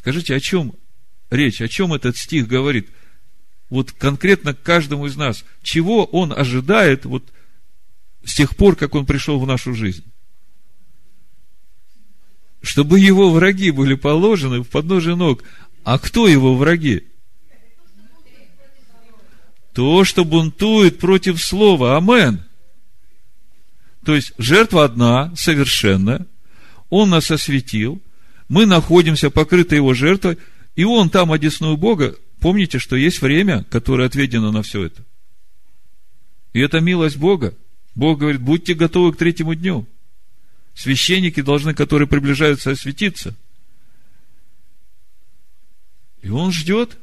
Скажите, 0.00 0.34
о 0.34 0.40
чем 0.40 0.72
речь, 1.28 1.60
о 1.60 1.68
чем 1.68 1.92
этот 1.92 2.16
стих 2.16 2.48
говорит? 2.48 2.88
Вот 3.68 3.92
конкретно 3.92 4.54
каждому 4.54 5.04
из 5.04 5.14
нас. 5.14 5.44
Чего 5.62 6.06
он 6.06 6.32
ожидает 6.32 7.04
вот 7.04 7.30
с 8.24 8.34
тех 8.34 8.56
пор, 8.56 8.76
как 8.76 8.94
он 8.94 9.04
пришел 9.04 9.38
в 9.38 9.46
нашу 9.46 9.74
жизнь? 9.74 10.04
Чтобы 12.62 12.98
его 12.98 13.30
враги 13.30 13.70
были 13.72 13.92
положены 13.92 14.62
в 14.62 14.70
подножие 14.70 15.16
ног. 15.16 15.44
А 15.84 15.98
кто 15.98 16.28
его 16.28 16.56
враги? 16.56 17.06
то, 19.74 20.04
что 20.04 20.24
бунтует 20.24 20.98
против 20.98 21.44
слова. 21.44 21.98
Амен. 21.98 22.42
То 24.02 24.14
есть, 24.14 24.32
жертва 24.38 24.84
одна, 24.84 25.36
совершенная. 25.36 26.26
Он 26.88 27.10
нас 27.10 27.30
осветил. 27.30 28.02
Мы 28.50 28.66
находимся 28.66 29.30
покрыты 29.30 29.76
его 29.76 29.94
жертвой, 29.94 30.36
и 30.74 30.82
он 30.82 31.08
там 31.08 31.30
одесную 31.30 31.76
Бога. 31.76 32.16
Помните, 32.40 32.80
что 32.80 32.96
есть 32.96 33.22
время, 33.22 33.64
которое 33.70 34.08
отведено 34.08 34.50
на 34.50 34.62
все 34.62 34.86
это. 34.86 35.04
И 36.52 36.58
это 36.58 36.80
милость 36.80 37.16
Бога. 37.16 37.54
Бог 37.94 38.18
говорит, 38.18 38.40
будьте 38.40 38.74
готовы 38.74 39.12
к 39.12 39.18
третьему 39.18 39.54
дню. 39.54 39.86
Священники 40.74 41.42
должны, 41.42 41.74
которые 41.74 42.08
приближаются, 42.08 42.72
осветиться. 42.72 43.36
И 46.20 46.28
он 46.28 46.50
ждет, 46.50 46.98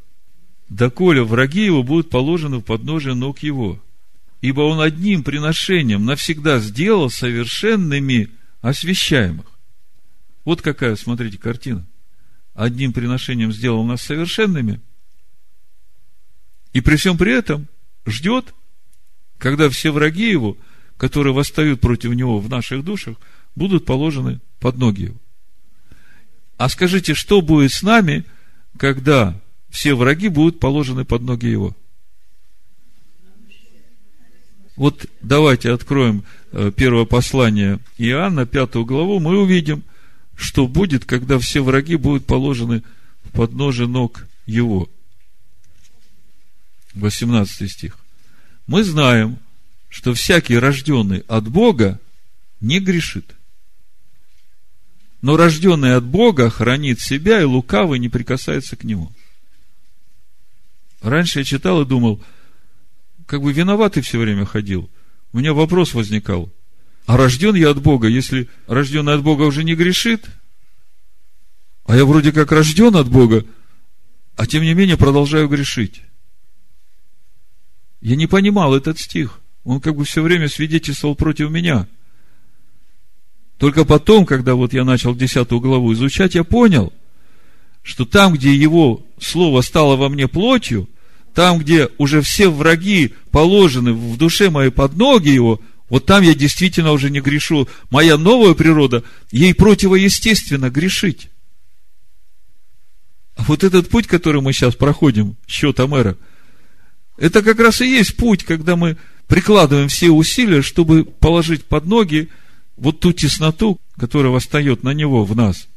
доколе 0.67 1.23
враги 1.23 1.63
его 1.63 1.81
будут 1.81 2.09
положены 2.09 2.57
в 2.57 2.63
подножие 2.63 3.15
ног 3.15 3.39
его. 3.39 3.81
Ибо 4.41 4.61
он 4.61 4.81
одним 4.81 5.23
приношением 5.23 6.03
навсегда 6.03 6.59
сделал 6.59 7.09
совершенными 7.09 8.31
освящаемых. 8.59 9.56
Вот 10.47 10.61
какая, 10.61 10.95
смотрите, 10.95 11.37
картина. 11.37 11.85
Одним 12.53 12.93
приношением 12.93 13.51
сделал 13.51 13.83
нас 13.83 14.01
совершенными. 14.01 14.79
И 16.71 16.79
при 16.79 16.95
всем 16.95 17.17
при 17.17 17.33
этом 17.33 17.67
ждет, 18.05 18.53
когда 19.39 19.69
все 19.69 19.91
враги 19.91 20.31
его, 20.31 20.55
которые 20.95 21.33
восстают 21.33 21.81
против 21.81 22.11
него 22.11 22.39
в 22.39 22.47
наших 22.49 22.85
душах, 22.85 23.17
будут 23.55 23.83
положены 23.83 24.39
под 24.61 24.77
ноги 24.77 25.01
его. 25.01 25.17
А 26.55 26.69
скажите, 26.69 27.13
что 27.13 27.41
будет 27.41 27.73
с 27.73 27.83
нами, 27.83 28.23
когда 28.77 29.37
все 29.69 29.95
враги 29.95 30.29
будут 30.29 30.61
положены 30.61 31.03
под 31.03 31.23
ноги 31.23 31.47
его? 31.47 31.75
Вот 34.77 35.07
давайте 35.21 35.73
откроем 35.73 36.23
э, 36.53 36.71
первое 36.73 37.03
послание 37.03 37.79
Иоанна, 37.97 38.45
пятую 38.45 38.85
главу, 38.85 39.19
мы 39.19 39.37
увидим, 39.41 39.83
что 40.37 40.67
будет, 40.67 41.03
когда 41.03 41.39
все 41.39 41.61
враги 41.61 41.95
будут 41.95 42.25
положены 42.25 42.83
в 43.23 43.31
подножие 43.31 43.87
ног 43.87 44.27
его. 44.45 44.87
18 46.93 47.69
стих. 47.69 47.97
Мы 48.67 48.83
знаем, 48.83 49.39
что 49.89 50.13
всякий 50.13 50.57
рожденный 50.57 51.23
от 51.27 51.47
Бога 51.47 51.99
не 52.61 52.79
грешит. 52.79 53.35
Но 55.21 55.35
рожденный 55.35 55.95
от 55.95 56.05
Бога 56.05 56.49
хранит 56.49 57.01
себя, 57.01 57.41
и 57.41 57.45
лукавый 57.45 57.97
не 57.99 58.07
прикасается 58.07 58.75
к 58.75 58.83
нему. 58.83 59.11
Раньше 61.01 61.39
я 61.39 61.45
читал 61.45 61.81
и 61.81 61.85
думал, 61.85 62.21
как 63.25 63.41
бы 63.41 63.51
виноватый 63.51 64.03
все 64.03 64.19
время 64.19 64.45
ходил. 64.45 64.89
У 65.33 65.39
меня 65.39 65.53
вопрос 65.53 65.95
возникал. 65.95 66.51
А 67.07 67.15
рожден 67.15 67.55
я 67.55 67.69
от 67.69 67.81
Бога, 67.81 68.09
если 68.09 68.49
рожденный 68.67 69.13
от 69.13 69.23
Бога 69.23 69.43
уже 69.43 69.63
не 69.63 69.75
грешит, 69.75 70.25
а 71.85 71.95
я 71.95 72.03
вроде 72.03 72.33
как 72.33 72.51
рожден 72.51 72.97
от 72.97 73.07
Бога, 73.07 73.45
а 74.35 74.45
тем 74.45 74.61
не 74.61 74.73
менее 74.73 74.97
продолжаю 74.97 75.47
грешить. 75.47 76.01
Я 78.01 78.17
не 78.17 78.27
понимал 78.27 78.75
этот 78.75 78.99
стих. 78.99 79.39
Он 79.63 79.79
как 79.79 79.95
бы 79.95 80.03
все 80.03 80.21
время 80.21 80.49
свидетельствовал 80.49 81.15
против 81.15 81.49
меня. 81.49 81.87
Только 83.57 83.85
потом, 83.85 84.25
когда 84.25 84.55
вот 84.55 84.73
я 84.73 84.83
начал 84.83 85.15
десятую 85.15 85.61
главу 85.61 85.93
изучать, 85.93 86.35
я 86.35 86.43
понял, 86.43 86.91
что 87.83 88.05
там, 88.05 88.33
где 88.33 88.53
его 88.53 89.05
слово 89.17 89.61
стало 89.61 89.95
во 89.95 90.09
мне 90.09 90.27
плотью, 90.27 90.89
там, 91.33 91.59
где 91.59 91.89
уже 91.97 92.21
все 92.21 92.49
враги 92.49 93.13
положены 93.31 93.93
в 93.93 94.17
душе 94.17 94.49
моей 94.49 94.71
под 94.71 94.97
ноги 94.97 95.29
его, 95.29 95.61
вот 95.89 96.05
там 96.05 96.23
я 96.23 96.33
действительно 96.33 96.91
уже 96.91 97.09
не 97.09 97.21
грешу. 97.21 97.67
Моя 97.89 98.17
новая 98.17 98.53
природа, 98.53 99.03
ей 99.31 99.53
противоестественно 99.53 100.69
грешить. 100.69 101.29
А 103.35 103.43
вот 103.43 103.63
этот 103.63 103.89
путь, 103.89 104.07
который 104.07 104.41
мы 104.41 104.51
сейчас 104.51 104.75
проходим, 104.75 105.37
счета 105.47 105.87
мэра, 105.87 106.17
это 107.17 107.41
как 107.41 107.59
раз 107.59 107.81
и 107.81 107.87
есть 107.87 108.17
путь, 108.17 108.43
когда 108.43 108.75
мы 108.75 108.97
прикладываем 109.27 109.87
все 109.87 110.09
усилия, 110.09 110.61
чтобы 110.61 111.05
положить 111.05 111.65
под 111.65 111.85
ноги 111.85 112.29
вот 112.75 112.99
ту 112.99 113.13
тесноту, 113.13 113.79
которая 113.97 114.31
восстает 114.31 114.83
на 114.83 114.93
него 114.93 115.23
в 115.23 115.35
нас. 115.35 115.67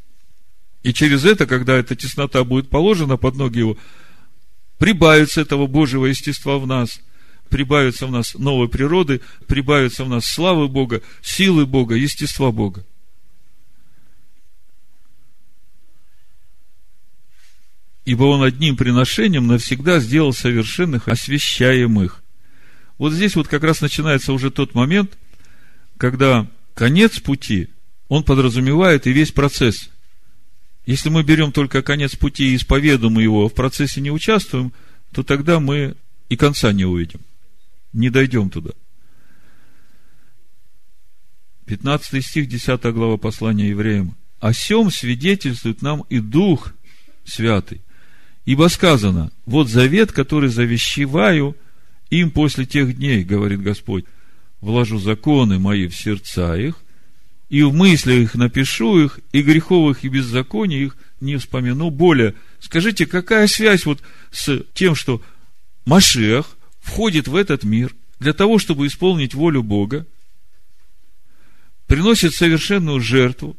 И 0.82 0.92
через 0.92 1.24
это, 1.24 1.46
когда 1.46 1.74
эта 1.74 1.94
теснота 1.94 2.42
будет 2.44 2.70
положена 2.70 3.16
под 3.16 3.36
ноги 3.36 3.58
его, 3.58 3.76
прибавится 4.78 5.42
этого 5.42 5.66
Божьего 5.66 6.06
естества 6.06 6.58
в 6.58 6.66
нас, 6.66 7.00
прибавится 7.50 8.06
в 8.06 8.10
нас 8.10 8.34
новой 8.34 8.68
природы, 8.68 9.20
прибавится 9.46 10.04
в 10.04 10.08
нас 10.08 10.24
славы 10.24 10.68
Бога, 10.68 11.02
силы 11.20 11.66
Бога, 11.66 11.96
естества 11.96 12.50
Бога. 12.50 12.86
Ибо 18.06 18.24
он 18.24 18.42
одним 18.42 18.76
приношением 18.76 19.46
навсегда 19.46 20.00
сделал 20.00 20.32
совершенных, 20.32 21.08
освящаемых. 21.08 22.22
Вот 22.96 23.12
здесь 23.12 23.36
вот 23.36 23.46
как 23.46 23.62
раз 23.62 23.80
начинается 23.82 24.32
уже 24.32 24.50
тот 24.50 24.74
момент, 24.74 25.18
когда 25.98 26.46
конец 26.74 27.20
пути, 27.20 27.68
он 28.08 28.24
подразумевает 28.24 29.06
и 29.06 29.12
весь 29.12 29.32
процесс. 29.32 29.90
Если 30.86 31.10
мы 31.10 31.22
берем 31.22 31.52
только 31.52 31.82
конец 31.82 32.16
пути 32.16 32.52
и 32.52 32.56
исповедуем 32.56 33.18
его, 33.18 33.44
а 33.44 33.48
в 33.48 33.54
процессе 33.54 34.00
не 34.00 34.10
участвуем, 34.10 34.72
то 35.12 35.22
тогда 35.22 35.60
мы 35.60 35.94
и 36.28 36.36
конца 36.36 36.72
не 36.72 36.84
увидим. 36.84 37.20
Не 37.92 38.10
дойдем 38.10 38.50
туда. 38.50 38.70
15 41.66 42.24
стих, 42.24 42.48
10 42.48 42.82
глава 42.92 43.16
послания 43.16 43.68
евреям. 43.68 44.16
О 44.40 44.52
сем 44.52 44.90
свидетельствует 44.90 45.82
нам 45.82 46.04
и 46.08 46.18
Дух 46.18 46.72
Святый. 47.24 47.80
Ибо 48.44 48.68
сказано, 48.68 49.30
вот 49.46 49.68
завет, 49.68 50.12
который 50.12 50.48
завещеваю 50.48 51.56
им 52.08 52.30
после 52.30 52.64
тех 52.64 52.96
дней, 52.96 53.22
говорит 53.22 53.62
Господь, 53.62 54.04
вложу 54.60 54.98
законы 54.98 55.58
мои 55.58 55.86
в 55.86 55.94
сердца 55.94 56.56
их, 56.56 56.76
и 57.48 57.62
в 57.62 57.72
мыслях 57.72 58.18
их 58.18 58.34
напишу 58.34 58.98
их, 58.98 59.20
и 59.32 59.42
греховых 59.42 60.04
и 60.04 60.08
беззаконий 60.08 60.84
их 60.84 60.96
не 61.20 61.36
вспомяну 61.36 61.90
более. 61.90 62.34
Скажите, 62.60 63.06
какая 63.06 63.46
связь 63.46 63.84
вот 63.86 64.02
с 64.30 64.64
тем, 64.72 64.94
что 64.94 65.22
Машех 65.84 66.56
входит 66.80 67.28
в 67.28 67.36
этот 67.36 67.64
мир 67.64 67.94
для 68.18 68.32
того, 68.32 68.58
чтобы 68.58 68.86
исполнить 68.86 69.34
волю 69.34 69.62
Бога, 69.62 70.06
приносит 71.86 72.34
совершенную 72.34 73.00
жертву, 73.00 73.56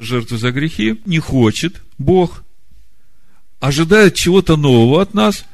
жертву 0.00 0.36
за 0.36 0.50
грехи, 0.50 1.00
не 1.04 1.18
хочет 1.18 1.82
Бог, 1.98 2.44
ожидает 3.60 4.14
чего-то 4.14 4.56
нового 4.56 5.00
от 5.00 5.14
нас. 5.14 5.44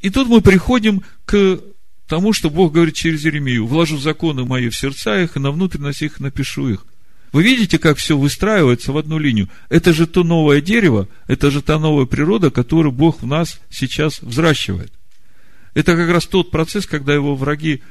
И 0.00 0.10
тут 0.10 0.28
мы 0.28 0.40
приходим 0.40 1.02
к 1.24 1.60
тому, 2.06 2.32
что 2.32 2.50
Бог 2.50 2.72
говорит 2.72 2.94
через 2.94 3.24
Еремию, 3.24 3.66
вложу 3.66 3.98
законы 3.98 4.44
мои 4.44 4.68
в 4.68 4.76
сердца 4.76 5.20
их, 5.20 5.36
и 5.36 5.40
на 5.40 5.50
внутренность 5.50 6.02
их 6.02 6.20
напишу 6.20 6.68
их. 6.68 6.86
Вы 7.32 7.42
видите, 7.42 7.78
как 7.78 7.98
все 7.98 8.16
выстраивается 8.16 8.92
в 8.92 8.98
одну 8.98 9.18
линию? 9.18 9.48
Это 9.68 9.92
же 9.92 10.06
то 10.06 10.24
новое 10.24 10.60
дерево, 10.60 11.08
это 11.26 11.50
же 11.50 11.62
та 11.62 11.78
новая 11.78 12.06
природа, 12.06 12.50
которую 12.50 12.92
Бог 12.92 13.22
в 13.22 13.26
нас 13.26 13.60
сейчас 13.70 14.20
взращивает. 14.22 14.92
Это 15.78 15.94
как 15.94 16.10
раз 16.10 16.26
тот 16.26 16.50
процесс, 16.50 16.88
когда 16.88 17.14
его 17.14 17.36
враги 17.36 17.84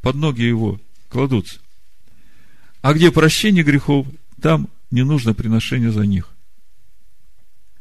под 0.00 0.14
ноги 0.16 0.40
его 0.40 0.80
кладутся. 1.10 1.60
А 2.80 2.94
где 2.94 3.12
прощение 3.12 3.62
грехов, 3.62 4.06
там 4.40 4.70
не 4.90 5.04
нужно 5.04 5.34
приношение 5.34 5.92
за 5.92 6.06
них. 6.06 6.30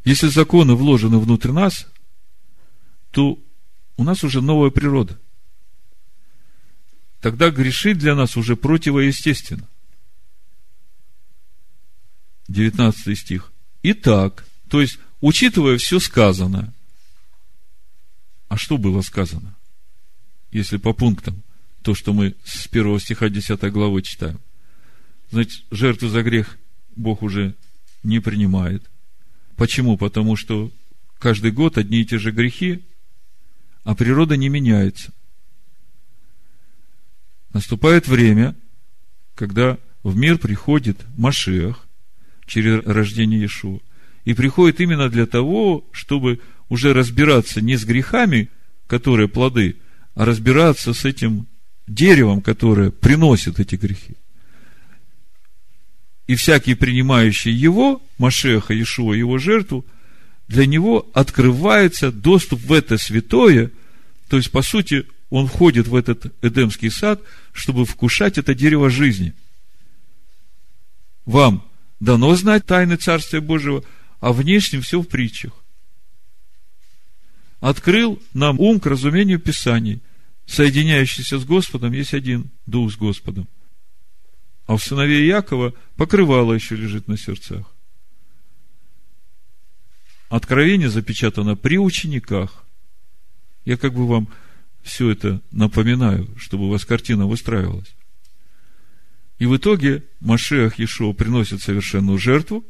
Если 0.04 0.28
законы 0.28 0.76
вложены 0.76 1.18
внутрь 1.18 1.52
нас, 1.52 1.88
то 3.12 3.40
у 3.96 4.04
нас 4.04 4.26
уже 4.26 4.42
новая 4.42 4.70
природа. 4.70 5.18
Тогда 7.22 7.50
грешить 7.50 8.00
для 8.00 8.16
нас 8.16 8.36
уже 8.36 8.58
противоестественно. 8.58 9.70
19 12.50 13.18
стих. 13.18 13.54
Итак, 13.82 14.46
то 14.68 14.82
есть, 14.82 15.00
учитывая 15.22 15.78
все 15.78 16.02
сказанное, 16.02 16.74
а 18.50 18.58
что 18.58 18.78
было 18.78 19.02
сказано? 19.02 19.53
Если 20.54 20.78
по 20.78 20.94
пунктам, 20.94 21.42
то, 21.82 21.96
что 21.96 22.14
мы 22.14 22.36
с 22.46 22.68
первого 22.68 23.00
стиха 23.00 23.28
10 23.28 23.60
главы 23.72 24.04
читаем. 24.04 24.40
Значит, 25.32 25.64
жертву 25.72 26.10
за 26.10 26.22
грех 26.22 26.60
Бог 26.96 27.24
уже 27.24 27.56
не 28.04 28.20
принимает. 28.20 28.84
Почему? 29.56 29.98
Потому 29.98 30.36
что 30.36 30.72
каждый 31.18 31.52
год 31.52 31.80
одни 31.80 32.02
и 32.02 32.06
те 32.06 32.20
же 32.20 32.32
грехи, 32.32 32.84
а 33.84 33.96
природа 33.96 34.38
не 34.38 34.48
меняется. 34.48 35.12
Наступает 37.52 38.08
время, 38.08 38.56
когда 39.34 39.80
в 40.04 40.16
мир 40.16 40.38
приходит 40.38 41.04
Машиах 41.18 41.88
через 42.46 42.86
рождение 42.86 43.40
Иешуа. 43.40 43.80
И 44.24 44.36
приходит 44.36 44.80
именно 44.82 45.10
для 45.10 45.26
того, 45.26 45.84
чтобы 45.92 46.42
уже 46.70 46.94
разбираться 46.94 47.60
не 47.60 47.76
с 47.76 47.86
грехами, 47.86 48.50
которые 48.86 49.28
плоды, 49.28 49.78
разбираться 50.16 50.94
с 50.94 51.06
этим 51.06 51.48
деревом, 51.88 52.42
которое 52.42 52.92
приносит 52.92 53.60
эти 53.60 53.76
грехи. 53.76 54.16
И 56.28 56.36
всякий, 56.36 56.76
принимающий 56.76 57.52
его, 57.52 58.02
Машеха, 58.18 58.74
Иешуа, 58.74 59.14
его 59.14 59.38
жертву, 59.38 59.86
для 60.48 60.66
него 60.66 61.10
открывается 61.14 62.12
доступ 62.12 62.62
в 62.62 62.72
это 62.72 62.98
святое, 62.98 63.72
то 64.30 64.38
есть, 64.38 64.52
по 64.52 64.62
сути, 64.62 65.06
он 65.30 65.48
входит 65.48 65.88
в 65.88 65.96
этот 65.96 66.34
Эдемский 66.44 66.92
сад, 66.92 67.22
чтобы 67.52 67.86
вкушать 67.86 68.38
это 68.38 68.54
дерево 68.54 68.90
жизни. 68.90 69.34
Вам 71.26 71.68
дано 72.00 72.36
знать 72.36 72.66
тайны 72.66 72.98
Царствия 72.98 73.42
Божьего, 73.42 73.84
а 74.20 74.32
внешнем 74.32 74.82
все 74.82 75.02
в 75.02 75.08
притчах. 75.08 75.63
Открыл 77.64 78.22
нам 78.34 78.60
ум 78.60 78.82
к 78.82 78.88
разумению 78.88 79.40
Писаний. 79.40 80.02
Соединяющийся 80.46 81.40
с 81.40 81.46
Господом 81.46 81.94
есть 81.94 82.14
один 82.14 82.52
Дух 82.66 82.92
с 82.92 82.98
Господом. 82.98 83.48
А 84.66 84.74
у 84.74 84.78
сыновей 84.78 85.26
Якова 85.26 85.74
покрывало 85.96 86.52
еще 86.52 86.76
лежит 86.76 87.08
на 87.08 87.18
сердцах. 87.18 87.74
Откровение 90.28 90.90
запечатано 90.90 91.56
при 91.56 91.78
учениках. 91.78 92.66
Я 93.64 93.78
как 93.78 93.94
бы 93.94 94.10
вам 94.10 94.28
все 94.82 95.12
это 95.12 95.42
напоминаю, 95.52 96.28
чтобы 96.36 96.66
у 96.66 96.70
вас 96.70 96.84
картина 96.84 97.28
выстраивалась. 97.28 97.96
И 99.40 99.46
в 99.46 99.56
итоге 99.56 100.04
Машех 100.20 100.80
Ешо 100.80 101.14
приносит 101.14 101.62
совершенную 101.62 102.18
жертву, 102.18 102.66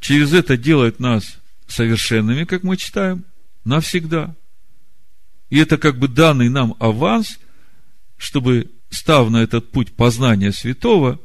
через 0.00 0.32
это 0.32 0.56
делает 0.56 0.98
нас 0.98 1.38
совершенными, 1.68 2.42
как 2.42 2.64
мы 2.64 2.76
читаем, 2.76 3.24
навсегда. 3.64 4.34
И 5.50 5.58
это 5.58 5.78
как 5.78 5.98
бы 5.98 6.08
данный 6.08 6.48
нам 6.48 6.74
аванс, 6.78 7.38
чтобы, 8.16 8.70
став 8.90 9.30
на 9.30 9.42
этот 9.42 9.70
путь 9.70 9.94
познания 9.94 10.52
святого, 10.52 11.20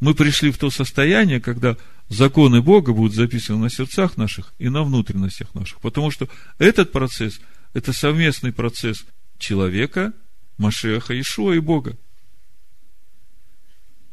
мы 0.00 0.14
пришли 0.14 0.50
в 0.50 0.58
то 0.58 0.70
состояние, 0.70 1.40
когда 1.40 1.76
законы 2.08 2.60
Бога 2.60 2.92
будут 2.92 3.14
записаны 3.14 3.58
на 3.58 3.70
сердцах 3.70 4.16
наших 4.16 4.52
и 4.58 4.68
на 4.68 4.82
внутренностях 4.82 5.54
наших. 5.54 5.80
Потому 5.80 6.10
что 6.10 6.28
этот 6.58 6.92
процесс– 6.92 7.40
это 7.72 7.92
совместный 7.92 8.52
процесс 8.52 9.04
человека, 9.38 10.12
Машеха, 10.58 11.18
Ишуа 11.18 11.52
и 11.52 11.58
Бога. 11.58 11.96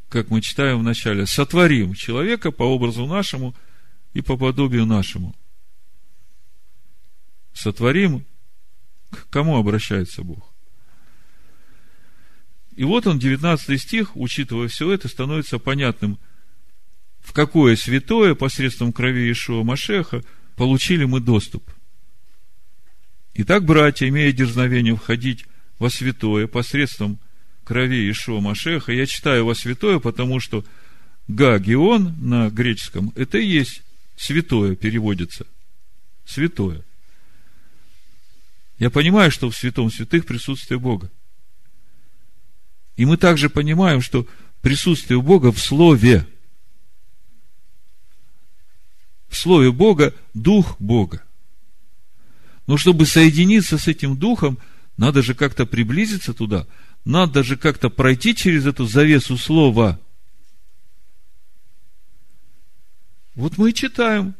Как 0.09 0.30
мы 0.30 0.41
читаем 0.41 0.80
в 0.80 0.84
начале, 0.84 1.25
сотворим 1.27 1.93
человека 1.93 2.51
по 2.51 2.63
образу 2.63 3.05
нашему 3.05 3.55
и 4.13 4.21
по 4.21 4.38
подобию 4.38 4.86
нашему. 4.86 5.36
Сотворим, 7.54 8.26
к 9.12 9.28
кому 9.30 9.58
обращается 9.58 10.24
Бог? 10.24 10.54
И 12.76 12.84
вот 12.84 13.08
он, 13.08 13.20
19 13.20 13.82
стих, 13.82 14.16
учитывая 14.16 14.68
все 14.68 14.91
это, 14.91 15.08
становится 15.08 15.60
понятным, 15.60 16.18
в 17.20 17.34
какое 17.34 17.76
святое 17.76 18.36
посредством 18.36 18.93
крови 18.93 19.32
Ишуа 19.32 19.64
Машеха 19.64 20.24
получили 20.56 21.06
мы 21.06 21.20
доступ– 21.20 21.70
Итак, 23.41 23.64
братья, 23.64 24.06
имея 24.10 24.34
дерзновение 24.34 24.97
входить 24.97 25.45
во 25.78 25.89
святое 25.89 26.45
посредством 26.45 27.20
крови 27.64 28.12
Ишуа 28.12 28.41
Машеха, 28.41 28.91
я 28.91 29.06
читаю 29.06 29.45
во 29.45 29.56
святое, 29.56 30.00
потому 30.00 30.41
что 30.41 30.66
Гагион 31.30 32.16
на 32.20 32.50
греческом, 32.50 33.14
это 33.16 33.38
и 33.38 33.45
есть 33.45 33.82
святое 34.18 34.76
переводится. 34.76 35.47
Святое. 36.26 36.84
Я 38.80 38.89
понимаю, 38.89 39.30
что 39.30 39.49
в 39.49 39.55
святом 39.55 39.91
святых 39.91 40.25
присутствие 40.25 40.80
Бога. 40.80 41.11
И 42.95 43.05
мы 43.05 43.17
также 43.17 43.49
понимаем, 43.49 44.01
что 44.01 44.25
присутствие 44.61 45.21
Бога 45.21 45.51
в 45.51 45.59
Слове. 45.59 46.25
В 49.27 49.36
Слове 49.36 49.71
Бога 49.71 50.15
Дух 50.34 50.80
Бога. 50.80 51.21
Но 52.67 52.77
чтобы 52.77 53.05
соединиться 53.05 53.77
с 53.77 53.88
этим 53.88 54.17
духом, 54.17 54.57
надо 54.95 55.21
же 55.23 55.36
как-то 55.36 55.65
приблизиться 55.65 56.34
туда, 56.34 56.65
надо 57.03 57.43
же 57.43 57.57
как-то 57.57 57.89
пройти 57.89 58.36
через 58.36 58.65
эту 58.65 58.86
завесу 58.86 59.38
слова. 59.38 59.99
Вот 63.36 63.57
мы 63.57 63.71
и 63.71 63.73
читаем, 63.73 64.36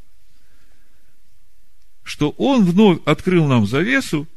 что 2.10 2.32
Он 2.38 2.66
вновь 2.66 2.99
открыл 3.05 3.47
нам 3.47 3.66
завесу, 3.66 4.28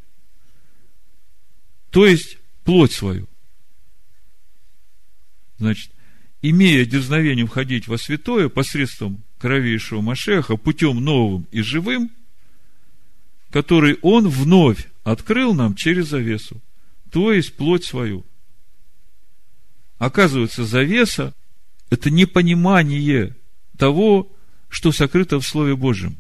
то 1.91 2.07
есть 2.07 2.39
плоть 2.65 2.93
свою. 2.93 3.27
Значит, 5.59 5.91
имея 6.41 6.85
дерзновение 6.85 7.47
входить 7.47 7.89
во 7.89 7.99
святое 7.99 8.49
посредством 8.49 9.23
кровейшего 9.39 10.01
Машеха 10.01 10.57
путем 10.57 11.03
новым 11.03 11.47
и 11.51 11.63
живым– 11.63 12.11
который 13.53 13.99
Он 14.01 14.29
вновь 14.29 14.89
открыл 15.05 15.55
нам 15.55 15.77
через 15.77 16.09
завесу, 16.09 16.61
то 17.11 17.33
есть 17.33 17.55
плоть 17.55 17.85
свою. 17.85 18.25
Оказывается, 19.99 20.65
завеса– 20.65 21.35
это 21.91 22.11
непонимание 22.11 23.37
того, 23.77 24.33
что 24.71 24.91
сокрыто 24.91 25.39
в 25.39 25.47
Слове 25.47 25.77
Божьем. 25.77 26.17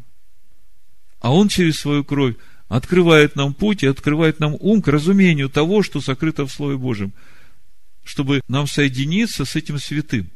А 1.22 1.32
Он 1.32 1.48
через 1.48 1.80
свою 1.80 2.04
кровь 2.04 2.36
открывает 2.68 3.34
нам 3.34 3.54
путь 3.54 3.82
и 3.82 3.86
открывает 3.86 4.40
нам 4.40 4.54
ум 4.60 4.82
к 4.82 4.88
разумению 4.88 5.48
того, 5.48 5.82
что 5.82 6.02
сокрыто 6.02 6.46
в 6.46 6.52
Слове 6.52 6.76
Божьем, 6.76 7.14
чтобы 8.04 8.42
нам 8.48 8.66
соединиться 8.66 9.46
с 9.46 9.56
этим 9.56 9.78
святым. 9.78 10.30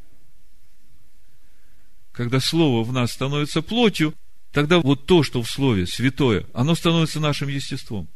Когда 2.12 2.41
Слово 2.41 2.82
в 2.82 2.93
нас 2.95 3.12
становится 3.12 3.61
плотью– 3.61 4.14
тогда 4.57 4.78
вот 4.78 5.05
то, 5.05 5.22
что 5.22 5.43
в 5.43 5.51
Слове 5.51 5.87
святое, 5.87 6.47
оно 6.55 6.74
становится 6.74 7.20
нашим 7.20 7.49
естеством. 7.49 8.09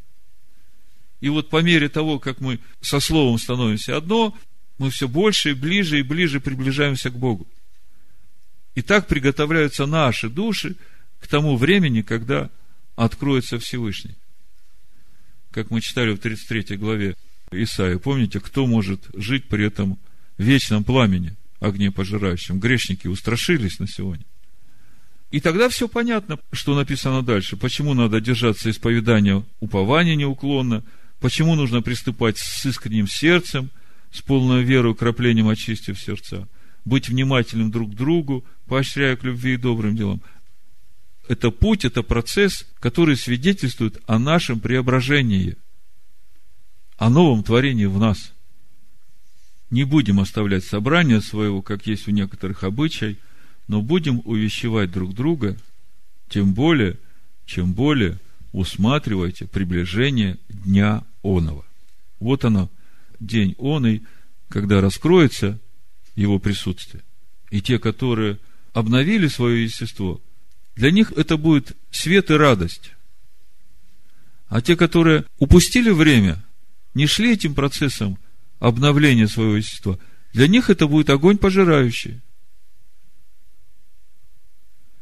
И 1.20 1.28
вот 1.28 1.50
по 1.50 1.60
мере 1.60 1.90
того, 1.90 2.18
как 2.18 2.40
мы 2.40 2.60
со 2.80 2.98
Словом 2.98 3.38
становимся 3.38 3.98
одно, 3.98 4.34
мы 4.78 4.88
все 4.88 5.06
больше 5.06 5.50
и 5.50 5.52
ближе 5.52 5.98
и 5.98 6.02
ближе 6.02 6.40
приближаемся 6.40 7.10
к 7.10 7.18
Богу. 7.18 7.46
И 8.74 8.80
так 8.80 9.06
приготовляются 9.06 9.84
наши 9.84 10.30
души 10.30 10.76
к 11.20 11.26
тому 11.26 11.58
времени, 11.58 12.00
когда 12.00 12.48
откроется 13.04 13.58
Всевышний. 13.58 14.14
Как 15.50 15.70
мы 15.70 15.80
читали 15.80 16.12
в 16.12 16.18
33 16.18 16.76
главе 16.76 17.16
Исаия, 17.50 17.98
помните, 17.98 18.40
кто 18.40 18.66
может 18.66 19.00
жить 19.14 19.48
при 19.48 19.64
этом 19.64 19.98
вечном 20.36 20.84
пламени, 20.84 21.34
огне 21.60 21.90
пожирающем? 21.90 22.60
Грешники 22.60 23.06
устрашились 23.06 23.78
на 23.78 23.88
сегодня. 23.88 24.24
И 25.30 25.40
тогда 25.40 25.70
все 25.70 25.88
понятно, 25.88 26.38
что 26.52 26.74
написано 26.74 27.22
дальше. 27.22 27.56
Почему 27.56 27.94
надо 27.94 28.20
держаться 28.20 28.70
исповедания 28.70 29.44
упования 29.60 30.14
неуклонно, 30.14 30.84
почему 31.20 31.54
нужно 31.54 31.80
приступать 31.80 32.36
с 32.36 32.66
искренним 32.66 33.08
сердцем, 33.08 33.70
с 34.12 34.20
полной 34.20 34.62
верой, 34.62 34.94
краплением 34.94 35.48
очистив 35.48 35.98
сердца, 35.98 36.46
быть 36.84 37.08
внимательным 37.08 37.70
друг 37.70 37.92
к 37.92 37.96
другу, 37.96 38.44
поощряя 38.66 39.16
к 39.16 39.24
любви 39.24 39.54
и 39.54 39.56
добрым 39.56 39.96
делам. 39.96 40.20
Это 41.30 41.50
путь, 41.50 41.84
это 41.84 42.02
процесс, 42.02 42.66
который 42.80 43.16
свидетельствует 43.16 44.02
о 44.06 44.18
нашем 44.18 44.58
преображении, 44.58 45.56
о 46.96 47.08
новом 47.08 47.44
творении 47.44 47.86
в 47.86 47.98
нас. 47.98 48.32
Не 49.70 49.84
будем 49.84 50.18
оставлять 50.18 50.64
собрание 50.64 51.20
своего, 51.20 51.62
как 51.62 51.86
есть 51.86 52.08
у 52.08 52.10
некоторых 52.10 52.64
обычай– 52.64 53.18
но 53.70 53.82
будем 53.82 54.20
увещевать 54.24 54.90
друг 54.90 55.14
друга, 55.14 55.56
тем 56.28 56.54
более, 56.54 56.98
чем 57.46 57.72
более 57.72 58.18
усматривайте 58.50 59.46
приближение 59.46 60.38
Дня 60.48 61.04
Онова. 61.22 61.64
Вот 62.18 62.44
оно, 62.44 62.68
день 63.20 63.54
Оный, 63.58 64.02
когда 64.48 64.80
раскроется 64.80 65.60
его 66.16 66.40
присутствие. 66.40 67.04
И 67.52 67.62
те, 67.62 67.78
которые 67.78 68.40
обновили 68.72 69.28
свое 69.28 69.62
естество, 69.62 70.20
для 70.80 70.90
них 70.90 71.12
это 71.12 71.36
будет 71.36 71.76
свет 71.90 72.30
и 72.30 72.34
радость. 72.34 72.92
А 74.48 74.62
те, 74.62 74.76
которые 74.76 75.26
упустили 75.38 75.90
время, 75.90 76.42
не 76.94 77.06
шли 77.06 77.34
этим 77.34 77.54
процессом 77.54 78.18
обновления 78.60 79.28
своего 79.28 79.56
естества, 79.56 79.98
для 80.32 80.48
них 80.48 80.70
это 80.70 80.86
будет 80.86 81.10
огонь 81.10 81.36
пожирающий. 81.36 82.22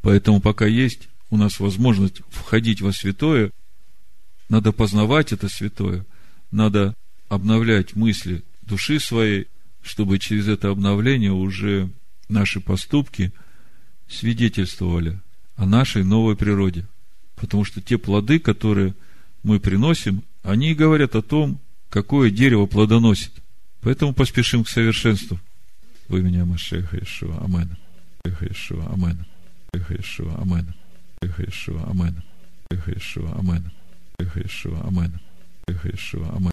Поэтому 0.02 0.40
пока 0.40 0.66
есть 0.66 1.08
у 1.30 1.36
нас 1.36 1.60
возможность 1.60 2.22
входить 2.28 2.80
во 2.80 2.92
святое, 2.92 3.52
надо 4.48 4.72
познавать 4.72 5.32
это 5.32 5.48
святое, 5.48 6.04
надо 6.50 6.96
обновлять 7.28 7.94
мысли 7.94 8.42
души 8.62 8.98
своей, 8.98 9.46
чтобы 9.84 10.18
через 10.18 10.48
это 10.48 10.70
обновление 10.70 11.30
уже 11.30 11.88
наши 12.28 12.58
поступки 12.58 13.32
свидетельствовали 14.08 15.20
о 15.58 15.66
нашей 15.66 16.04
новой 16.04 16.36
природе. 16.36 16.86
Потому 17.36 17.64
что 17.64 17.82
те 17.82 17.98
плоды, 17.98 18.38
которые 18.38 18.94
мы 19.42 19.60
приносим, 19.60 20.22
они 20.42 20.74
говорят 20.74 21.14
о 21.14 21.22
том, 21.22 21.60
какое 21.90 22.30
дерево 22.30 22.64
плодоносит. 22.66 23.32
Поэтому 23.82 24.14
поспешим 24.14 24.64
к 24.64 24.68
совершенству. 24.68 25.38
В 26.08 26.16
имени 26.16 26.42
Машеха 26.42 26.98
Ишуа. 26.98 27.44
Аминь. 27.44 27.76
Иешуа, 28.24 28.86
Амен. 28.92 29.26
Иешуа, 29.74 30.40
Амен. 30.40 30.74
Иешуа, 31.20 31.84
Амен. 31.90 32.22
Иешуа, 32.70 33.34
Амен. 33.38 33.72
Иешуа, 34.18 34.80
Амен. 34.86 35.20
Иешуа, 35.68 36.28
Амен. 36.30 36.38